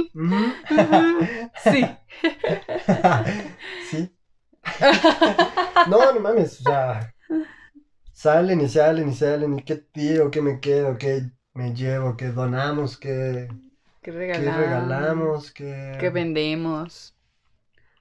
Sí. 1.64 1.86
sí. 3.90 4.10
No, 5.88 6.14
no 6.14 6.20
mames, 6.20 6.60
o 6.62 6.64
sea, 6.64 7.14
salen 8.12 8.62
y 8.62 8.70
salen 8.70 9.10
y 9.10 9.14
salen 9.14 9.60
y 9.60 9.64
qué 9.64 9.76
tiro, 9.76 10.32
qué 10.32 10.42
me 10.42 10.60
quedo, 10.60 10.98
qué 10.98 11.32
me 11.60 11.76
llevo, 11.76 12.16
qué 12.16 12.30
donamos, 12.30 12.96
¿Qué 12.96 13.50
qué 14.02 14.12
regalamos? 14.14 15.52
que 15.52 16.10
vendemos. 16.10 17.14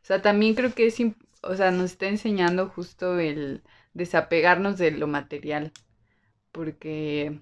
O 0.01 0.05
sea, 0.05 0.23
también 0.23 0.55
creo 0.55 0.73
que 0.73 0.87
es, 0.87 0.97
o 1.43 1.57
sea, 1.57 1.73
nos 1.73 1.91
está 1.91 2.07
enseñando 2.07 2.69
justo 2.69 3.19
el 3.19 3.65
desapegarnos 3.95 4.79
de 4.79 4.93
lo 4.93 5.09
material. 5.09 5.73
Porque, 6.53 7.41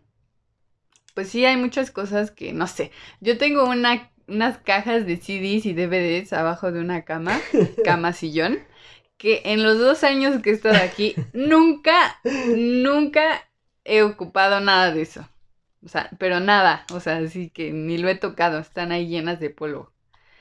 pues 1.12 1.28
sí, 1.28 1.44
hay 1.44 1.58
muchas 1.58 1.90
cosas 1.90 2.30
que, 2.30 2.54
no 2.54 2.66
sé, 2.66 2.92
yo 3.20 3.36
tengo 3.36 3.68
una, 3.68 4.10
unas 4.26 4.56
cajas 4.56 5.04
de 5.04 5.18
CDs 5.18 5.66
y 5.66 5.74
DVDs 5.74 6.32
abajo 6.32 6.72
de 6.72 6.80
una 6.80 7.04
cama, 7.04 7.38
cama 7.84 8.14
sillón, 8.14 8.60
que 9.18 9.42
en 9.44 9.62
los 9.62 9.78
dos 9.78 10.02
años 10.02 10.40
que 10.40 10.48
he 10.48 10.54
estado 10.54 10.82
aquí, 10.82 11.14
nunca, 11.34 12.18
nunca 12.56 13.46
he 13.84 14.02
ocupado 14.02 14.60
nada 14.60 14.94
de 14.94 15.02
eso. 15.02 15.28
O 15.84 15.88
sea, 15.88 16.10
pero 16.18 16.40
nada, 16.40 16.86
o 16.92 17.00
sea, 17.00 17.18
así 17.18 17.50
que 17.50 17.72
ni 17.72 17.98
lo 17.98 18.08
he 18.08 18.16
tocado, 18.16 18.58
están 18.58 18.92
ahí 18.92 19.08
llenas 19.08 19.40
de 19.40 19.50
polvo. 19.50 19.92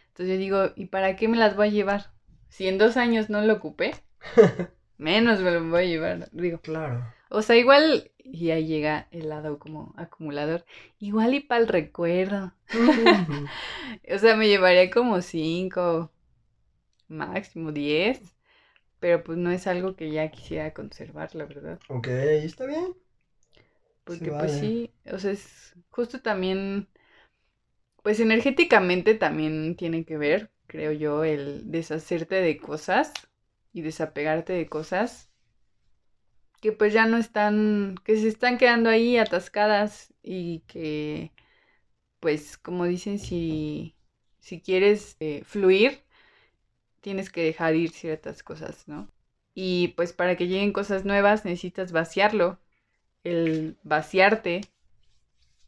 Entonces 0.09 0.35
yo 0.35 0.39
digo, 0.39 0.73
¿y 0.75 0.87
para 0.87 1.15
qué 1.17 1.27
me 1.29 1.37
las 1.37 1.55
voy 1.55 1.69
a 1.69 1.71
llevar? 1.71 2.11
Si 2.49 2.67
en 2.67 2.77
dos 2.79 2.97
años 2.97 3.29
no 3.29 3.41
lo 3.43 3.53
ocupé, 3.55 3.93
menos 4.97 5.41
me 5.41 5.51
lo 5.51 5.63
voy 5.69 5.83
a 5.85 5.87
llevar. 5.87 6.29
Digo, 6.31 6.61
Claro. 6.61 7.13
o 7.29 7.41
sea, 7.41 7.57
igual, 7.57 8.11
y 8.19 8.51
ahí 8.51 8.67
llega 8.67 9.07
el 9.11 9.29
lado 9.29 9.59
como 9.59 9.93
acumulador, 9.97 10.65
igual 10.99 11.33
y 11.35 11.41
para 11.41 11.61
el 11.61 11.67
recuerdo. 11.67 12.53
O 14.13 14.17
sea, 14.19 14.35
me 14.35 14.47
llevaría 14.47 14.89
como 14.91 15.21
cinco, 15.21 16.11
máximo 17.07 17.71
diez, 17.71 18.35
pero 18.99 19.23
pues 19.23 19.37
no 19.39 19.51
es 19.51 19.67
algo 19.67 19.95
que 19.97 20.11
ya 20.11 20.31
quisiera 20.31 20.73
conservar, 20.73 21.35
la 21.35 21.45
verdad. 21.45 21.81
ok, 21.89 22.07
está 22.45 22.65
bien. 22.67 22.95
Porque 24.05 24.31
Sí, 24.31 24.31
pues 24.31 24.53
sí, 24.53 24.93
o 25.11 25.19
sea, 25.19 25.31
es 25.31 25.75
justo 25.89 26.21
también, 26.21 26.87
pues 28.03 28.19
energéticamente 28.21 29.15
también 29.15 29.75
tiene 29.75 30.05
que 30.05 30.17
ver, 30.17 30.51
creo 30.67 30.91
yo, 30.93 31.23
el 31.25 31.69
deshacerte 31.71 32.35
de 32.35 32.57
cosas 32.57 33.11
y 33.73 33.81
desapegarte 33.81 34.53
de 34.53 34.69
cosas 34.69 35.29
que 36.61 36.71
pues 36.71 36.93
ya 36.93 37.05
no 37.07 37.17
están, 37.17 37.95
que 38.03 38.17
se 38.17 38.27
están 38.27 38.57
quedando 38.57 38.89
ahí 38.89 39.17
atascadas 39.17 40.13
y 40.23 40.61
que 40.67 41.31
pues 42.19 42.57
como 42.57 42.85
dicen, 42.85 43.19
si, 43.19 43.95
si 44.39 44.61
quieres 44.61 45.17
eh, 45.21 45.43
fluir, 45.45 46.03
tienes 47.01 47.29
que 47.31 47.43
dejar 47.43 47.75
ir 47.75 47.91
ciertas 47.91 48.43
cosas, 48.43 48.87
¿no? 48.87 49.09
Y 49.53 49.89
pues 49.89 50.13
para 50.13 50.35
que 50.37 50.47
lleguen 50.47 50.73
cosas 50.73 51.05
nuevas 51.05 51.45
necesitas 51.45 51.91
vaciarlo 51.91 52.59
el 53.25 53.77
vaciarte 53.83 54.61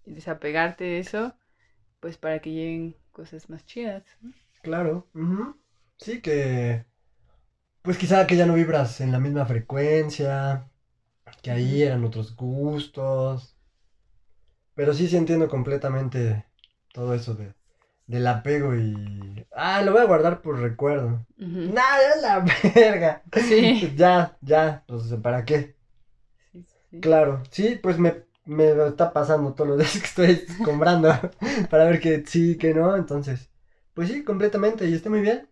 y 0.06 0.14
desapegarte 0.14 0.84
de 0.86 1.00
eso, 1.00 1.34
pues 2.00 2.18
para 2.18 2.40
que 2.40 2.52
lleguen 2.52 2.96
cosas 3.12 3.50
más 3.50 3.66
chidas. 3.66 4.04
¿no? 4.22 4.34
Claro. 4.62 5.08
Sí, 5.98 6.22
que... 6.22 6.86
Pues 7.82 7.98
quizá 7.98 8.28
que 8.28 8.36
ya 8.36 8.46
no 8.46 8.54
vibras 8.56 9.02
en 9.02 9.12
la 9.12 9.20
misma 9.20 9.46
frecuencia, 9.46 10.70
que 11.42 11.52
ahí 11.52 11.84
eran 11.84 12.04
otros 12.04 12.36
gustos. 12.36 13.56
Pero 14.76 14.94
sí, 14.94 15.08
sí 15.08 15.18
entiendo 15.18 15.50
completamente 15.50 16.46
todo 16.94 17.14
eso 17.14 17.34
de, 17.36 17.54
del 18.08 18.28
apego 18.28 18.76
y... 18.76 19.46
Ah, 19.54 19.82
lo 19.82 19.94
voy 19.94 20.02
a 20.02 20.06
guardar 20.06 20.42
por 20.42 20.60
recuerdo. 20.60 21.26
Ujú. 21.40 21.74
Nada, 21.74 22.16
la 22.22 22.46
verga. 22.76 23.24
Sí. 23.36 23.94
Ya, 23.96 24.38
ya, 24.42 24.84
pues 24.88 25.04
¿para 25.24 25.46
qué? 25.46 25.77
Sí. 26.92 27.00
Claro, 27.00 27.44
sí, 27.52 27.80
pues 27.82 28.00
me, 28.00 28.24
me 28.46 28.72
está 28.88 29.14
pasando 29.14 29.54
todos 29.54 29.70
los 29.70 29.78
días 29.80 29.92
que 30.00 30.06
estoy 30.06 30.62
comprando 30.62 31.10
para 31.70 31.86
ver 31.86 32.00
que 32.00 32.26
sí, 32.26 32.58
que 32.58 32.74
no, 32.74 32.96
entonces, 32.96 33.50
pues 33.94 34.10
sí, 34.10 34.24
completamente, 34.24 34.88
y 34.88 34.94
está 34.94 35.10
muy 35.10 35.22
bien. 35.22 35.50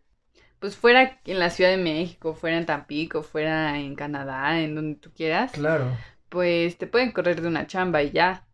Pues 0.60 0.76
fuera 0.76 1.22
en 1.26 1.40
la 1.40 1.50
Ciudad 1.50 1.70
de 1.72 1.78
México, 1.78 2.34
fuera 2.34 2.58
en 2.58 2.66
Tampico, 2.66 3.24
fuera 3.24 3.80
en 3.80 3.96
Canadá, 3.96 4.60
en 4.62 4.76
donde 4.76 5.00
tú 5.00 5.12
quieras, 5.14 5.54
Claro, 5.56 6.06
pues 6.30 6.78
te 6.78 6.88
pueden 6.88 7.12
correr 7.14 7.42
de 7.42 7.48
una 7.50 7.68
chamba 7.68 8.04
y 8.04 8.12
ya. 8.12 8.48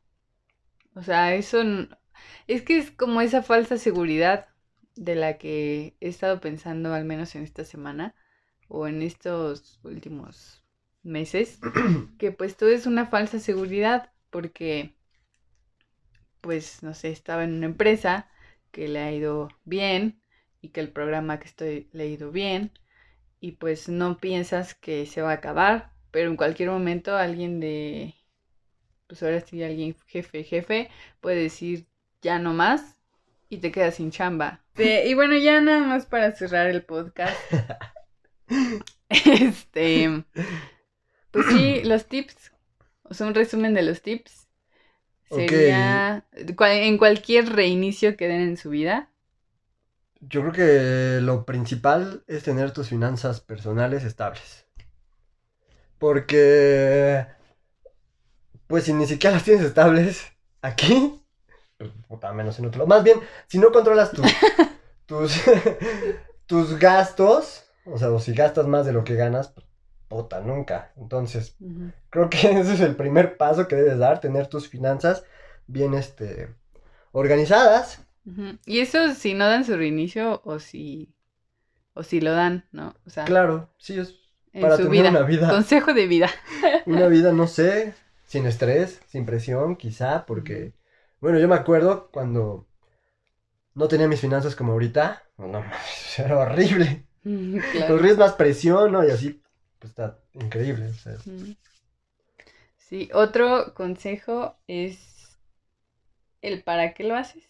O 0.95 1.01
sea, 1.03 1.35
eso 1.35 1.61
es 2.47 2.61
que 2.63 2.77
es 2.77 2.91
como 2.91 3.21
esa 3.21 3.43
falsa 3.43 3.77
seguridad 3.77 4.47
de 4.95 5.15
la 5.15 5.37
que 5.37 5.95
he 5.99 6.07
estado 6.09 6.39
pensando 6.41 6.93
al 6.93 7.05
menos 7.05 7.35
en 7.35 7.43
esta 7.43 7.65
semana 7.65 8.15
o 8.67 8.87
en 8.87 9.01
estos 9.01 9.79
últimos 9.83 10.60
meses, 11.03 11.59
que 12.17 12.31
pues 12.31 12.57
todo 12.57 12.69
es 12.69 12.85
una 12.85 13.07
falsa 13.07 13.39
seguridad 13.39 14.11
porque 14.29 14.95
pues 16.41 16.81
no 16.83 16.93
sé, 16.93 17.11
estaba 17.11 17.43
en 17.43 17.53
una 17.53 17.67
empresa 17.67 18.29
que 18.71 18.87
le 18.87 18.99
ha 18.99 19.11
ido 19.11 19.49
bien 19.63 20.21
y 20.61 20.69
que 20.69 20.81
el 20.81 20.89
programa 20.89 21.39
que 21.39 21.47
estoy 21.47 21.89
le 21.91 22.03
ha 22.03 22.07
ido 22.07 22.31
bien 22.31 22.71
y 23.39 23.53
pues 23.53 23.89
no 23.89 24.17
piensas 24.17 24.75
que 24.75 25.05
se 25.05 25.21
va 25.21 25.31
a 25.31 25.35
acabar, 25.35 25.91
pero 26.11 26.29
en 26.29 26.37
cualquier 26.37 26.69
momento 26.69 27.15
alguien 27.15 27.59
de, 27.59 28.15
pues 29.07 29.23
ahora 29.23 29.41
sí 29.41 29.63
alguien 29.63 29.95
jefe, 30.07 30.43
jefe, 30.43 30.89
puede 31.19 31.41
decir 31.43 31.87
ya 32.21 32.39
no 32.39 32.53
más 32.53 32.97
y 33.49 33.57
te 33.57 33.71
quedas 33.71 33.95
sin 33.95 34.11
chamba. 34.11 34.63
Y 34.77 35.13
bueno, 35.13 35.35
ya 35.37 35.59
nada 35.59 35.85
más 35.85 36.05
para 36.05 36.31
cerrar 36.31 36.67
el 36.67 36.83
podcast. 36.83 37.37
Este, 39.09 40.23
pues 41.31 41.47
sí, 41.47 41.81
los 41.83 42.05
tips, 42.07 42.51
o 43.03 43.13
sea, 43.13 43.27
un 43.27 43.35
resumen 43.35 43.73
de 43.73 43.83
los 43.83 44.01
tips. 44.01 44.47
Sería 45.29 46.25
en 46.35 46.97
cualquier 46.97 47.49
reinicio 47.53 48.17
que 48.17 48.27
den 48.27 48.41
en 48.41 48.57
su 48.57 48.69
vida. 48.69 49.09
yo 50.21 50.41
creo 50.41 50.53
que 50.53 51.21
lo 51.21 51.45
principal 51.45 52.23
es 52.27 52.43
tener 52.43 52.71
tus 52.71 52.89
finanzas 52.89 53.41
personales 53.41 54.03
estables. 54.03 54.65
Porque, 55.97 57.25
pues 58.67 58.85
si 58.85 58.93
ni 58.93 59.05
siquiera 59.05 59.35
las 59.35 59.43
tienes 59.43 59.65
estables 59.65 60.23
aquí, 60.61 61.21
puta, 62.07 62.33
menos 62.33 62.59
en 62.59 62.67
otro 62.67 62.79
lado. 62.79 62.87
Más 62.89 63.03
bien, 63.03 63.19
si 63.47 63.59
no 63.59 63.71
controlas 63.71 64.11
tu- 64.11 64.23
tus, 65.05 65.41
tus 66.47 66.79
gastos, 66.79 67.65
o 67.85 67.97
sea, 67.97 68.11
o 68.11 68.19
si 68.19 68.33
gastas 68.33 68.67
más 68.67 68.85
de 68.85 68.93
lo 68.93 69.03
que 69.03 69.15
ganas, 69.15 69.53
puta, 70.11 70.41
nunca. 70.41 70.91
Entonces. 70.97 71.55
Creo 72.09 72.29
que 72.29 72.37
ese 72.59 72.73
es 72.73 72.81
el 72.81 72.95
primer 72.95 73.37
paso 73.37 73.67
que 73.67 73.77
debes 73.77 73.97
dar, 73.97 74.19
tener 74.19 74.47
tus 74.47 74.67
finanzas 74.67 75.23
bien 75.67 75.93
este, 75.93 76.53
organizadas. 77.13 78.01
Y 78.65 78.79
eso 78.81 79.15
si 79.15 79.33
no 79.33 79.47
dan 79.47 79.65
su 79.65 79.75
reinicio 79.75 80.41
o 80.43 80.59
si 80.59 81.15
o 81.93 82.03
si 82.03 82.21
lo 82.21 82.31
dan, 82.31 82.65
¿no? 82.71 82.95
O 83.05 83.09
sea, 83.09 83.25
Claro, 83.25 83.69
sí, 83.77 83.99
es 83.99 84.15
para 84.53 84.77
su 84.77 84.83
tener 84.83 84.91
vida. 84.91 85.09
una 85.09 85.23
vida, 85.23 85.49
Consejo 85.49 85.93
de 85.93 86.07
vida. 86.07 86.29
una 86.85 87.07
vida, 87.07 87.31
no 87.31 87.47
sé, 87.47 87.93
sin 88.25 88.45
estrés, 88.45 89.01
sin 89.07 89.25
presión, 89.25 89.75
quizá, 89.75 90.25
porque, 90.25 90.73
bueno, 91.19 91.39
yo 91.39 91.47
me 91.47 91.55
acuerdo 91.55 92.09
cuando 92.11 92.67
no 93.73 93.87
tenía 93.87 94.07
mis 94.07 94.21
finanzas 94.21 94.55
como 94.55 94.73
ahorita, 94.73 95.23
no, 95.37 95.63
era 96.17 96.37
horrible. 96.39 97.05
Claro. 97.23 97.95
Corrías 97.95 98.17
más 98.17 98.33
presión, 98.33 98.91
¿no? 98.91 99.05
Y 99.05 99.11
así, 99.11 99.41
pues 99.81 99.91
está 99.91 100.19
increíble. 100.35 100.89
o 100.89 100.93
sea, 100.93 101.17
Ujú. 101.25 101.55
Sí, 102.77 103.09
otro 103.13 103.73
consejo 103.73 104.57
es 104.67 105.39
el 106.43 106.61
para 106.61 106.93
qué 106.93 107.03
lo 107.05 107.15
haces. 107.15 107.43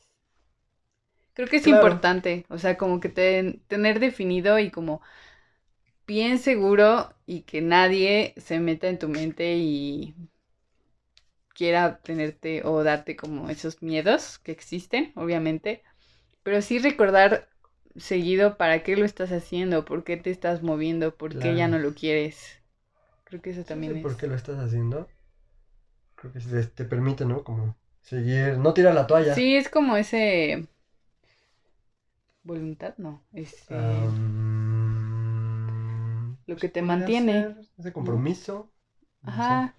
Creo 1.33 1.49
que 1.49 1.57
es 1.57 1.67
Claro. 1.67 1.67
importante, 1.67 2.45
o 2.49 2.57
sea, 2.57 2.77
como 2.77 2.99
que 3.01 3.09
te- 3.09 3.59
tener 3.67 3.99
definido 3.99 4.59
y 4.59 4.71
como 4.71 5.01
bien 6.07 6.37
seguro 6.39 7.15
y 7.25 7.41
que 7.43 7.61
nadie 7.61 8.33
se 8.37 8.59
meta 8.59 8.87
en 8.87 8.99
tu 8.99 9.07
mente 9.09 9.55
y 9.57 10.15
quiera 11.53 11.99
tenerte 12.01 12.63
o 12.65 12.83
darte 12.83 13.15
como 13.15 13.49
esos 13.49 13.81
miedos 13.81 14.39
que 14.39 14.51
existen, 14.51 15.11
obviamente, 15.15 15.83
pero 16.43 16.61
sí 16.63 16.79
recordar 16.79 17.49
seguido 17.97 18.57
para 18.57 18.83
qué 18.83 18.95
lo 18.97 19.05
estás 19.05 19.31
haciendo, 19.31 19.85
por 19.85 20.03
qué 20.03 20.17
te 20.17 20.31
estás 20.31 20.63
moviendo, 20.63 21.15
por 21.15 21.37
qué 21.39 21.55
ya 21.55 21.67
no 21.67 21.79
lo 21.79 21.93
quieres. 21.95 22.61
Creo 23.25 23.41
que 23.41 23.51
eso 23.51 23.65
también 23.65 23.95
Sí, 23.95 23.97
es. 23.97 24.03
¿Por 24.03 24.17
qué 24.17 24.27
lo 24.27 24.35
estás 24.35 24.57
haciendo? 24.59 25.07
Creo 26.15 26.31
que 26.33 26.39
te, 26.39 26.63
te 26.67 26.85
permite, 26.85 27.25
¿no? 27.25 27.43
Como 27.43 27.75
seguir, 28.01 28.57
no 28.57 28.73
tirar 28.73 28.93
la 28.95 29.07
toalla. 29.07 29.35
Sí, 29.35 29.55
es 29.55 29.69
como 29.69 29.95
ese 29.97 30.67
voluntad, 32.43 32.93
no, 32.99 33.23
es 33.33 33.71
Am, 33.71 34.11
lo 36.45 36.55
que 36.57 36.69
te 36.69 36.81
mantiene. 36.81 37.55
Ese 37.77 37.91
compromiso. 37.93 38.71
no 39.23 39.41
sé. 39.41 39.55
Ajá. 39.55 39.75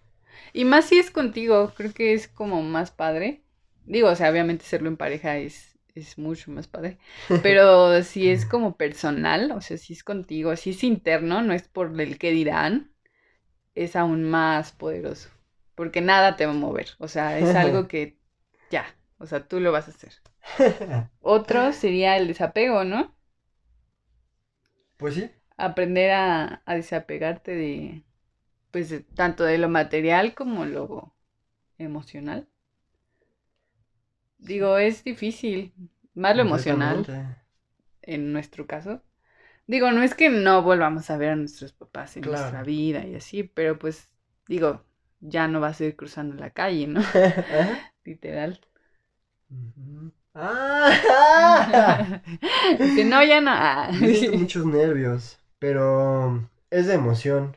Y 0.53 0.65
más 0.65 0.87
si 0.87 0.99
es 0.99 1.11
contigo, 1.11 1.73
creo 1.77 1.93
que 1.95 2.15
es 2.15 2.29
como 2.29 2.63
más 2.63 2.91
padre. 2.91 3.43
Digo, 3.85 4.09
o 4.11 4.17
sea, 4.17 4.31
obviamente 4.31 4.65
hacerlo 4.65 4.89
en 4.89 4.97
pareja 4.97 5.37
es, 5.39 5.72
es 5.95 6.19
mucho 6.19 6.51
más 6.51 6.69
padre. 6.69 6.99
Pero 7.43 8.03
si 8.03 8.31
es 8.31 8.47
como 8.47 8.77
personal, 8.77 9.53
o 9.53 9.61
sea, 9.61 9.79
si 9.79 9.93
es 9.95 10.05
contigo, 10.05 10.57
si 10.57 10.71
es 10.71 10.85
interno, 10.85 11.43
no 11.43 11.53
es 11.55 11.69
por 11.69 12.01
el 12.01 12.19
que 12.19 12.31
dirán, 12.33 12.93
es 13.75 13.97
aún 13.97 14.25
más 14.25 14.73
poderoso. 14.73 15.31
Porque 15.77 16.01
nada 16.03 16.37
te 16.37 16.47
va 16.47 16.53
a 16.53 16.57
mover. 16.57 16.91
O 16.99 17.09
sea, 17.09 17.39
es 17.41 17.55
algo 17.57 17.89
que 17.89 18.19
ya, 18.71 18.87
o 19.19 19.27
sea, 19.27 19.47
tú 19.49 19.61
lo 19.61 19.73
vas 19.73 19.89
a 19.89 19.93
hacer. 19.93 20.13
Otro 21.23 21.73
sería 21.73 22.19
el 22.19 22.29
desapego, 22.29 22.85
¿no? 22.85 23.17
Pues 24.97 25.15
sí. 25.17 25.31
Aprender 25.57 26.11
a, 26.11 26.63
a 26.67 26.75
desapegarte 26.75 27.53
de, 27.55 28.05
pues, 28.73 28.91
de- 28.91 29.01
tanto 29.03 29.45
de 29.45 29.59
lo 29.59 29.69
material 29.71 30.35
como 30.35 30.67
lo 30.67 31.15
emocional. 31.79 32.49
Digo, 34.43 34.79
es 34.79 35.05
difícil, 35.05 35.73
más 36.15 36.37
lo 36.37 36.43
emocional 36.43 37.07
en 38.03 38.33
nuestro 38.33 38.67
caso. 38.67 39.03
Digo, 39.67 39.93
no 39.93 40.03
es 40.03 40.15
que 40.15 40.31
no 40.31 40.63
volvamos 40.63 41.11
a 41.11 41.17
ver 41.19 41.31
a 41.31 41.37
nuestros 41.37 41.73
papás 41.73 42.17
en 42.17 42.25
Claro. 42.25 42.47
nuestra 42.51 42.65
vida 42.65 43.07
y 43.07 43.15
así, 43.17 43.45
pero 43.45 43.79
pues, 43.79 44.09
digo, 44.49 44.85
ya 45.21 45.49
no 45.49 45.61
vas 45.61 45.81
a 45.81 45.87
ir 45.87 45.97
cruzando 45.97 46.37
la 46.37 46.51
calle, 46.51 46.87
¿no? 46.89 47.01
Literal. 48.05 48.61
¡Ah! 50.35 52.21
Dice, 52.81 53.05
no, 53.05 53.23
ya 53.25 53.41
no. 53.41 53.51
ah. 53.53 53.91
Me 53.99 54.09
siento 54.15 54.37
muchos 54.39 54.67
nervios, 54.67 55.39
pero 55.59 56.49
es 56.71 56.87
de 56.89 56.95
emoción. 56.95 57.57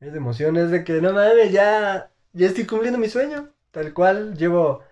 Es 0.00 0.12
de 0.12 0.18
emoción, 0.18 0.56
es 0.56 0.70
de 0.70 0.82
que 0.84 1.00
no 1.00 1.12
mames, 1.12 1.52
ya, 1.52 2.10
ya 2.32 2.46
estoy 2.46 2.66
cumpliendo 2.66 2.98
mi 2.98 3.08
sueño. 3.08 3.50
Tal 3.70 3.92
cual, 3.94 4.36
llevo, 4.36 4.82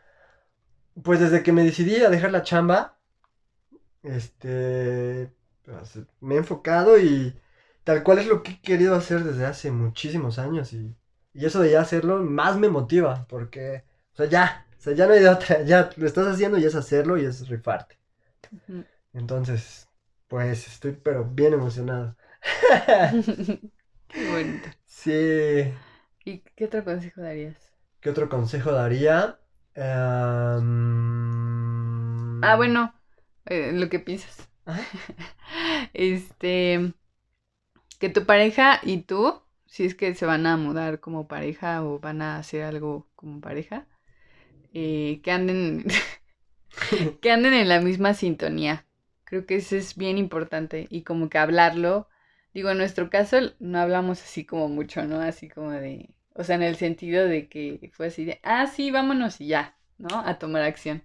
pues 1.02 1.20
desde 1.20 1.42
que 1.42 1.52
me 1.52 1.64
decidí 1.64 1.96
a 1.96 2.10
dejar 2.10 2.32
la 2.32 2.42
chamba, 2.42 2.98
este, 4.02 5.32
pues, 5.64 5.98
me 6.20 6.34
he 6.36 6.38
enfocado 6.38 6.98
y 6.98 7.34
tal 7.84 8.02
cual 8.02 8.18
es 8.18 8.26
lo 8.26 8.42
que 8.42 8.52
he 8.52 8.60
querido 8.60 8.94
hacer 8.94 9.24
desde 9.24 9.46
hace 9.46 9.70
muchísimos 9.70 10.38
años 10.38 10.72
y, 10.72 10.94
y 11.32 11.46
eso 11.46 11.60
de 11.60 11.72
ya 11.72 11.80
hacerlo 11.80 12.18
más 12.22 12.56
me 12.58 12.68
motiva, 12.68 13.26
porque, 13.28 13.84
o 14.14 14.16
sea, 14.16 14.26
ya, 14.26 14.66
o 14.78 14.80
sea, 14.80 14.94
ya 14.94 15.06
no 15.06 15.12
hay 15.14 15.20
de 15.20 15.28
otra, 15.28 15.62
ya 15.62 15.90
lo 15.96 16.06
estás 16.06 16.26
haciendo 16.26 16.58
y 16.58 16.64
es 16.64 16.74
hacerlo 16.74 17.18
y 17.18 17.24
es 17.24 17.48
rifarte. 17.48 17.98
Entonces, 19.12 19.88
pues 20.28 20.66
estoy 20.68 20.92
pero 20.92 21.24
bien 21.24 21.52
emocionado. 21.54 22.16
Qué 24.08 24.24
bonito. 24.26 24.68
Sí. 24.86 25.72
¿Y 26.24 26.42
qué 26.54 26.66
otro 26.66 26.84
consejo 26.84 27.22
darías? 27.22 27.72
¿Qué 28.00 28.10
otro 28.10 28.28
consejo 28.28 28.72
daría? 28.72 29.38
Ah, 32.42 32.56
bueno, 32.56 32.92
eh, 33.46 33.72
lo 33.72 33.88
que 33.88 34.00
piensas. 34.00 34.48
Este, 35.94 36.92
que 37.98 38.08
tu 38.08 38.26
pareja 38.26 38.80
y 38.82 39.02
tú, 39.02 39.40
si 39.66 39.84
es 39.84 39.94
que 39.94 40.14
se 40.14 40.26
van 40.26 40.46
a 40.46 40.56
mudar 40.56 41.00
como 41.00 41.28
pareja 41.28 41.84
o 41.84 41.98
van 41.98 42.22
a 42.22 42.38
hacer 42.38 42.62
algo 42.62 43.08
como 43.16 43.40
pareja, 43.40 43.86
eh, 44.74 45.20
que 45.22 45.30
anden, 45.30 45.84
que 47.20 47.30
anden 47.30 47.54
en 47.54 47.68
la 47.68 47.80
misma 47.80 48.14
sintonía. 48.14 48.84
Creo 49.24 49.46
que 49.46 49.56
eso 49.56 49.76
es 49.76 49.96
bien 49.96 50.18
importante 50.18 50.86
y 50.90 51.02
como 51.02 51.28
que 51.28 51.38
hablarlo. 51.38 52.08
Digo, 52.54 52.70
en 52.70 52.78
nuestro 52.78 53.10
caso 53.10 53.38
no 53.58 53.78
hablamos 53.78 54.22
así 54.22 54.44
como 54.44 54.68
mucho, 54.68 55.04
¿no? 55.04 55.20
Así 55.20 55.48
como 55.48 55.70
de, 55.70 56.10
o 56.38 56.44
sea, 56.44 56.56
en 56.56 56.62
el 56.62 56.76
sentido 56.76 57.26
de 57.26 57.48
que 57.48 57.90
fue 57.92 58.06
así 58.06 58.24
de, 58.24 58.40
ah, 58.42 58.66
sí, 58.66 58.90
vámonos 58.90 59.40
y 59.40 59.48
ya, 59.48 59.76
¿no? 59.98 60.20
A 60.20 60.38
tomar 60.38 60.62
acción. 60.62 61.02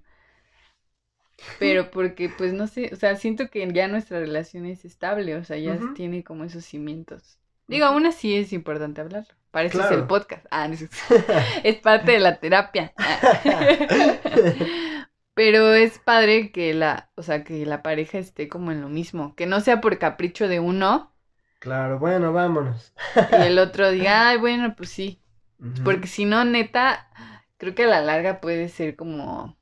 Pero 1.60 1.92
porque, 1.92 2.30
pues 2.30 2.54
no 2.54 2.68
sé, 2.68 2.92
o 2.94 2.96
sea, 2.96 3.16
siento 3.16 3.50
que 3.50 3.68
ya 3.74 3.88
nuestra 3.88 4.20
relación 4.20 4.66
es 4.66 4.86
estable, 4.86 5.36
o 5.36 5.44
sea, 5.44 5.58
ya 5.58 5.78
tiene 5.96 6.24
como 6.24 6.44
esos 6.44 6.64
cimientos. 6.64 7.38
Digo, 7.68 7.86
aún 7.86 8.06
así 8.06 8.36
es 8.36 8.54
importante 8.54 9.02
hablarlo. 9.02 9.34
Para 9.52 9.68
eso 9.68 9.84
es 9.84 9.92
el 9.92 10.06
podcast. 10.06 10.46
Ah, 10.52 10.68
no 10.68 10.76
es, 10.76 10.88
es 11.64 11.76
parte 11.78 12.14
de 12.14 12.20
la 12.20 12.40
terapia. 12.40 12.94
Pero 15.36 15.74
es 15.74 15.98
padre 16.00 16.52
que 16.52 16.74
la, 16.76 17.10
o 17.16 17.24
sea, 17.24 17.44
que 17.44 17.66
la 17.66 17.82
pareja 17.82 18.20
esté 18.20 18.48
como 18.48 18.72
en 18.72 18.82
lo 18.82 18.90
mismo, 18.90 19.36
que 19.36 19.48
no 19.48 19.62
sea 19.62 19.82
por 19.82 19.98
capricho 19.98 20.48
de 20.48 20.60
uno 20.60 21.12
Claro, 21.60 21.98
bueno, 21.98 22.34
vámonos. 22.34 22.94
y 23.32 23.42
el 23.42 23.58
otro 23.58 23.90
diga, 23.92 24.30
ay, 24.30 24.38
bueno, 24.38 24.76
pues 24.76 24.90
sí. 24.90 25.20
Porque 25.84 26.07
si 26.07 26.26
no, 26.26 26.43
neta, 26.45 27.07
creo 27.57 27.76
que 27.76 27.84
a 27.84 27.88
la 27.88 28.01
larga 28.01 28.41
puede 28.41 28.70
ser 28.70 28.95
como, 28.95 29.57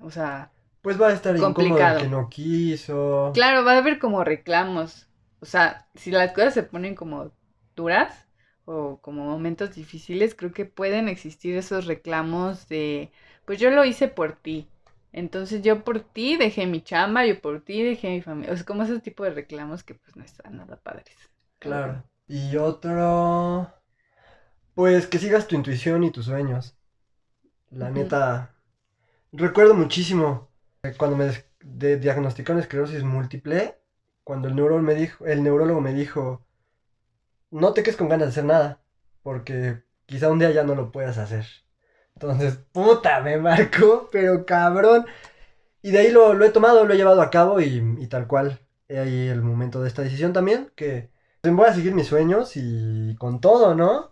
o 0.00 0.10
sea, 0.10 0.52
Pues 0.82 1.00
va 1.00 1.08
a 1.08 1.12
estar 1.12 1.34
el 1.34 1.40
complicado. 1.42 2.00
que 2.00 2.08
no 2.08 2.28
quiso. 2.28 3.30
Claro, 3.34 3.64
va 3.64 3.72
a 3.74 3.78
haber 3.78 3.98
como 3.98 4.24
reclamos. 4.24 5.08
O 5.40 5.46
sea, 5.46 5.88
si 5.94 6.10
las 6.10 6.32
cosas 6.32 6.54
se 6.54 6.62
ponen 6.62 6.94
como 6.94 7.32
duras 7.76 8.26
o 8.64 9.00
como 9.00 9.24
momentos 9.24 9.74
difíciles, 9.74 10.34
creo 10.34 10.52
que 10.52 10.64
pueden 10.66 11.08
existir 11.08 11.56
esos 11.56 11.86
reclamos 11.86 12.68
de, 12.68 13.10
pues 13.44 13.58
yo 13.58 13.70
lo 13.70 13.84
hice 13.84 14.08
por 14.08 14.34
ti. 14.36 14.68
Entonces 15.12 15.62
yo 15.62 15.84
por 15.84 16.00
ti 16.00 16.36
dejé 16.36 16.66
mi 16.66 16.80
chamba, 16.82 17.26
yo 17.26 17.40
por 17.40 17.60
ti 17.62 17.82
dejé 17.82 18.10
mi 18.10 18.22
familia. 18.22 18.52
O 18.52 18.56
sea, 18.56 18.64
como 18.66 18.82
ese 18.82 19.00
tipo 19.00 19.24
de 19.24 19.30
reclamos 19.30 19.82
que 19.84 19.94
pues 19.94 20.16
no 20.16 20.24
están 20.24 20.56
nada 20.56 20.76
padres. 20.76 21.16
Claro. 21.58 22.04
Y 22.26 22.56
otro. 22.56 23.72
Pues 24.74 25.06
que 25.06 25.18
sigas 25.18 25.48
tu 25.48 25.54
intuición 25.56 26.04
y 26.04 26.10
tus 26.10 26.26
sueños. 26.26 26.76
La 27.70 27.90
neta. 27.90 28.54
Recuerdo 29.32 29.74
muchísimo 29.74 30.50
cuando 30.98 31.16
me 31.16 31.32
de- 31.62 31.98
diagnosticaron 31.98 32.60
esclerosis 32.62 33.02
múltiple. 33.04 33.78
Cuando 34.24 34.48
el 34.48 34.56
neurólogo 34.56 34.82
me 34.82 34.94
dijo, 34.94 35.26
el 35.26 35.42
neurólogo 35.42 35.80
me 35.80 35.94
dijo, 35.94 36.46
no 37.50 37.72
te 37.72 37.82
quedes 37.82 37.96
con 37.96 38.08
ganas 38.08 38.28
de 38.28 38.30
hacer 38.30 38.44
nada, 38.44 38.80
porque 39.22 39.82
quizá 40.06 40.30
un 40.30 40.38
día 40.38 40.50
ya 40.50 40.64
no 40.64 40.74
lo 40.74 40.90
puedas 40.92 41.18
hacer. 41.18 41.46
Entonces, 42.14 42.58
puta, 42.72 43.20
me 43.20 43.36
marcó, 43.38 44.08
pero 44.12 44.44
cabrón. 44.46 45.06
Y 45.82 45.92
de 45.92 45.98
ahí 46.00 46.10
lo, 46.10 46.34
lo 46.34 46.44
he 46.44 46.50
tomado, 46.50 46.84
lo 46.86 46.94
he 46.94 46.96
llevado 46.96 47.22
a 47.22 47.30
cabo 47.30 47.60
y, 47.60 47.96
y 47.98 48.06
tal 48.08 48.26
cual. 48.28 48.60
He 48.88 48.98
ahí 48.98 49.28
el 49.28 49.42
momento 49.42 49.82
de 49.82 49.88
esta 49.88 50.02
decisión 50.02 50.32
también, 50.32 50.72
que 50.76 51.10
pues, 51.42 51.54
voy 51.54 51.66
a 51.68 51.74
seguir 51.74 51.94
mis 51.94 52.08
sueños 52.08 52.52
y 52.56 53.16
con 53.18 53.40
todo, 53.40 53.74
¿no? 53.74 54.11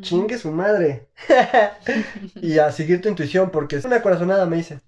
Chingue 0.00 0.38
su 0.38 0.50
madre. 0.50 1.08
y 2.36 2.58
a 2.58 2.70
seguir 2.72 3.00
tu 3.00 3.08
intuición, 3.08 3.50
porque 3.50 3.76
es 3.76 3.84
una 3.84 4.02
corazonada, 4.02 4.46
me 4.46 4.56
dice. 4.56 4.80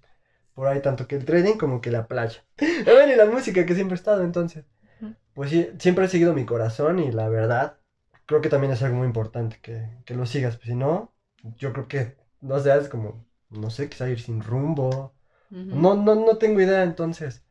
Por 0.53 0.67
ahí, 0.67 0.81
tanto 0.81 1.07
que 1.07 1.15
el 1.15 1.25
trading 1.25 1.55
como 1.57 1.81
que 1.81 1.91
la 1.91 2.07
playa. 2.07 2.43
Bueno, 2.85 3.13
y 3.13 3.15
la 3.15 3.25
música 3.25 3.65
que 3.65 3.75
siempre 3.75 3.95
he 3.95 3.99
estado, 3.99 4.23
entonces. 4.23 4.65
Pues 5.33 5.51
sí, 5.51 5.69
siempre 5.79 6.05
he 6.05 6.09
seguido 6.09 6.33
mi 6.33 6.45
corazón 6.45 6.99
y 6.99 7.11
la 7.11 7.29
verdad, 7.29 7.77
creo 8.25 8.41
que 8.41 8.49
también 8.49 8.73
es 8.73 8.81
algo 8.81 8.97
muy 8.97 9.07
importante 9.07 9.59
que, 9.61 9.87
que 10.05 10.15
lo 10.15 10.25
sigas. 10.25 10.55
Pues 10.55 10.67
si 10.67 10.75
no, 10.75 11.13
yo 11.57 11.73
creo 11.73 11.87
que, 11.87 12.17
no 12.41 12.59
sé, 12.59 12.75
es 12.75 12.89
como, 12.89 13.23
no 13.49 13.69
sé, 13.69 13.87
quizá 13.89 14.09
ir 14.09 14.19
sin 14.19 14.41
rumbo. 14.41 15.13
No, 15.49 15.95
no, 15.95 16.15
no 16.15 16.37
tengo 16.37 16.59
idea, 16.59 16.83
entonces. 16.83 17.43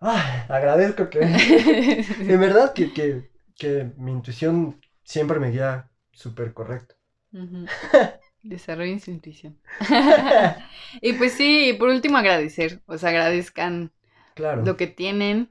Ay, 0.00 0.42
agradezco 0.48 1.10
que. 1.10 1.20
En 2.20 2.40
verdad 2.40 2.72
que, 2.72 2.92
que, 2.92 3.30
que 3.56 3.92
mi 3.96 4.12
intuición 4.12 4.80
siempre 5.04 5.38
me 5.38 5.50
guía 5.50 5.87
súper 6.22 6.52
correcto. 6.52 6.94
Desarrollen 8.42 9.00
su 9.00 9.10
intuición. 9.10 9.58
y 11.02 11.12
pues 11.14 11.32
sí, 11.34 11.74
por 11.78 11.88
último 11.90 12.16
agradecer, 12.18 12.80
o 12.86 12.96
sea, 12.96 13.10
agradezcan 13.10 13.92
Claro. 14.34 14.64
lo 14.64 14.76
que 14.76 14.86
tienen, 14.86 15.50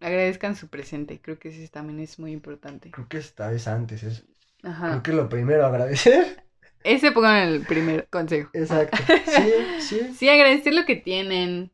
agradezcan 0.00 0.56
su 0.56 0.68
presente, 0.68 1.20
creo 1.20 1.38
que 1.38 1.48
eso 1.50 1.72
también 1.72 2.00
es 2.00 2.18
muy 2.18 2.32
importante. 2.32 2.90
Creo 2.90 3.08
que 3.08 3.18
esta 3.18 3.48
vez 3.50 3.66
antes. 3.68 4.02
Es, 4.02 4.24
Ajá. 4.62 4.90
creo 4.90 5.02
que 5.02 5.12
lo 5.12 5.28
primero, 5.28 5.66
agradecer. 5.66 6.44
Ese 6.84 7.12
pongan 7.12 7.48
el 7.48 7.66
primer 7.66 8.08
consejo. 8.08 8.50
Exacto. 8.52 8.98
Sí, 9.26 9.52
sí. 9.80 10.14
Sí, 10.14 10.28
agradecer 10.28 10.74
lo 10.74 10.84
que 10.84 10.96
tienen, 10.96 11.70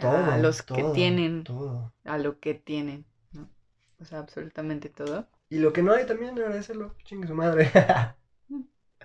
Todo. 0.00 0.16
a 0.16 0.38
los 0.38 0.62
que 0.62 0.84
tienen, 0.94 1.44
Todo. 1.44 1.92
a 2.04 2.18
lo 2.18 2.38
que 2.40 2.54
tienen, 2.54 3.04
¿no? 3.32 3.48
O 4.00 4.04
sea, 4.04 4.20
absolutamente 4.20 4.88
todo. 4.88 5.28
Y 5.50 5.58
lo 5.58 5.72
que 5.72 5.82
no 5.82 5.92
hay 5.92 6.06
también, 6.06 6.38
agradecerlo. 6.38 6.94
Chingue 7.04 7.26
su 7.26 7.34
madre. 7.34 7.70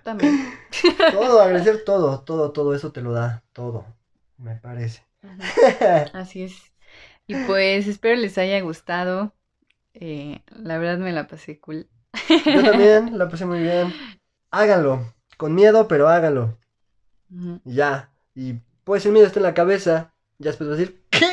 también. 0.03 0.53
Todo, 1.11 1.41
agradecer 1.41 1.83
todo, 1.85 2.21
todo, 2.21 2.51
todo 2.51 2.75
eso 2.75 2.91
te 2.91 3.01
lo 3.01 3.13
da, 3.13 3.43
todo, 3.53 3.85
me 4.37 4.55
parece. 4.57 5.03
Así 6.13 6.43
es. 6.43 6.55
Y 7.25 7.35
pues 7.45 7.87
espero 7.87 8.15
les 8.17 8.37
haya 8.37 8.59
gustado. 8.61 9.33
Eh, 9.93 10.41
la 10.47 10.77
verdad 10.77 10.97
me 10.97 11.13
la 11.13 11.27
pasé 11.27 11.59
cool. 11.59 11.87
Yo 12.45 12.63
también 12.63 13.17
la 13.17 13.29
pasé 13.29 13.45
muy 13.45 13.61
bien. 13.61 13.93
Háganlo, 14.51 15.13
con 15.37 15.55
miedo, 15.55 15.87
pero 15.87 16.09
háganlo. 16.09 16.57
Ya. 17.63 18.11
Y 18.35 18.55
pues 18.83 19.05
el 19.05 19.13
miedo 19.13 19.25
está 19.25 19.39
en 19.39 19.43
la 19.43 19.53
cabeza. 19.53 20.13
Ya 20.37 20.49
después 20.49 20.69
vas 20.69 20.77
a 20.77 20.81
decir, 20.81 21.01
¿qué? 21.09 21.25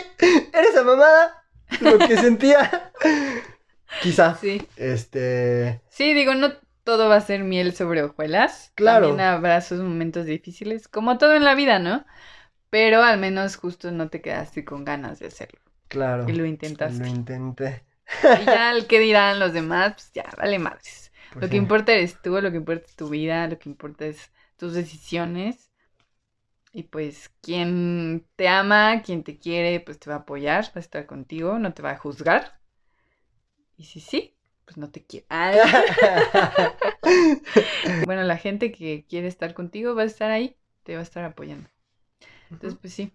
¿Eres 0.52 0.70
esa 0.70 0.84
mamada? 0.84 1.44
Lo 1.80 1.98
que 1.98 2.16
sentía. 2.16 2.92
Quizá. 4.02 4.36
Sí. 4.40 4.66
Este. 4.76 5.80
Sí, 5.88 6.14
digo, 6.14 6.34
no 6.34 6.52
todo 6.84 7.08
va 7.08 7.16
a 7.16 7.20
ser 7.20 7.44
miel 7.44 7.74
sobre 7.74 8.02
hojuelas. 8.02 8.72
Claro. 8.74 9.08
También 9.08 9.20
habrá 9.20 9.60
sus 9.60 9.80
momentos 9.80 10.26
difíciles, 10.26 10.88
como 10.88 11.18
todo 11.18 11.34
en 11.34 11.44
la 11.44 11.54
vida, 11.54 11.78
¿no? 11.78 12.04
Pero 12.70 13.02
al 13.02 13.18
menos 13.18 13.56
justo 13.56 13.90
no 13.92 14.08
te 14.08 14.20
quedaste 14.22 14.64
con 14.64 14.84
ganas 14.84 15.18
de 15.18 15.26
hacerlo. 15.26 15.60
Claro. 15.88 16.28
Y 16.28 16.32
lo 16.32 16.46
intentaste. 16.46 17.04
Lo 17.04 17.06
intenté. 17.06 17.82
Y 18.40 18.44
ya 18.44 18.72
el 18.72 18.86
que 18.86 18.98
dirán 19.00 19.38
los 19.38 19.52
demás, 19.52 19.94
pues 19.94 20.12
ya, 20.12 20.30
vale 20.36 20.58
madres. 20.58 21.12
Pues 21.32 21.42
Lo 21.42 21.48
sí. 21.48 21.50
que 21.50 21.56
importa 21.56 21.92
eres 21.92 22.20
tú, 22.22 22.40
lo 22.40 22.50
que 22.50 22.56
importa 22.58 22.86
es 22.86 22.96
tu 22.96 23.08
vida, 23.08 23.46
lo 23.48 23.58
que 23.58 23.68
importa 23.68 24.06
es 24.06 24.30
tus 24.56 24.74
decisiones. 24.74 25.70
Y 26.72 26.84
pues 26.84 27.30
quien 27.42 28.26
te 28.36 28.48
ama, 28.48 29.02
quien 29.02 29.24
te 29.24 29.38
quiere, 29.38 29.80
pues 29.80 29.98
te 29.98 30.08
va 30.10 30.16
a 30.16 30.18
apoyar, 30.20 30.64
va 30.66 30.72
a 30.76 30.80
estar 30.80 31.06
contigo, 31.06 31.58
no 31.58 31.74
te 31.74 31.82
va 31.82 31.92
a 31.92 31.98
juzgar. 31.98 32.59
Y 33.80 33.84
si 33.84 34.00
sí, 34.00 34.34
pues 34.66 34.76
no 34.76 34.90
te 34.90 35.02
quiere. 35.02 35.24
Ah. 35.30 35.54
bueno, 38.04 38.24
la 38.24 38.36
gente 38.36 38.72
que 38.72 39.06
quiere 39.08 39.26
estar 39.26 39.54
contigo 39.54 39.94
va 39.94 40.02
a 40.02 40.04
estar 40.04 40.30
ahí, 40.30 40.54
te 40.82 40.92
va 40.92 41.00
a 41.00 41.02
estar 41.02 41.24
apoyando. 41.24 41.70
Entonces, 42.50 42.78
pues 42.78 42.92
sí. 42.92 43.10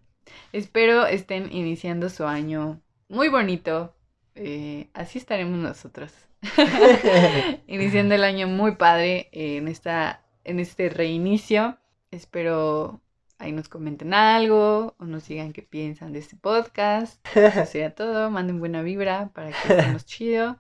Espero 0.54 1.06
estén 1.06 1.54
iniciando 1.54 2.10
su 2.10 2.26
año 2.26 2.82
muy 3.10 3.30
bonito. 3.30 3.96
eh, 4.34 4.90
así 4.96 5.20
estaremos 5.20 5.60
nosotros. 5.60 6.12
Iniciando 7.68 8.16
el 8.16 8.24
año 8.24 8.48
muy 8.48 8.76
padre 8.76 9.30
en, 9.32 9.68
esta, 9.68 10.26
en 10.46 10.60
este 10.60 10.90
reinicio. 10.90 11.78
Espero 12.10 13.02
ahí 13.38 13.52
nos 13.52 13.70
comenten 13.70 14.14
algo 14.14 14.96
o 14.98 15.06
nos 15.06 15.28
digan 15.28 15.54
qué 15.54 15.62
piensan 15.62 16.14
de 16.14 16.20
este 16.20 16.36
podcast. 16.36 17.26
Eso 17.36 17.66
sería 17.72 17.94
todo. 17.94 18.30
Manden 18.32 18.60
buena 18.60 18.82
vibra 18.82 19.30
para 19.34 19.52
que 19.52 19.74
estemos 19.74 20.06
chido. 20.06 20.60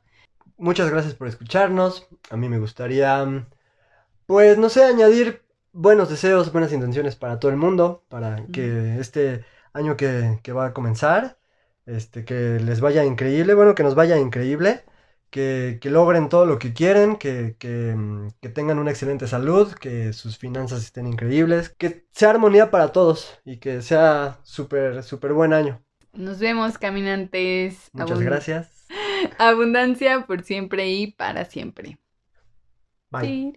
Muchas 0.57 0.89
gracias 0.89 1.15
por 1.15 1.27
escucharnos. 1.27 2.07
A 2.29 2.37
mí 2.37 2.47
me 2.47 2.59
gustaría, 2.59 3.45
pues, 4.25 4.57
no 4.57 4.69
sé, 4.69 4.83
añadir 4.83 5.43
buenos 5.73 6.09
deseos, 6.09 6.51
buenas 6.53 6.71
intenciones 6.71 7.15
para 7.17 7.39
todo 7.39 7.51
el 7.51 7.57
mundo, 7.57 8.05
para 8.07 8.45
que 8.53 8.97
este 8.99 9.43
año 9.73 9.97
que, 9.97 10.39
que 10.41 10.53
va 10.53 10.67
a 10.67 10.73
comenzar, 10.73 11.37
este, 11.85 12.23
que 12.23 12.59
les 12.61 12.79
vaya 12.79 13.03
increíble, 13.03 13.53
bueno, 13.53 13.75
que 13.75 13.83
nos 13.83 13.95
vaya 13.95 14.17
increíble, 14.17 14.85
que, 15.35 15.79
que 15.81 15.89
logren 15.89 16.29
todo 16.29 16.45
lo 16.45 16.59
que 16.59 16.71
quieren, 16.71 17.17
que, 17.17 17.57
que, 17.59 17.93
mm, 17.93 18.29
que 18.41 18.47
tengan 18.47 18.79
una 18.79 18.91
excelente 18.91 19.27
salud, 19.27 19.73
que 19.73 20.13
sus 20.13 20.37
finanzas 20.37 20.81
estén 20.85 21.07
increíbles, 21.07 21.67
que 21.77 22.05
sea 22.13 22.29
armonía 22.29 22.71
para 22.71 22.93
todos 22.93 23.37
y 23.43 23.57
que 23.57 23.81
sea 23.81 24.39
súper, 24.43 25.03
súper 25.03 25.33
buen 25.33 25.51
año. 25.51 25.83
Nos 26.13 26.39
vemos, 26.39 26.77
caminantes. 26.77 27.89
Muchas 27.91 28.21
gracias. 28.21 28.87
Abundancia 29.37 30.25
por 30.25 30.41
siempre 30.41 30.87
y 30.87 31.11
para 31.11 31.43
siempre. 31.43 31.99
Bye. 33.11 33.51